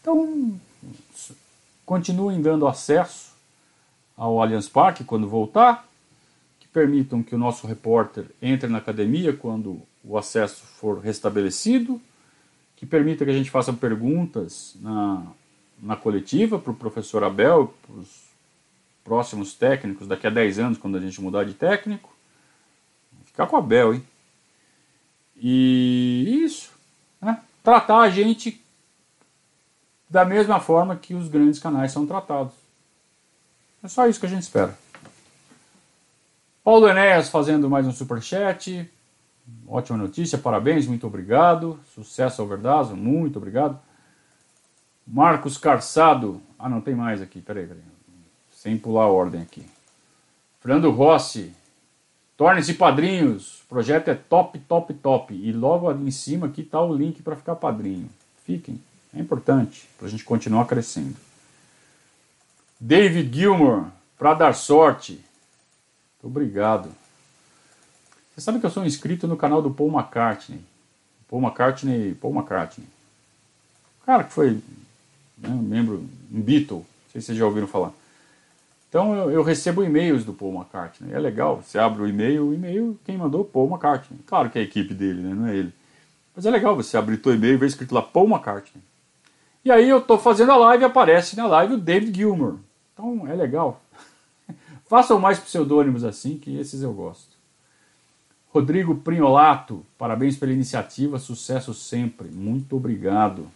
Então, 0.00 0.58
continuem 1.84 2.40
dando 2.40 2.66
acesso 2.66 3.32
ao 4.16 4.40
Allianz 4.40 4.68
Parque 4.68 5.04
quando 5.04 5.28
voltar, 5.28 5.86
que 6.58 6.66
permitam 6.68 7.22
que 7.22 7.34
o 7.34 7.38
nosso 7.38 7.66
repórter 7.66 8.26
entre 8.40 8.68
na 8.68 8.78
academia 8.78 9.32
quando 9.32 9.80
o 10.04 10.18
acesso 10.18 10.64
for 10.64 10.98
restabelecido, 10.98 12.00
que 12.76 12.84
permita 12.84 13.24
que 13.24 13.30
a 13.30 13.34
gente 13.34 13.50
faça 13.50 13.72
perguntas 13.72 14.74
na, 14.80 15.24
na 15.80 15.96
coletiva 15.96 16.58
para 16.58 16.72
o 16.72 16.76
professor 16.76 17.22
Abel, 17.22 17.72
para 17.86 18.00
os 18.00 18.21
próximos 19.04 19.54
técnicos, 19.54 20.06
daqui 20.06 20.26
a 20.26 20.30
10 20.30 20.58
anos, 20.58 20.78
quando 20.78 20.96
a 20.96 21.00
gente 21.00 21.20
mudar 21.20 21.44
de 21.44 21.54
técnico. 21.54 22.14
Ficar 23.24 23.46
com 23.46 23.56
a 23.56 23.58
Abel, 23.58 23.94
hein? 23.94 24.04
E 25.36 26.42
isso. 26.44 26.70
Né? 27.20 27.40
Tratar 27.62 28.00
a 28.00 28.10
gente 28.10 28.62
da 30.08 30.24
mesma 30.24 30.60
forma 30.60 30.94
que 30.94 31.14
os 31.14 31.28
grandes 31.28 31.58
canais 31.58 31.90
são 31.90 32.06
tratados. 32.06 32.52
É 33.82 33.88
só 33.88 34.06
isso 34.06 34.20
que 34.20 34.26
a 34.26 34.28
gente 34.28 34.42
espera. 34.42 34.78
Paulo 36.62 36.86
Enéas 36.86 37.28
fazendo 37.28 37.68
mais 37.68 37.86
um 37.86 37.92
superchat. 37.92 38.88
Ótima 39.66 39.98
notícia, 39.98 40.38
parabéns, 40.38 40.86
muito 40.86 41.06
obrigado. 41.06 41.80
Sucesso 41.94 42.40
ao 42.40 42.46
Verdazo, 42.46 42.94
muito 42.94 43.38
obrigado. 43.38 43.80
Marcos 45.06 45.58
Carçado. 45.58 46.40
Ah, 46.58 46.68
não 46.68 46.80
tem 46.80 46.94
mais 46.94 47.20
aqui, 47.20 47.40
peraí, 47.40 47.66
peraí. 47.66 47.91
Sem 48.62 48.78
pular 48.78 49.02
a 49.02 49.08
ordem 49.08 49.42
aqui. 49.42 49.66
Fernando 50.60 50.88
Rossi. 50.92 51.52
Tornem-se 52.36 52.74
padrinhos. 52.74 53.60
O 53.62 53.66
projeto 53.66 54.06
é 54.06 54.14
top, 54.14 54.56
top, 54.60 54.94
top. 54.94 55.34
E 55.34 55.50
logo 55.50 55.90
ali 55.90 56.06
em 56.06 56.12
cima 56.12 56.46
aqui 56.46 56.60
está 56.60 56.80
o 56.80 56.94
link 56.94 57.24
para 57.24 57.34
ficar 57.34 57.56
padrinho. 57.56 58.08
Fiquem. 58.46 58.80
É 59.12 59.18
importante 59.18 59.88
para 59.98 60.06
a 60.06 60.10
gente 60.10 60.22
continuar 60.22 60.66
crescendo. 60.66 61.16
David 62.78 63.36
Gilmore, 63.36 63.86
para 64.16 64.32
dar 64.34 64.54
sorte. 64.54 65.20
Obrigado. 66.22 66.88
Você 68.32 68.42
sabe 68.42 68.60
que 68.60 68.66
eu 68.66 68.70
sou 68.70 68.86
inscrito 68.86 69.26
no 69.26 69.36
canal 69.36 69.60
do 69.60 69.74
Paul 69.74 69.90
McCartney. 69.90 70.60
Paul 71.28 71.42
McCartney, 71.42 72.14
Paul 72.14 72.32
McCartney. 72.32 72.86
O 74.00 74.06
cara 74.06 74.22
que 74.22 74.32
foi 74.32 74.62
né, 75.36 75.48
membro, 75.48 76.08
um 76.32 76.40
Beatle, 76.40 76.78
não 76.78 76.86
sei 77.10 77.20
se 77.20 77.26
vocês 77.26 77.38
já 77.38 77.44
ouviram 77.44 77.66
falar. 77.66 77.92
Então 78.92 79.16
eu, 79.16 79.30
eu 79.30 79.42
recebo 79.42 79.82
e-mails 79.82 80.22
do 80.22 80.34
Paul 80.34 80.52
McCartney. 80.52 81.14
É 81.14 81.18
legal, 81.18 81.62
você 81.62 81.78
abre 81.78 82.02
o 82.02 82.06
e-mail, 82.06 82.48
o 82.48 82.52
e-mail 82.52 83.00
quem 83.02 83.16
mandou 83.16 83.42
Paul 83.42 83.66
McCartney. 83.66 84.20
Claro 84.26 84.50
que 84.50 84.58
é 84.58 84.60
a 84.60 84.64
equipe 84.64 84.92
dele, 84.92 85.22
né, 85.22 85.34
não 85.34 85.46
é 85.46 85.56
ele. 85.56 85.72
Mas 86.36 86.44
é 86.44 86.50
legal 86.50 86.76
você 86.76 86.98
abrir 86.98 87.18
o 87.24 87.32
e-mail 87.32 87.54
e 87.54 87.56
ver 87.56 87.64
escrito 87.68 87.94
lá 87.94 88.02
Paul 88.02 88.28
McCartney. 88.28 88.84
E 89.64 89.70
aí 89.70 89.88
eu 89.88 89.96
estou 89.96 90.18
fazendo 90.18 90.52
a 90.52 90.56
live 90.56 90.84
aparece 90.84 91.36
na 91.36 91.46
live 91.46 91.72
o 91.72 91.78
David 91.78 92.14
Gilmour. 92.14 92.58
Então 92.92 93.26
é 93.26 93.34
legal. 93.34 93.80
Façam 94.84 95.18
mais 95.18 95.38
pseudônimos 95.38 96.04
assim, 96.04 96.36
que 96.36 96.58
esses 96.58 96.82
eu 96.82 96.92
gosto. 96.92 97.34
Rodrigo 98.48 98.96
Prinholato, 98.96 99.86
parabéns 99.96 100.36
pela 100.36 100.52
iniciativa, 100.52 101.18
sucesso 101.18 101.72
sempre. 101.72 102.28
Muito 102.28 102.76
obrigado. 102.76 103.48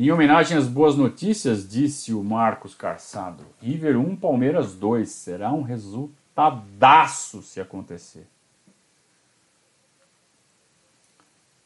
Em 0.00 0.10
homenagem 0.10 0.56
às 0.56 0.66
boas 0.66 0.96
notícias, 0.96 1.68
disse 1.68 2.14
o 2.14 2.24
Marcos 2.24 2.74
Carçado, 2.74 3.44
River 3.60 3.98
1, 3.98 4.16
Palmeiras 4.16 4.74
2. 4.74 5.06
Será 5.06 5.52
um 5.52 5.60
resultadaço 5.60 7.42
se 7.42 7.60
acontecer. 7.60 8.26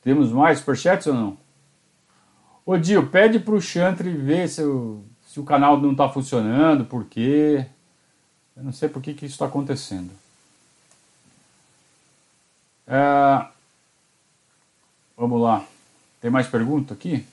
Temos 0.03 0.33
mais 0.33 0.59
superchats 0.59 1.07
ou 1.07 1.15
não? 1.15 1.39
Ô 2.67 2.77
Dio, 2.77 3.07
pede 3.07 3.39
pro 3.39 3.61
Chantre 3.61 4.11
ver 4.11 4.49
se 4.49 4.65
o, 4.65 5.05
se 5.25 5.39
o 5.39 5.45
canal 5.45 5.81
não 5.81 5.93
está 5.93 6.09
funcionando, 6.09 6.85
por 6.85 7.05
quê. 7.05 7.65
Eu 8.57 8.65
não 8.65 8.73
sei 8.73 8.89
por 8.89 9.01
que, 9.01 9.15
que 9.15 9.27
isso 9.27 9.35
está 9.35 9.47
acontecendo. 9.47 10.11
É... 12.89 13.47
Vamos 15.17 15.41
lá. 15.41 15.65
Tem 16.21 16.33
mais 16.33 16.49
pergunta 16.49 16.95
aqui? 16.95 17.25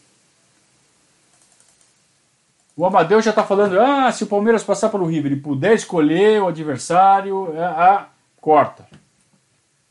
O 2.76 2.86
Amadeu 2.86 3.22
já 3.22 3.32
está 3.32 3.43
falando, 3.43 3.80
ah, 3.80 4.11
se 4.11 4.24
o 4.24 4.28
Palmeiras 4.28 4.63
passar 4.63 4.89
pelo 4.89 5.05
River 5.05 5.34
e 5.34 5.39
puder 5.39 5.74
escolher 5.74 6.41
o 6.41 6.47
adversário, 6.47 7.53
é, 7.55 7.63
ah, 7.63 8.09
corta. 8.39 8.88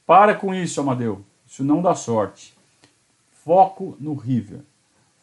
Para 0.06 0.34
com 0.34 0.54
isso, 0.54 0.80
Amadeu. 0.80 1.24
Isso 1.46 1.62
não 1.62 1.82
dá 1.82 1.94
sorte. 1.94 2.54
Foco 3.44 3.96
no 4.00 4.14
River. 4.14 4.60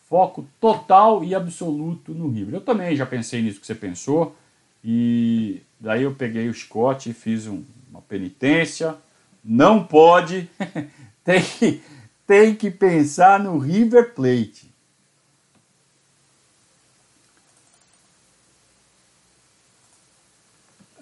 Foco 0.07 0.45
total 0.61 1.23
e 1.23 1.35
absoluto 1.35 2.13
no 2.13 2.29
River. 2.29 2.55
Eu 2.55 2.61
também 2.61 2.95
já 2.95 3.05
pensei 3.05 3.41
nisso 3.41 3.59
que 3.59 3.67
você 3.67 3.75
pensou. 3.75 4.35
E 4.83 5.61
daí 5.79 6.03
eu 6.03 6.13
peguei 6.15 6.47
o 6.47 6.53
chicote 6.53 7.09
e 7.09 7.13
fiz 7.13 7.47
um, 7.47 7.63
uma 7.89 8.01
penitência. 8.01 8.95
Não 9.43 9.83
pode. 9.83 10.49
tem, 11.25 11.41
que, 11.41 11.81
tem 12.25 12.55
que 12.55 12.71
pensar 12.71 13.39
no 13.39 13.57
River 13.57 14.13
Plate. 14.13 14.66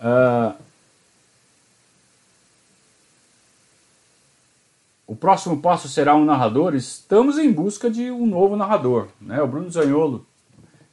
Uh, 0.06 0.56
O 5.08 5.16
próximo 5.16 5.62
passo 5.62 5.88
será 5.88 6.16
um 6.16 6.26
narrador. 6.26 6.76
Estamos 6.76 7.38
em 7.38 7.52
busca 7.52 7.90
de 7.90 8.10
um 8.10 8.26
novo 8.26 8.56
narrador. 8.56 9.08
Né? 9.22 9.42
O 9.42 9.48
Bruno 9.48 9.70
Zaniolo 9.70 10.26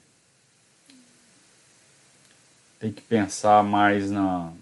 tem 2.78 2.92
que 2.92 3.01
pensar 3.01 3.64
mais 3.64 4.11
na, 4.11 4.53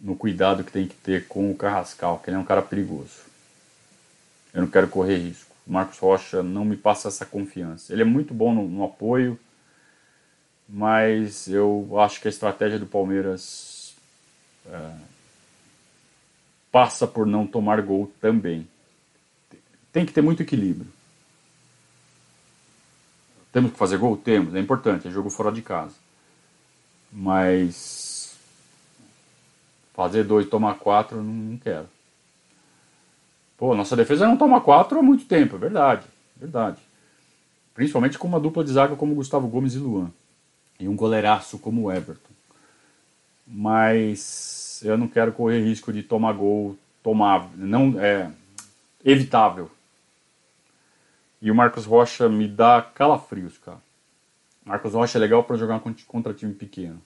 no 0.00 0.16
cuidado 0.16 0.64
que 0.64 0.72
tem 0.72 0.86
que 0.86 0.94
ter 0.94 1.26
com 1.26 1.50
o 1.50 1.56
Carrascal, 1.56 2.18
que 2.18 2.30
ele 2.30 2.36
é 2.36 2.40
um 2.40 2.44
cara 2.44 2.62
perigoso. 2.62 3.28
Eu 4.54 4.62
não 4.62 4.68
quero 4.68 4.88
correr 4.88 5.18
risco. 5.18 5.54
O 5.66 5.72
Marcos 5.72 5.98
Rocha 5.98 6.42
não 6.42 6.64
me 6.64 6.76
passa 6.76 7.08
essa 7.08 7.26
confiança. 7.26 7.92
Ele 7.92 8.02
é 8.02 8.04
muito 8.04 8.32
bom 8.32 8.54
no, 8.54 8.68
no 8.68 8.84
apoio, 8.84 9.38
mas 10.68 11.48
eu 11.48 11.98
acho 12.00 12.20
que 12.20 12.28
a 12.28 12.30
estratégia 12.30 12.78
do 12.78 12.86
Palmeiras 12.86 13.94
é, 14.66 14.92
passa 16.70 17.06
por 17.06 17.26
não 17.26 17.46
tomar 17.46 17.82
gol 17.82 18.12
também. 18.20 18.66
Tem 19.92 20.06
que 20.06 20.12
ter 20.12 20.22
muito 20.22 20.42
equilíbrio. 20.42 20.90
Temos 23.52 23.72
que 23.72 23.78
fazer 23.78 23.98
gol? 23.98 24.16
Temos, 24.16 24.54
é 24.54 24.60
importante, 24.60 25.08
é 25.08 25.10
jogo 25.10 25.30
fora 25.30 25.50
de 25.50 25.62
casa. 25.62 25.94
Mas 27.10 28.07
fazer 29.98 30.22
dois, 30.22 30.48
tomar 30.48 30.76
quatro, 30.76 31.16
não, 31.16 31.24
não 31.24 31.56
quero. 31.56 31.88
Pô, 33.56 33.74
nossa 33.74 33.96
defesa 33.96 34.28
não 34.28 34.36
toma 34.36 34.60
quatro 34.60 34.96
há 34.96 35.02
muito 35.02 35.24
tempo, 35.24 35.56
é 35.56 35.58
verdade, 35.58 36.06
verdade. 36.36 36.78
Principalmente 37.74 38.16
com 38.16 38.28
uma 38.28 38.38
dupla 38.38 38.62
de 38.62 38.70
zaga 38.70 38.94
como 38.94 39.16
Gustavo 39.16 39.48
Gomes 39.48 39.74
e 39.74 39.78
Luan. 39.78 40.12
E 40.78 40.86
um 40.86 40.94
goleiraço 40.94 41.58
como 41.58 41.82
o 41.82 41.92
Everton. 41.92 42.30
Mas 43.44 44.80
eu 44.84 44.96
não 44.96 45.08
quero 45.08 45.32
correr 45.32 45.64
risco 45.64 45.92
de 45.92 46.04
tomar 46.04 46.32
gol 46.32 46.78
tomável, 47.02 47.50
não 47.56 48.00
é 48.00 48.30
evitável. 49.04 49.68
E 51.42 51.50
o 51.50 51.54
Marcos 51.56 51.84
Rocha 51.84 52.28
me 52.28 52.46
dá 52.46 52.80
calafrios, 52.82 53.58
cara. 53.58 53.78
Marcos 54.64 54.94
Rocha 54.94 55.18
é 55.18 55.20
legal 55.20 55.42
para 55.42 55.56
jogar 55.56 55.82
contra 56.06 56.32
time 56.32 56.54
pequeno. 56.54 57.02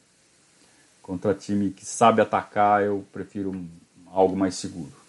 Contra 1.03 1.34
time 1.34 1.70
que 1.70 1.84
sabe 1.84 2.22
atacar, 2.22 2.82
eu 2.82 3.05
prefiro 3.12 3.66
algo 4.07 4.36
mais 4.36 4.55
seguro. 4.55 5.03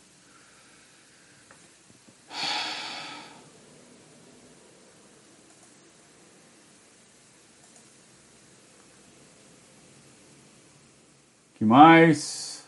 que 11.63 11.65
mais? 11.65 12.65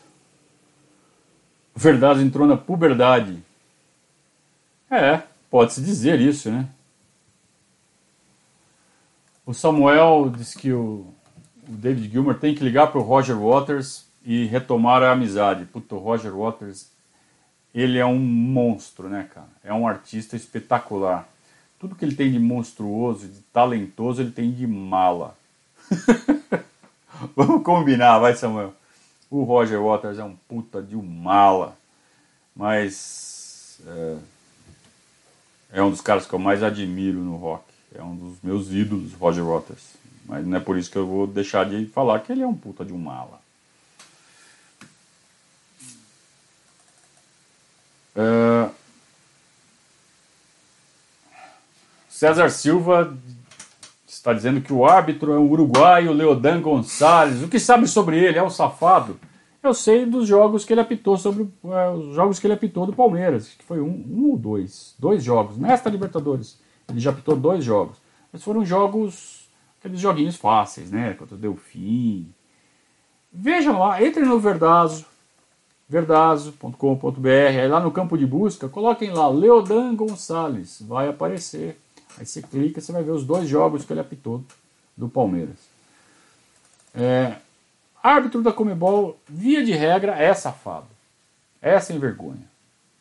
Verdade 1.74 2.22
entrou 2.22 2.46
na 2.46 2.56
puberdade. 2.56 3.42
É, 4.90 5.22
pode-se 5.50 5.82
dizer 5.82 6.18
isso, 6.18 6.50
né? 6.50 6.68
O 9.44 9.52
Samuel 9.52 10.32
diz 10.34 10.54
que 10.54 10.72
o, 10.72 11.12
o 11.68 11.72
David 11.72 12.10
Gilmer 12.10 12.38
tem 12.38 12.54
que 12.54 12.64
ligar 12.64 12.88
para 12.88 13.00
o 13.00 13.02
Roger 13.02 13.36
Waters 13.36 14.04
e 14.24 14.44
retomar 14.46 15.02
a 15.02 15.12
amizade. 15.12 15.64
Puta, 15.66 15.94
o 15.94 15.98
Roger 15.98 16.34
Waters, 16.34 16.90
ele 17.74 17.98
é 17.98 18.06
um 18.06 18.18
monstro, 18.18 19.08
né, 19.08 19.28
cara? 19.32 19.48
É 19.62 19.72
um 19.72 19.86
artista 19.86 20.36
espetacular. 20.36 21.28
Tudo 21.78 21.94
que 21.94 22.04
ele 22.04 22.14
tem 22.14 22.30
de 22.30 22.38
monstruoso, 22.38 23.28
de 23.28 23.40
talentoso, 23.52 24.22
ele 24.22 24.30
tem 24.30 24.50
de 24.50 24.66
mala. 24.66 25.36
Vamos 27.34 27.62
combinar, 27.62 28.18
vai, 28.18 28.34
Samuel. 28.34 28.74
O 29.30 29.42
Roger 29.42 29.82
Waters 29.82 30.18
é 30.18 30.24
um 30.24 30.36
puta 30.48 30.82
de 30.82 30.96
um 30.96 31.02
mala, 31.02 31.76
mas 32.54 33.80
é, 33.86 34.16
é 35.72 35.82
um 35.82 35.90
dos 35.90 36.00
caras 36.00 36.26
que 36.26 36.32
eu 36.32 36.38
mais 36.38 36.62
admiro 36.62 37.18
no 37.18 37.36
rock. 37.36 37.64
É 37.94 38.02
um 38.02 38.14
dos 38.14 38.38
meus 38.42 38.70
ídolos, 38.72 39.12
Roger 39.14 39.44
Waters. 39.44 39.96
Mas 40.28 40.46
não 40.46 40.56
é 40.56 40.60
por 40.60 40.76
isso 40.76 40.90
que 40.90 40.96
eu 40.96 41.06
vou 41.06 41.26
deixar 41.26 41.64
de 41.64 41.86
falar 41.86 42.20
que 42.20 42.32
ele 42.32 42.42
é 42.42 42.46
um 42.46 42.54
puta 42.54 42.84
de 42.84 42.92
um 42.92 42.98
mala. 42.98 43.40
Uh, 48.16 48.70
César 52.08 52.48
Silva 52.48 53.14
está 54.06 54.32
dizendo 54.32 54.60
que 54.60 54.72
o 54.72 54.84
árbitro 54.86 55.32
é 55.32 55.38
o 55.38 55.48
uruguaio 55.48 56.12
Leodan 56.12 56.60
Gonçalves. 56.60 57.42
O 57.42 57.48
que 57.48 57.60
sabe 57.60 57.86
sobre 57.86 58.18
ele? 58.18 58.38
É 58.38 58.42
o 58.42 58.50
safado? 58.50 59.20
Eu 59.62 59.74
sei 59.74 60.06
dos 60.06 60.26
jogos 60.26 60.64
que 60.64 60.72
ele 60.72 60.80
apitou 60.80 61.16
sobre 61.16 61.48
é, 61.64 61.90
os 61.90 62.14
jogos 62.14 62.38
que 62.38 62.46
ele 62.46 62.54
apitou 62.54 62.86
do 62.86 62.92
Palmeiras, 62.92 63.48
que 63.48 63.64
foi 63.64 63.80
um, 63.80 64.04
um 64.08 64.30
ou 64.30 64.36
dois, 64.36 64.94
dois 64.98 65.22
jogos 65.22 65.58
nesta 65.58 65.90
Libertadores. 65.90 66.58
Ele 66.88 67.00
já 67.00 67.10
apitou 67.10 67.36
dois 67.36 67.64
jogos. 67.64 67.98
Mas 68.32 68.42
foram 68.42 68.64
jogos, 68.64 69.45
aqueles 69.86 70.00
joguinhos 70.00 70.36
fáceis, 70.36 70.90
né? 70.90 71.14
Contra 71.14 71.36
o 71.36 71.38
Delfim. 71.38 72.28
Vejam 73.32 73.78
lá, 73.78 74.02
entrem 74.02 74.26
no 74.26 74.38
Verdazo, 74.38 75.04
verdazo.com.br, 75.88 77.28
aí 77.28 77.68
lá 77.68 77.80
no 77.80 77.90
campo 77.90 78.18
de 78.18 78.26
busca, 78.26 78.68
coloquem 78.68 79.10
lá 79.10 79.28
Leodan 79.28 79.94
Gonçalves, 79.94 80.82
vai 80.82 81.08
aparecer. 81.08 81.78
Aí 82.18 82.26
você 82.26 82.42
clica, 82.42 82.80
você 82.80 82.92
vai 82.92 83.02
ver 83.02 83.10
os 83.10 83.24
dois 83.24 83.48
jogos 83.48 83.84
que 83.84 83.92
ele 83.92 84.00
apitou 84.00 84.42
do 84.96 85.08
Palmeiras. 85.08 85.56
É, 86.94 87.36
árbitro 88.02 88.42
da 88.42 88.52
Comebol, 88.52 89.18
via 89.28 89.64
de 89.64 89.72
regra, 89.72 90.16
é 90.16 90.32
safado. 90.32 90.86
É 91.60 91.78
sem 91.78 91.98
vergonha. 91.98 92.48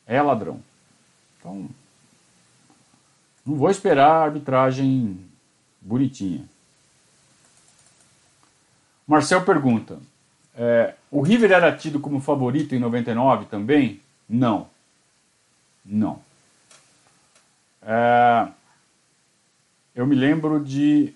É 0.06 0.22
ladrão. 0.22 0.60
Então, 1.40 1.70
não 3.46 3.56
vou 3.56 3.70
esperar 3.70 4.10
a 4.10 4.24
arbitragem 4.24 5.18
bonitinha. 5.80 6.46
Marcel 9.08 9.44
pergunta: 9.44 10.00
é, 10.56 10.96
o 11.12 11.22
River 11.22 11.52
era 11.52 11.76
tido 11.76 12.00
como 12.00 12.20
favorito 12.20 12.74
em 12.74 12.80
99 12.80 13.46
também? 13.46 14.02
Não. 14.28 14.68
Não. 15.86 16.20
É, 17.82 18.48
eu 19.94 20.08
me 20.08 20.16
lembro 20.16 20.64
de, 20.64 21.14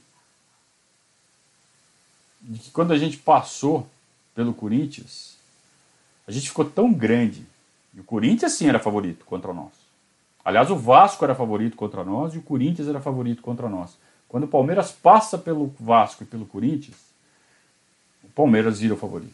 de 2.41 2.59
que 2.59 2.71
quando 2.71 2.93
a 2.93 2.97
gente 2.97 3.17
passou 3.17 3.89
pelo 4.35 4.53
Corinthians, 4.53 5.37
a 6.27 6.31
gente 6.31 6.49
ficou 6.49 6.65
tão 6.65 6.93
grande. 6.93 7.45
E 7.93 7.99
o 7.99 8.03
Corinthians 8.03 8.53
sim 8.53 8.69
era 8.69 8.77
favorito 8.77 9.25
contra 9.25 9.51
nós. 9.51 9.71
Aliás, 10.45 10.69
o 10.69 10.75
Vasco 10.75 11.25
era 11.25 11.33
favorito 11.33 11.75
contra 11.75 12.03
nós 12.03 12.35
e 12.35 12.37
o 12.37 12.41
Corinthians 12.41 12.87
era 12.87 13.01
favorito 13.01 13.41
contra 13.41 13.67
nós. 13.67 13.97
Quando 14.27 14.43
o 14.43 14.47
Palmeiras 14.47 14.91
passa 14.91 15.37
pelo 15.37 15.73
Vasco 15.79 16.23
e 16.23 16.25
pelo 16.25 16.45
Corinthians, 16.45 17.09
o 18.30 18.32
Palmeiras 18.36 18.80
vira 18.80 18.93
o 18.93 18.97
favorito. 18.97 19.34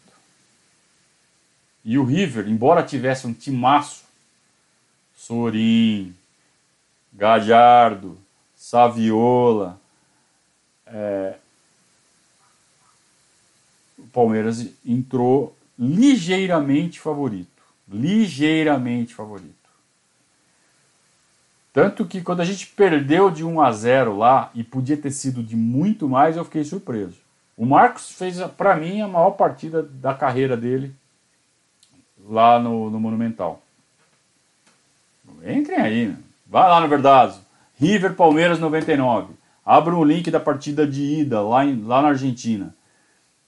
E 1.83 1.97
o 1.97 2.03
River, 2.03 2.47
embora 2.47 2.81
tivesse 2.81 3.27
um 3.27 3.33
timaço, 3.33 4.05
Sorin, 5.15 6.15
Gajardo, 7.13 8.17
Saviola, 8.55 9.79
é, 10.87 11.35
o 13.97 14.07
Palmeiras 14.07 14.65
entrou 14.85 15.55
ligeiramente 15.77 16.99
favorito. 16.99 17.49
Ligeiramente 17.87 19.13
favorito. 19.13 19.53
Tanto 21.71 22.05
que 22.05 22.21
quando 22.21 22.39
a 22.39 22.45
gente 22.45 22.67
perdeu 22.67 23.29
de 23.29 23.43
1 23.43 23.61
a 23.61 23.71
0 23.71 24.17
lá, 24.17 24.49
e 24.55 24.63
podia 24.63 24.97
ter 24.97 25.11
sido 25.11 25.43
de 25.43 25.55
muito 25.55 26.07
mais, 26.07 26.37
eu 26.37 26.45
fiquei 26.45 26.63
surpreso. 26.63 27.24
O 27.57 27.65
Marcos 27.65 28.11
fez, 28.11 28.39
para 28.57 28.75
mim, 28.75 29.01
a 29.01 29.07
maior 29.07 29.31
partida 29.31 29.81
da 29.81 30.13
carreira 30.13 30.57
dele 30.57 30.93
lá 32.27 32.59
no, 32.59 32.89
no 32.89 32.99
Monumental. 32.99 33.61
Entrem 35.43 35.79
aí, 35.79 36.07
né? 36.07 36.17
vai 36.45 36.67
lá 36.67 36.81
no 36.81 36.87
Verdazo. 36.87 37.41
River 37.77 38.13
Palmeiras 38.15 38.59
99. 38.59 39.33
Abram 39.65 39.99
o 39.99 40.03
link 40.03 40.29
da 40.29 40.39
partida 40.39 40.85
de 40.85 41.01
ida 41.21 41.41
lá, 41.41 41.65
em, 41.65 41.81
lá 41.83 42.01
na 42.01 42.09
Argentina. 42.09 42.75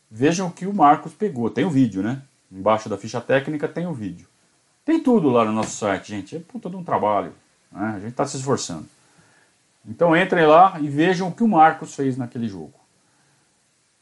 Vejam 0.09 0.47
o 0.47 0.51
que 0.51 0.65
o 0.65 0.73
Marcos 0.73 1.13
pegou. 1.13 1.49
Tem 1.49 1.65
o 1.65 1.69
vídeo, 1.69 2.01
né? 2.01 2.21
Embaixo 2.51 2.87
da 2.87 2.97
ficha 2.97 3.19
técnica 3.19 3.67
tem 3.67 3.87
o 3.87 3.93
vídeo. 3.93 4.27
Tem 4.85 5.01
tudo 5.01 5.29
lá 5.29 5.43
no 5.43 5.51
nosso 5.51 5.75
site, 5.75 6.09
gente. 6.09 6.35
É 6.35 6.39
puta 6.39 6.69
de 6.69 6.75
um 6.75 6.83
trabalho. 6.83 7.33
Né? 7.71 7.93
A 7.95 7.99
gente 7.99 8.11
está 8.11 8.25
se 8.25 8.37
esforçando. 8.37 8.85
Então 9.85 10.15
entrem 10.15 10.45
lá 10.45 10.77
e 10.79 10.87
vejam 10.87 11.27
o 11.27 11.31
que 11.31 11.43
o 11.43 11.47
Marcos 11.47 11.95
fez 11.95 12.17
naquele 12.17 12.47
jogo. 12.47 12.73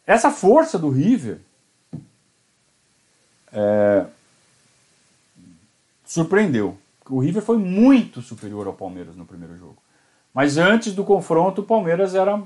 Essa 0.05 0.29
força 0.29 0.77
do 0.77 0.89
River 0.89 1.39
é, 3.51 4.05
surpreendeu. 6.05 6.77
O 7.09 7.19
River 7.19 7.41
foi 7.41 7.57
muito 7.57 8.21
superior 8.21 8.67
ao 8.67 8.73
Palmeiras 8.73 9.15
no 9.15 9.25
primeiro 9.25 9.57
jogo. 9.57 9.77
Mas 10.33 10.57
antes 10.57 10.93
do 10.93 11.03
confronto, 11.03 11.61
o 11.61 11.65
Palmeiras 11.65 12.13
era 12.13 12.41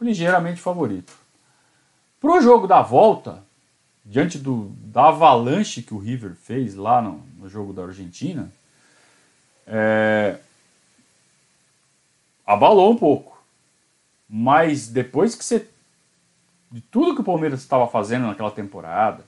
ligeiramente 0.00 0.60
favorito. 0.60 1.12
Para 2.20 2.32
o 2.32 2.40
jogo 2.40 2.66
da 2.66 2.82
volta, 2.82 3.42
diante 4.04 4.38
do, 4.38 4.72
da 4.82 5.08
avalanche 5.08 5.82
que 5.82 5.94
o 5.94 5.98
River 5.98 6.34
fez 6.34 6.74
lá 6.74 7.00
no, 7.00 7.22
no 7.38 7.48
jogo 7.48 7.72
da 7.72 7.84
Argentina, 7.84 8.50
é, 9.66 10.38
abalou 12.46 12.92
um 12.92 12.96
pouco. 12.96 13.42
Mas 14.28 14.88
depois 14.88 15.34
que 15.34 15.44
você. 15.44 15.66
De 16.70 16.80
tudo 16.80 17.14
que 17.14 17.20
o 17.20 17.24
Palmeiras 17.24 17.60
estava 17.60 17.86
fazendo 17.88 18.26
naquela 18.26 18.50
temporada, 18.50 19.24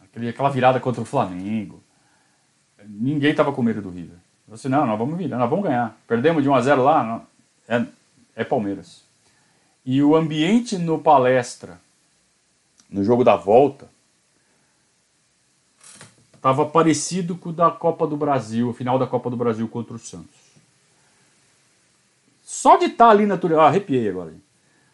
aquele, 0.00 0.28
aquela 0.28 0.50
virada 0.50 0.78
contra 0.78 1.00
o 1.00 1.06
Flamengo, 1.06 1.82
ninguém 2.86 3.30
estava 3.30 3.52
com 3.52 3.62
medo 3.62 3.80
do 3.80 3.90
River. 3.90 4.16
Eu 4.46 4.54
disse, 4.54 4.68
não, 4.68 4.86
nós 4.86 4.98
vamos 4.98 5.16
virar, 5.16 5.38
nós 5.38 5.48
vamos 5.48 5.64
ganhar. 5.64 5.96
Perdemos 6.06 6.42
de 6.42 6.48
1 6.48 6.54
a 6.54 6.60
0 6.60 6.82
lá, 6.82 7.02
não, 7.02 7.26
é, 7.66 7.86
é 8.36 8.44
Palmeiras. 8.44 9.04
E 9.84 10.02
o 10.02 10.14
ambiente 10.14 10.76
no 10.76 10.98
palestra, 10.98 11.80
no 12.90 13.02
jogo 13.02 13.24
da 13.24 13.34
volta, 13.34 13.88
estava 16.34 16.66
parecido 16.66 17.36
com 17.36 17.48
o 17.48 17.52
da 17.52 17.70
Copa 17.70 18.06
do 18.06 18.16
Brasil, 18.16 18.68
o 18.68 18.74
final 18.74 18.98
da 18.98 19.06
Copa 19.06 19.30
do 19.30 19.36
Brasil 19.36 19.66
contra 19.68 19.94
o 19.94 19.98
Santos. 19.98 20.42
Só 22.42 22.76
de 22.76 22.86
estar 22.86 23.06
tá 23.06 23.10
ali 23.10 23.24
na 23.24 23.38
Turiaçu, 23.38 23.62
ah, 23.62 23.68
arrepiei 23.68 24.08
agora. 24.08 24.34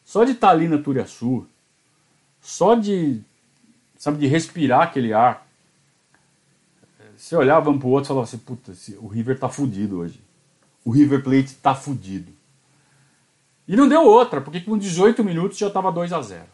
Só 0.08 0.24
de 0.24 0.32
estar 0.32 0.46
tá 0.46 0.52
ali 0.54 0.66
na 0.66 0.78
Turiaçu, 0.78 1.46
só 2.40 2.74
de, 2.74 3.20
sabe, 3.98 4.16
de 4.16 4.26
respirar 4.26 4.80
aquele 4.80 5.12
ar. 5.12 5.46
Você 7.14 7.36
olhava 7.36 7.68
um 7.68 7.78
pro 7.78 7.88
outro 7.88 8.06
e 8.06 8.08
falava 8.08 8.24
assim, 8.24 8.38
puta, 8.38 8.72
o 9.02 9.06
River 9.06 9.38
tá 9.38 9.50
fudido 9.50 9.98
hoje. 9.98 10.18
O 10.82 10.90
River 10.90 11.22
Plate 11.22 11.56
tá 11.56 11.74
fudido. 11.74 12.32
E 13.66 13.76
não 13.76 13.86
deu 13.86 14.02
outra, 14.02 14.40
porque 14.40 14.62
com 14.62 14.78
18 14.78 15.22
minutos 15.22 15.58
já 15.58 15.66
estava 15.66 15.92
2 15.92 16.10
a 16.14 16.22
0 16.22 16.46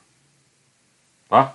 Tá? 1.28 1.54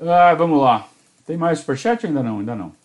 Ah, 0.00 0.34
vamos 0.34 0.60
lá. 0.60 0.88
Tem 1.24 1.36
mais 1.36 1.60
superchat? 1.60 2.04
Ainda 2.04 2.20
não, 2.20 2.40
ainda 2.40 2.56
não. 2.56 2.77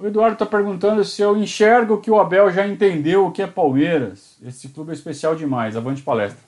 O 0.00 0.06
Eduardo 0.06 0.32
está 0.32 0.46
perguntando 0.46 1.04
se 1.04 1.20
eu 1.20 1.36
enxergo 1.36 2.00
que 2.00 2.10
o 2.10 2.18
Abel 2.18 2.50
já 2.50 2.66
entendeu 2.66 3.26
o 3.26 3.30
que 3.30 3.42
é 3.42 3.46
Palmeiras. 3.46 4.38
Esse 4.42 4.70
clube 4.70 4.92
é 4.92 4.94
especial 4.94 5.36
demais. 5.36 5.76
Avante 5.76 6.00
palestra. 6.00 6.40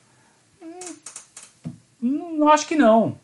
Hum, 2.02 2.38
não 2.38 2.48
acho 2.48 2.66
que 2.66 2.74
não. 2.74 3.18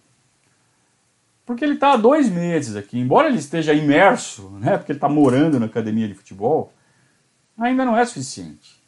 Porque 1.47 1.64
ele 1.64 1.74
está 1.74 1.95
há 1.95 1.97
dois 1.97 2.29
meses 2.29 2.76
aqui. 2.76 2.99
Embora 2.99 3.29
ele 3.29 3.39
esteja 3.39 3.72
imerso, 3.72 4.51
né, 4.61 4.76
porque 4.76 4.93
ele 4.93 4.99
está 4.99 5.09
morando 5.09 5.59
na 5.59 5.64
academia 5.64 6.07
de 6.07 6.12
futebol, 6.12 6.74
ainda 7.59 7.87
não 7.87 7.97
é 7.97 8.05
suficiente. 8.05 8.79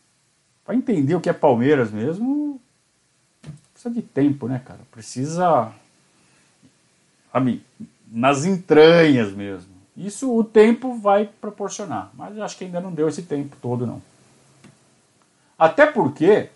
Para 0.63 0.75
entender 0.75 1.15
o 1.15 1.23
que 1.23 1.31
é 1.31 1.33
Palmeiras 1.33 1.91
mesmo, 1.91 2.61
precisa 3.73 3.95
de 3.95 4.03
tempo, 4.03 4.47
né, 4.47 4.61
cara? 4.63 4.81
Precisa, 4.93 5.73
sabe, 7.33 7.63
nas 8.13 8.45
entranhas 8.45 9.33
mesmo. 9.33 9.70
Isso 10.01 10.35
o 10.35 10.43
tempo 10.43 10.95
vai 10.95 11.27
proporcionar, 11.27 12.11
mas 12.15 12.39
acho 12.39 12.57
que 12.57 12.65
ainda 12.65 12.81
não 12.81 12.91
deu 12.91 13.07
esse 13.07 13.21
tempo 13.21 13.55
todo, 13.61 13.87
não. 13.87 14.01
Até 15.59 15.85
porque, 15.85 16.49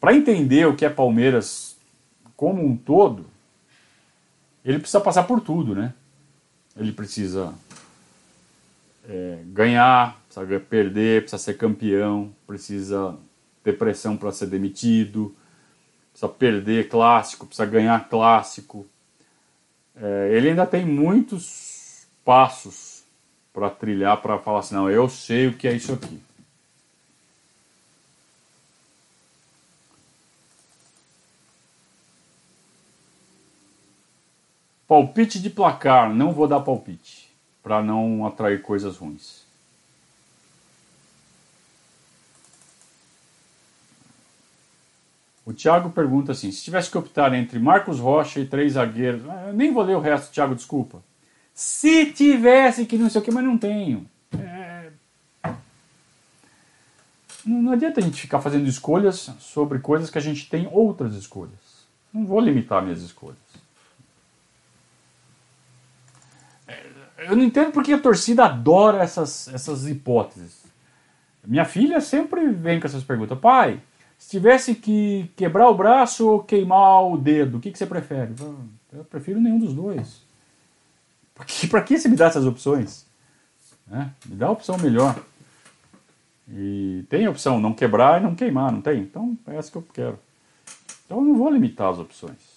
para 0.00 0.14
entender 0.14 0.66
o 0.66 0.74
que 0.74 0.86
é 0.86 0.88
Palmeiras 0.88 1.76
como 2.34 2.64
um 2.64 2.74
todo, 2.74 3.26
ele 4.64 4.78
precisa 4.78 4.98
passar 4.98 5.24
por 5.24 5.42
tudo, 5.42 5.74
né? 5.74 5.92
Ele 6.74 6.90
precisa 6.90 7.52
é, 9.06 9.40
ganhar, 9.48 10.18
precisa 10.26 10.60
perder, 10.60 11.20
precisa 11.20 11.42
ser 11.42 11.58
campeão, 11.58 12.32
precisa 12.46 13.14
ter 13.62 13.74
pressão 13.74 14.16
para 14.16 14.32
ser 14.32 14.46
demitido, 14.46 15.36
precisa 16.12 16.32
perder 16.32 16.88
clássico, 16.88 17.44
precisa 17.44 17.68
ganhar 17.68 18.08
clássico. 18.08 18.86
É, 19.94 20.30
ele 20.32 20.48
ainda 20.48 20.64
tem 20.64 20.82
muitos 20.82 21.75
passos 22.26 23.04
para 23.54 23.70
trilhar 23.70 24.20
para 24.20 24.36
falar 24.38 24.58
assim, 24.58 24.74
não, 24.74 24.90
eu 24.90 25.08
sei 25.08 25.46
o 25.46 25.56
que 25.56 25.68
é 25.68 25.72
isso 25.72 25.92
aqui. 25.92 26.20
Palpite 34.88 35.40
de 35.40 35.50
placar, 35.50 36.12
não 36.12 36.32
vou 36.32 36.46
dar 36.46 36.60
palpite, 36.60 37.28
para 37.62 37.82
não 37.82 38.26
atrair 38.26 38.60
coisas 38.60 38.96
ruins. 38.96 39.44
O 45.44 45.52
Thiago 45.52 45.90
pergunta 45.90 46.32
assim: 46.32 46.50
se 46.50 46.62
tivesse 46.62 46.90
que 46.90 46.98
optar 46.98 47.32
entre 47.34 47.58
Marcos 47.58 48.00
Rocha 48.00 48.40
e 48.40 48.46
três 48.46 48.72
zagueiros. 48.72 49.22
Eu 49.24 49.52
nem 49.52 49.72
vou 49.72 49.82
ler 49.82 49.96
o 49.96 50.00
resto, 50.00 50.32
Thiago, 50.32 50.54
desculpa. 50.54 51.02
Se 51.56 52.12
tivesse 52.12 52.84
que 52.84 52.98
não 52.98 53.08
sei 53.08 53.18
o 53.18 53.24
que, 53.24 53.30
mas 53.30 53.42
não 53.42 53.56
tenho. 53.56 54.06
É... 54.38 54.90
Não 57.46 57.72
adianta 57.72 57.98
a 57.98 58.02
gente 58.02 58.20
ficar 58.20 58.42
fazendo 58.42 58.68
escolhas 58.68 59.30
sobre 59.40 59.78
coisas 59.78 60.10
que 60.10 60.18
a 60.18 60.20
gente 60.20 60.50
tem 60.50 60.68
outras 60.70 61.14
escolhas. 61.14 61.86
Não 62.12 62.26
vou 62.26 62.40
limitar 62.40 62.82
minhas 62.82 63.00
escolhas. 63.00 63.38
É, 66.68 66.84
eu 67.20 67.34
não 67.34 67.44
entendo 67.44 67.72
porque 67.72 67.94
a 67.94 67.98
torcida 67.98 68.44
adora 68.44 69.02
essas, 69.02 69.48
essas 69.48 69.86
hipóteses. 69.86 70.62
Minha 71.42 71.64
filha 71.64 72.02
sempre 72.02 72.50
vem 72.50 72.78
com 72.78 72.86
essas 72.86 73.02
perguntas. 73.02 73.38
Pai, 73.38 73.80
se 74.18 74.28
tivesse 74.28 74.74
que 74.74 75.30
quebrar 75.34 75.70
o 75.70 75.74
braço 75.74 76.28
ou 76.28 76.44
queimar 76.44 77.02
o 77.06 77.16
dedo, 77.16 77.56
o 77.56 77.60
que, 77.60 77.72
que 77.72 77.78
você 77.78 77.86
prefere? 77.86 78.34
Eu 78.92 79.04
prefiro 79.04 79.40
nenhum 79.40 79.58
dos 79.58 79.72
dois. 79.72 80.25
Para 81.36 81.82
que 81.82 81.98
você 81.98 82.08
me 82.08 82.16
dá 82.16 82.26
essas 82.26 82.46
opções? 82.46 83.04
Né? 83.86 84.10
Me 84.24 84.34
dá 84.34 84.46
a 84.46 84.52
opção 84.52 84.78
melhor. 84.78 85.14
E 86.48 87.04
tem 87.10 87.26
a 87.26 87.30
opção 87.30 87.60
não 87.60 87.72
quebrar 87.72 88.20
e 88.20 88.24
não 88.24 88.34
queimar, 88.34 88.72
não 88.72 88.80
tem? 88.80 89.00
Então 89.00 89.36
é 89.46 89.56
essa 89.56 89.70
que 89.70 89.76
eu 89.76 89.86
quero. 89.92 90.18
Então 91.04 91.18
eu 91.18 91.24
não 91.24 91.36
vou 91.36 91.50
limitar 91.50 91.90
as 91.90 91.98
opções. 91.98 92.56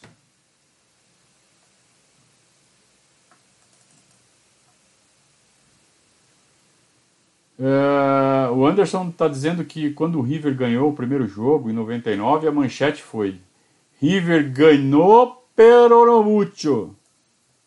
Uh, 7.59 8.53
o 8.53 8.65
Anderson 8.65 9.09
está 9.09 9.27
dizendo 9.27 9.65
que 9.65 9.91
quando 9.91 10.17
o 10.17 10.21
River 10.21 10.55
ganhou 10.55 10.89
o 10.89 10.95
primeiro 10.95 11.27
jogo, 11.27 11.69
em 11.69 11.73
99, 11.73 12.47
a 12.47 12.51
manchete 12.53 13.03
foi 13.03 13.41
River 13.99 14.49
ganhou 14.49 15.45
pero 15.55 16.05
no 16.05 16.23
mucho. 16.23 16.95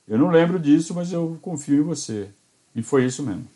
Eu 0.06 0.18
não 0.18 0.30
lembro 0.30 0.58
disso, 0.58 0.94
mas 0.94 1.12
eu 1.12 1.38
confio 1.40 1.80
em 1.80 1.86
você. 1.86 2.28
E 2.74 2.82
foi 2.82 3.04
isso 3.04 3.22
mesmo. 3.22 3.46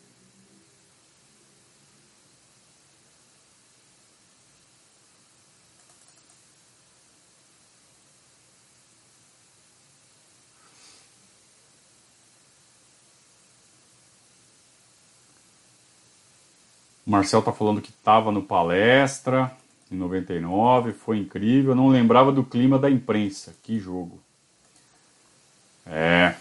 O 17.05 17.09
Marcel 17.09 17.41
tá 17.41 17.53
falando 17.53 17.81
que 17.81 17.89
estava 17.89 18.33
no 18.33 18.43
palestra 18.43 19.55
em 19.89 19.95
99, 19.95 20.91
foi 20.91 21.17
incrível. 21.17 21.73
Não 21.73 21.87
lembrava 21.87 22.33
do 22.33 22.43
clima 22.43 22.77
da 22.77 22.89
imprensa. 22.91 23.55
Que 23.63 23.79
jogo. 23.79 24.19
É. 25.89 26.35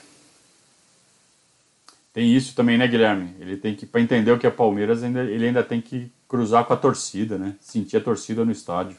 Tem 2.12 2.34
isso 2.34 2.54
também, 2.54 2.78
né, 2.78 2.88
Guilherme? 2.88 3.34
Ele 3.38 3.56
tem 3.56 3.74
que, 3.74 3.84
para 3.84 4.00
entender 4.00 4.32
o 4.32 4.38
que 4.38 4.46
é 4.46 4.50
Palmeiras, 4.50 5.02
ele 5.02 5.46
ainda 5.46 5.62
tem 5.62 5.80
que 5.80 6.10
cruzar 6.28 6.64
com 6.64 6.72
a 6.72 6.76
torcida, 6.76 7.36
né? 7.36 7.54
Sentir 7.60 7.98
a 7.98 8.00
torcida 8.00 8.44
no 8.44 8.50
estádio. 8.50 8.96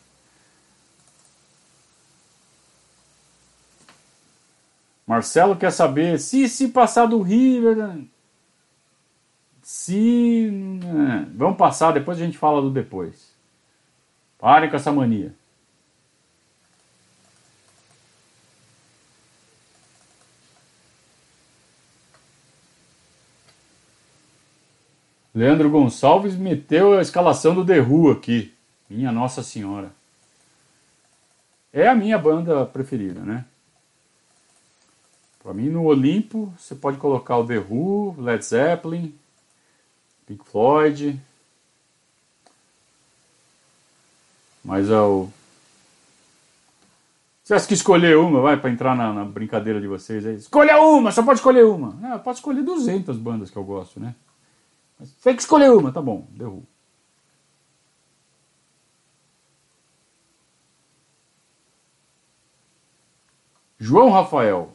Marcelo 5.07 5.55
quer 5.55 5.71
saber 5.71 6.19
se 6.19 6.49
se 6.49 6.67
passar 6.67 7.05
do 7.05 7.21
River. 7.21 7.77
Né? 7.77 8.03
Se. 9.63 10.49
Né, 10.51 11.27
vamos 11.33 11.57
passar, 11.57 11.93
depois 11.93 12.19
a 12.19 12.25
gente 12.25 12.37
fala 12.37 12.61
do 12.61 12.69
depois. 12.69 13.33
Parem 14.37 14.69
com 14.69 14.75
essa 14.75 14.91
mania. 14.91 15.33
Leandro 25.37 25.69
Gonçalves 25.69 26.35
meteu 26.35 26.97
a 26.97 27.01
escalação 27.03 27.53
do 27.53 27.63
The 27.63 27.79
Who 27.79 28.09
aqui. 28.09 28.51
Minha 28.89 29.11
Nossa 29.11 29.43
Senhora. 29.43 29.91
É 31.71 31.87
a 31.87 31.93
minha 31.93 32.17
banda 32.17 32.65
preferida, 32.65 33.19
né? 33.19 33.45
Para 35.43 35.53
mim, 35.53 35.69
no 35.69 35.83
Olimpo, 35.83 36.51
você 36.57 36.73
pode 36.73 36.97
colocar 36.97 37.37
o 37.37 37.45
The 37.45 37.59
Who, 37.59 38.15
Led 38.17 38.43
Zeppelin, 38.43 39.13
Pink 40.25 40.43
Floyd. 40.43 41.21
Mas 44.65 44.89
é 44.89 44.99
o. 44.99 45.29
tivesse 47.43 47.67
que 47.67 47.75
escolher 47.75 48.17
uma, 48.17 48.41
vai, 48.41 48.57
para 48.57 48.71
entrar 48.71 48.95
na, 48.95 49.13
na, 49.13 49.23
brincadeira 49.23 49.79
de 49.79 49.85
vocês 49.85 50.25
aí. 50.25 50.33
Escolha 50.33 50.81
uma, 50.81 51.11
só 51.11 51.21
pode 51.21 51.37
escolher 51.37 51.63
uma. 51.63 51.91
Não, 52.01 52.17
pode 52.17 52.39
escolher 52.39 52.63
200 52.63 53.15
bandas 53.17 53.51
que 53.51 53.57
eu 53.57 53.63
gosto, 53.63 53.99
né? 53.99 54.15
Mas 54.99 55.11
tem 55.11 55.35
que 55.35 55.41
escolher 55.41 55.71
uma, 55.71 55.91
tá 55.91 56.01
bom, 56.01 56.27
derrubo. 56.31 56.67
João 63.79 64.09
Rafael, 64.09 64.73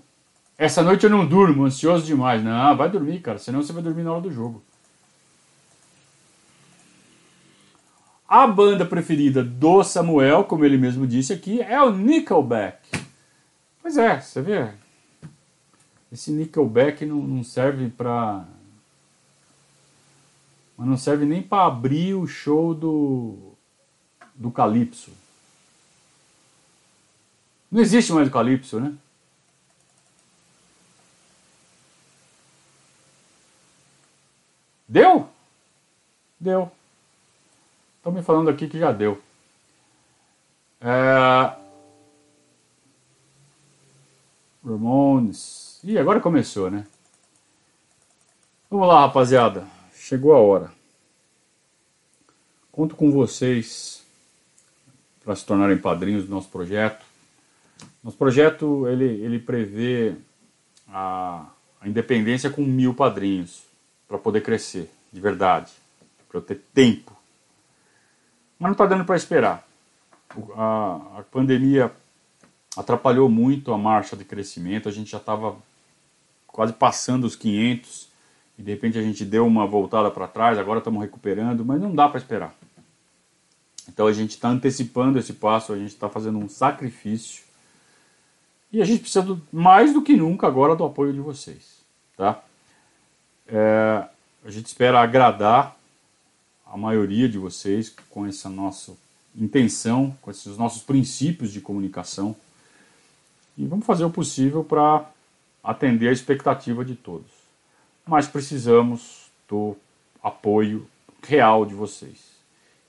essa 0.57 0.83
noite 0.83 1.05
eu 1.05 1.11
não 1.11 1.27
durmo, 1.27 1.65
ansioso 1.65 2.07
demais. 2.07 2.43
Não, 2.43 2.77
vai 2.77 2.89
dormir, 2.89 3.21
cara, 3.21 3.39
senão 3.39 3.63
você 3.63 3.73
vai 3.73 3.83
dormir 3.83 4.05
na 4.05 4.13
hora 4.13 4.21
do 4.21 4.31
jogo. 4.31 4.63
A 8.29 8.47
banda 8.47 8.87
preferida 8.87 9.43
do 9.43 9.83
Samuel, 9.83 10.45
como 10.45 10.65
ele 10.65 10.79
mesmo 10.79 11.07
disse 11.07 11.33
aqui, 11.33 11.61
é 11.61 11.83
o 11.83 11.91
Nickelback. 11.91 12.79
Pois 13.83 13.99
é, 13.99 14.21
você 14.21 14.41
vê. 14.41 14.71
Esse 16.11 16.31
Nickelback 16.31 17.05
não, 17.05 17.17
não 17.17 17.43
serve 17.43 17.91
pra. 17.91 18.47
Mas 20.83 20.89
não 20.89 20.97
serve 20.97 21.25
nem 21.25 21.41
para 21.41 21.67
abrir 21.67 22.15
o 22.15 22.27
show 22.27 22.75
do. 22.75 23.53
do 24.35 24.51
Calypso. 24.51 25.13
Não 27.71 27.81
existe 27.81 28.13
mais 28.13 28.27
o 28.27 28.33
Calypso, 28.33 28.81
né? 28.81 28.93
Deu? 34.89 35.29
Deu. 36.41 36.73
Estão 37.99 38.11
me 38.11 38.21
falando 38.21 38.51
aqui 38.51 38.67
que 38.67 38.81
já 38.81 38.91
deu. 38.91 39.23
É... 40.81 41.57
Ramones. 44.65 45.79
Ih, 45.85 45.97
agora 45.97 46.19
começou, 46.19 46.69
né? 46.69 46.85
Vamos 48.69 48.89
lá, 48.89 49.03
rapaziada. 49.03 49.65
Chegou 50.05 50.35
a 50.35 50.39
hora. 50.41 50.73
Conto 52.73 52.97
com 52.97 53.13
vocês 53.13 54.05
para 55.23 55.37
se 55.37 55.47
tornarem 55.47 55.79
padrinhos 55.79 56.25
do 56.25 56.31
nosso 56.31 56.49
projeto. 56.49 57.07
Nosso 58.03 58.17
projeto 58.17 58.89
ele, 58.89 59.05
ele 59.05 59.39
prevê 59.39 60.17
a, 60.89 61.47
a 61.81 61.89
independência 61.89 62.51
com 62.51 62.63
mil 62.63 62.95
padrinhos 62.95 63.63
para 64.09 64.19
poder 64.19 64.41
crescer, 64.41 64.91
de 65.13 65.21
verdade, 65.21 65.71
para 66.29 66.39
eu 66.39 66.43
ter 66.43 66.61
tempo. 66.75 67.17
Mas 68.59 68.71
não 68.71 68.73
está 68.73 68.87
dando 68.87 69.05
para 69.05 69.15
esperar. 69.15 69.65
A, 70.57 71.19
a 71.19 71.25
pandemia 71.31 71.93
atrapalhou 72.77 73.29
muito 73.29 73.73
a 73.73 73.79
marcha 73.79 74.17
de 74.17 74.25
crescimento, 74.25 74.89
a 74.89 74.93
gente 74.93 75.13
já 75.13 75.19
estava 75.19 75.57
quase 76.49 76.73
passando 76.73 77.23
os 77.23 77.37
500 77.37 78.11
e 78.59 78.63
de 78.63 78.71
repente 78.71 78.99
a 78.99 79.03
gente 79.03 79.25
deu 79.25 79.47
uma 79.47 79.67
voltada 79.67 80.11
para 80.11 80.29
trás, 80.29 80.59
agora 80.59 80.79
estamos 80.79 81.01
recuperando, 81.01 81.65
mas 81.65 81.81
não 81.81 81.95
dá 81.95 82.09
para 82.09 82.19
esperar. 82.19 82.55
Então 83.89 84.07
a 84.07 84.13
gente 84.13 84.31
está 84.31 84.49
antecipando 84.49 85.19
esse 85.19 85.33
passo, 85.33 85.73
a 85.73 85.79
gente 85.79 85.89
está 85.89 86.09
fazendo 86.09 86.39
um 86.39 86.49
sacrifício 86.49 87.43
e 88.73 88.81
a 88.81 88.85
gente 88.85 89.01
precisa 89.01 89.23
do, 89.23 89.43
mais 89.53 89.93
do 89.93 90.03
que 90.03 90.17
nunca 90.17 90.47
agora 90.47 90.75
do 90.75 90.85
apoio 90.85 91.13
de 91.13 91.21
vocês, 91.21 91.81
tá? 92.17 92.43
É, 93.47 94.05
a 94.45 94.51
gente 94.51 94.67
espera 94.67 95.01
agradar 95.01 95.77
a 96.67 96.77
maioria 96.77 97.29
de 97.29 97.39
vocês 97.39 97.95
com 98.09 98.25
essa 98.25 98.49
nossa 98.49 98.93
intenção, 99.37 100.17
com 100.23 100.31
esses 100.31 100.57
nossos 100.57 100.83
princípios 100.83 101.53
de 101.53 101.61
comunicação. 101.61 102.35
E 103.59 103.67
vamos 103.67 103.85
fazer 103.85 104.05
o 104.05 104.11
possível 104.11 104.65
para 104.65 105.05
atender 105.63 106.09
a 106.09 106.13
expectativa 106.13 106.83
de 106.85 106.95
todos. 106.95 107.42
Mas 108.07 108.27
precisamos 108.27 109.31
do 109.49 109.77
apoio 110.23 110.87
real 111.23 111.65
de 111.65 111.75
vocês. 111.75 112.33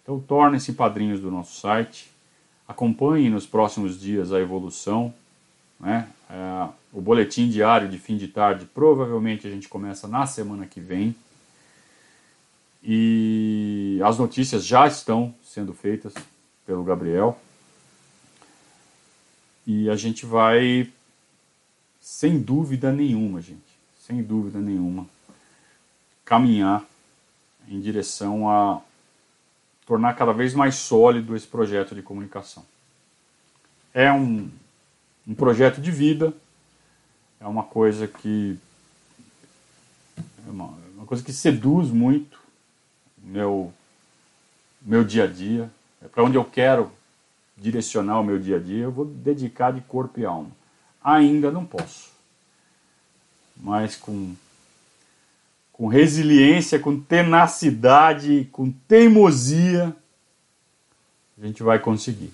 Então 0.01 0.20
tornem-se 0.20 0.74
padrinhos 0.74 1.20
do 1.20 1.32
nosso 1.32 1.59
site, 1.59 2.11
acompanhem 2.68 3.30
nos 3.30 3.45
próximos 3.45 3.99
dias 3.99 4.34
a 4.34 4.39
evolução. 4.39 5.14
Né? 5.80 6.07
É, 6.30 6.70
o 6.91 7.01
boletim 7.01 7.49
diário 7.49 7.88
de 7.88 7.97
fim 7.97 8.18
de 8.18 8.28
tarde 8.28 8.66
provavelmente 8.66 9.47
a 9.47 9.49
gente 9.49 9.68
começa 9.68 10.07
na 10.07 10.26
semana 10.26 10.66
que 10.66 10.80
vem. 10.80 11.16
E 12.84 13.99
as 14.03 14.18
notícias 14.18 14.66
já 14.66 14.86
estão 14.86 15.34
sendo 15.43 15.74
feitas 15.74 16.14
pelo 16.66 16.84
Gabriel. 16.84 17.39
E 19.66 19.89
a 19.89 19.95
gente 19.95 20.26
vai, 20.26 20.91
sem 22.01 22.38
dúvida 22.39 22.91
nenhuma, 22.91 23.41
gente, 23.41 23.72
sem 24.05 24.21
dúvida 24.21 24.59
nenhuma, 24.59 25.07
caminhar 26.25 26.83
em 27.67 27.79
direção 27.79 28.49
a 28.49 28.81
tornar 29.85 30.13
cada 30.15 30.33
vez 30.33 30.53
mais 30.53 30.75
sólido 30.75 31.35
esse 31.35 31.47
projeto 31.47 31.95
de 31.95 32.01
comunicação. 32.01 32.65
É 33.93 34.11
um, 34.11 34.49
um 35.25 35.33
projeto 35.33 35.79
de 35.79 35.89
vida, 35.89 36.33
é 37.39 37.47
uma 37.47 37.63
coisa 37.63 38.05
que 38.07 38.59
é 40.45 40.49
uma, 40.51 40.73
uma 40.95 41.05
coisa 41.05 41.23
que 41.23 41.31
seduz 41.31 41.89
muito 41.89 42.37
meu 43.17 43.73
meu 44.81 45.05
dia 45.05 45.23
a 45.23 45.27
dia, 45.27 45.71
é 46.03 46.09
para 46.09 46.25
onde 46.25 46.35
eu 46.35 46.43
quero 46.43 46.91
direcionar 47.57 48.19
o 48.19 48.23
meu 48.23 48.37
dia 48.37 48.57
a 48.57 48.59
dia, 48.59 48.83
eu 48.83 48.91
vou 48.91 49.05
dedicar 49.05 49.71
de 49.71 49.79
corpo 49.79 50.19
e 50.19 50.25
alma. 50.25 50.51
Ainda 51.01 51.49
não 51.49 51.65
posso, 51.65 52.12
mas 53.55 53.95
com 53.95 54.35
com 55.73 55.87
resiliência, 55.87 56.79
com 56.79 56.99
tenacidade, 56.99 58.47
com 58.51 58.71
teimosia, 58.71 59.93
a 61.35 61.45
gente 61.45 61.63
vai 61.63 61.79
conseguir. 61.79 62.31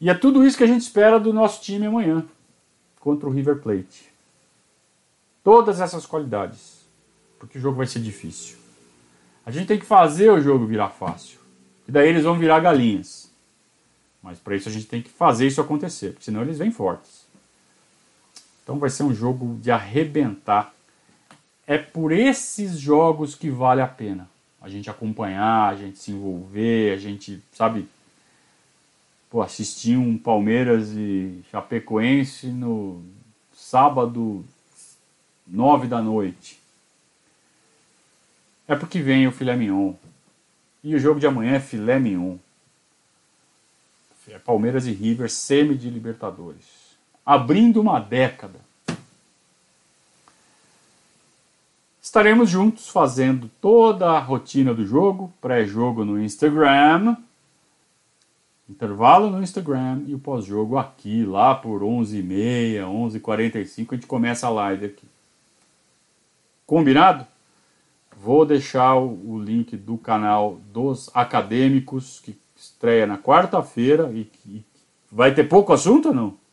E 0.00 0.08
é 0.08 0.14
tudo 0.14 0.44
isso 0.44 0.56
que 0.56 0.64
a 0.64 0.66
gente 0.66 0.80
espera 0.80 1.20
do 1.20 1.34
nosso 1.34 1.62
time 1.62 1.86
amanhã 1.86 2.26
contra 2.98 3.28
o 3.28 3.32
River 3.32 3.58
Plate. 3.58 4.10
Todas 5.44 5.80
essas 5.80 6.06
qualidades, 6.06 6.80
porque 7.38 7.58
o 7.58 7.60
jogo 7.60 7.76
vai 7.76 7.86
ser 7.86 8.00
difícil. 8.00 8.56
A 9.44 9.50
gente 9.50 9.66
tem 9.66 9.78
que 9.78 9.86
fazer 9.86 10.30
o 10.30 10.40
jogo 10.40 10.66
virar 10.66 10.88
fácil. 10.88 11.38
E 11.86 11.92
daí 11.92 12.08
eles 12.08 12.24
vão 12.24 12.38
virar 12.38 12.58
galinhas. 12.58 13.30
Mas 14.22 14.40
para 14.40 14.56
isso 14.56 14.68
a 14.68 14.72
gente 14.72 14.86
tem 14.86 15.02
que 15.02 15.10
fazer 15.10 15.46
isso 15.46 15.60
acontecer, 15.60 16.12
porque 16.12 16.24
senão 16.24 16.42
eles 16.42 16.58
vêm 16.58 16.72
fortes. 16.72 17.25
Então 18.66 18.80
vai 18.80 18.90
ser 18.90 19.04
um 19.04 19.14
jogo 19.14 19.56
de 19.60 19.70
arrebentar. 19.70 20.74
É 21.68 21.78
por 21.78 22.10
esses 22.10 22.76
jogos 22.80 23.36
que 23.36 23.48
vale 23.48 23.80
a 23.80 23.86
pena 23.86 24.28
a 24.66 24.68
gente 24.68 24.90
acompanhar, 24.90 25.72
a 25.72 25.76
gente 25.76 25.96
se 25.96 26.10
envolver, 26.10 26.92
a 26.92 26.96
gente, 26.96 27.40
sabe, 27.52 27.86
pô, 29.30 29.40
assistir 29.40 29.96
um 29.96 30.18
Palmeiras 30.18 30.88
e 30.88 31.44
Chapecoense 31.52 32.48
no 32.48 33.00
sábado, 33.54 34.44
nove 35.46 35.86
da 35.86 36.02
noite. 36.02 36.60
É 38.66 38.74
porque 38.74 39.00
vem 39.00 39.28
o 39.28 39.30
filé 39.30 39.54
mignon. 39.54 39.94
E 40.82 40.96
o 40.96 40.98
jogo 40.98 41.20
de 41.20 41.28
amanhã 41.28 41.52
é 41.52 41.60
filé 41.60 42.00
mignon. 42.00 42.36
É 44.26 44.36
Palmeiras 44.40 44.88
e 44.88 44.90
River, 44.90 45.30
semi 45.30 45.76
de 45.76 45.88
Libertadores. 45.88 46.85
Abrindo 47.26 47.80
uma 47.80 47.98
década. 47.98 48.60
Estaremos 52.00 52.48
juntos 52.48 52.88
fazendo 52.88 53.50
toda 53.60 54.12
a 54.12 54.20
rotina 54.20 54.72
do 54.72 54.86
jogo, 54.86 55.32
pré-jogo 55.40 56.04
no 56.04 56.22
Instagram, 56.22 57.16
intervalo 58.70 59.28
no 59.28 59.42
Instagram 59.42 60.04
e 60.06 60.14
o 60.14 60.18
pós-jogo 60.20 60.78
aqui, 60.78 61.24
lá 61.24 61.52
por 61.52 61.82
11h30, 61.82 62.84
11h45, 62.84 63.86
a 63.90 63.94
gente 63.96 64.06
começa 64.06 64.46
a 64.46 64.50
live 64.50 64.86
aqui. 64.86 65.08
Combinado? 66.64 67.26
Vou 68.16 68.46
deixar 68.46 68.94
o 68.96 69.38
link 69.38 69.76
do 69.76 69.98
canal 69.98 70.60
dos 70.72 71.10
acadêmicos, 71.12 72.20
que 72.20 72.38
estreia 72.56 73.06
na 73.06 73.18
quarta-feira 73.18 74.10
e, 74.12 74.30
e 74.46 74.64
vai 75.10 75.34
ter 75.34 75.44
pouco 75.48 75.72
assunto 75.72 76.08
ou 76.08 76.14
não? 76.14 76.45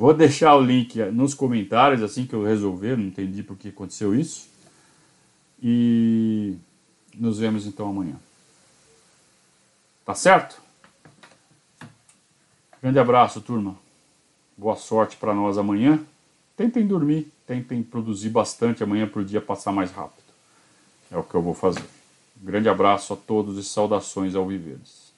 Vou 0.00 0.14
deixar 0.14 0.56
o 0.56 0.62
link 0.62 0.98
nos 1.12 1.34
comentários 1.34 2.02
assim 2.02 2.24
que 2.24 2.32
eu 2.32 2.42
resolver, 2.42 2.96
não 2.96 3.04
entendi 3.04 3.42
por 3.42 3.54
que 3.54 3.68
aconteceu 3.68 4.18
isso. 4.18 4.48
E 5.62 6.56
nos 7.14 7.38
vemos 7.38 7.66
então 7.66 7.90
amanhã. 7.90 8.14
Tá 10.02 10.14
certo? 10.14 10.58
Grande 12.80 12.98
abraço, 12.98 13.42
turma. 13.42 13.76
Boa 14.56 14.74
sorte 14.74 15.18
para 15.18 15.34
nós 15.34 15.58
amanhã. 15.58 16.02
Tentem 16.56 16.86
dormir, 16.86 17.30
tentem 17.46 17.82
produzir 17.82 18.30
bastante 18.30 18.82
amanhã 18.82 19.06
para 19.06 19.20
o 19.20 19.24
dia 19.24 19.38
passar 19.38 19.70
mais 19.70 19.90
rápido. 19.90 20.24
É 21.10 21.18
o 21.18 21.22
que 21.22 21.34
eu 21.34 21.42
vou 21.42 21.52
fazer. 21.52 21.84
Grande 22.36 22.70
abraço 22.70 23.12
a 23.12 23.16
todos 23.16 23.58
e 23.58 23.62
saudações 23.62 24.34
ao 24.34 24.48
Viveres. 24.48 25.09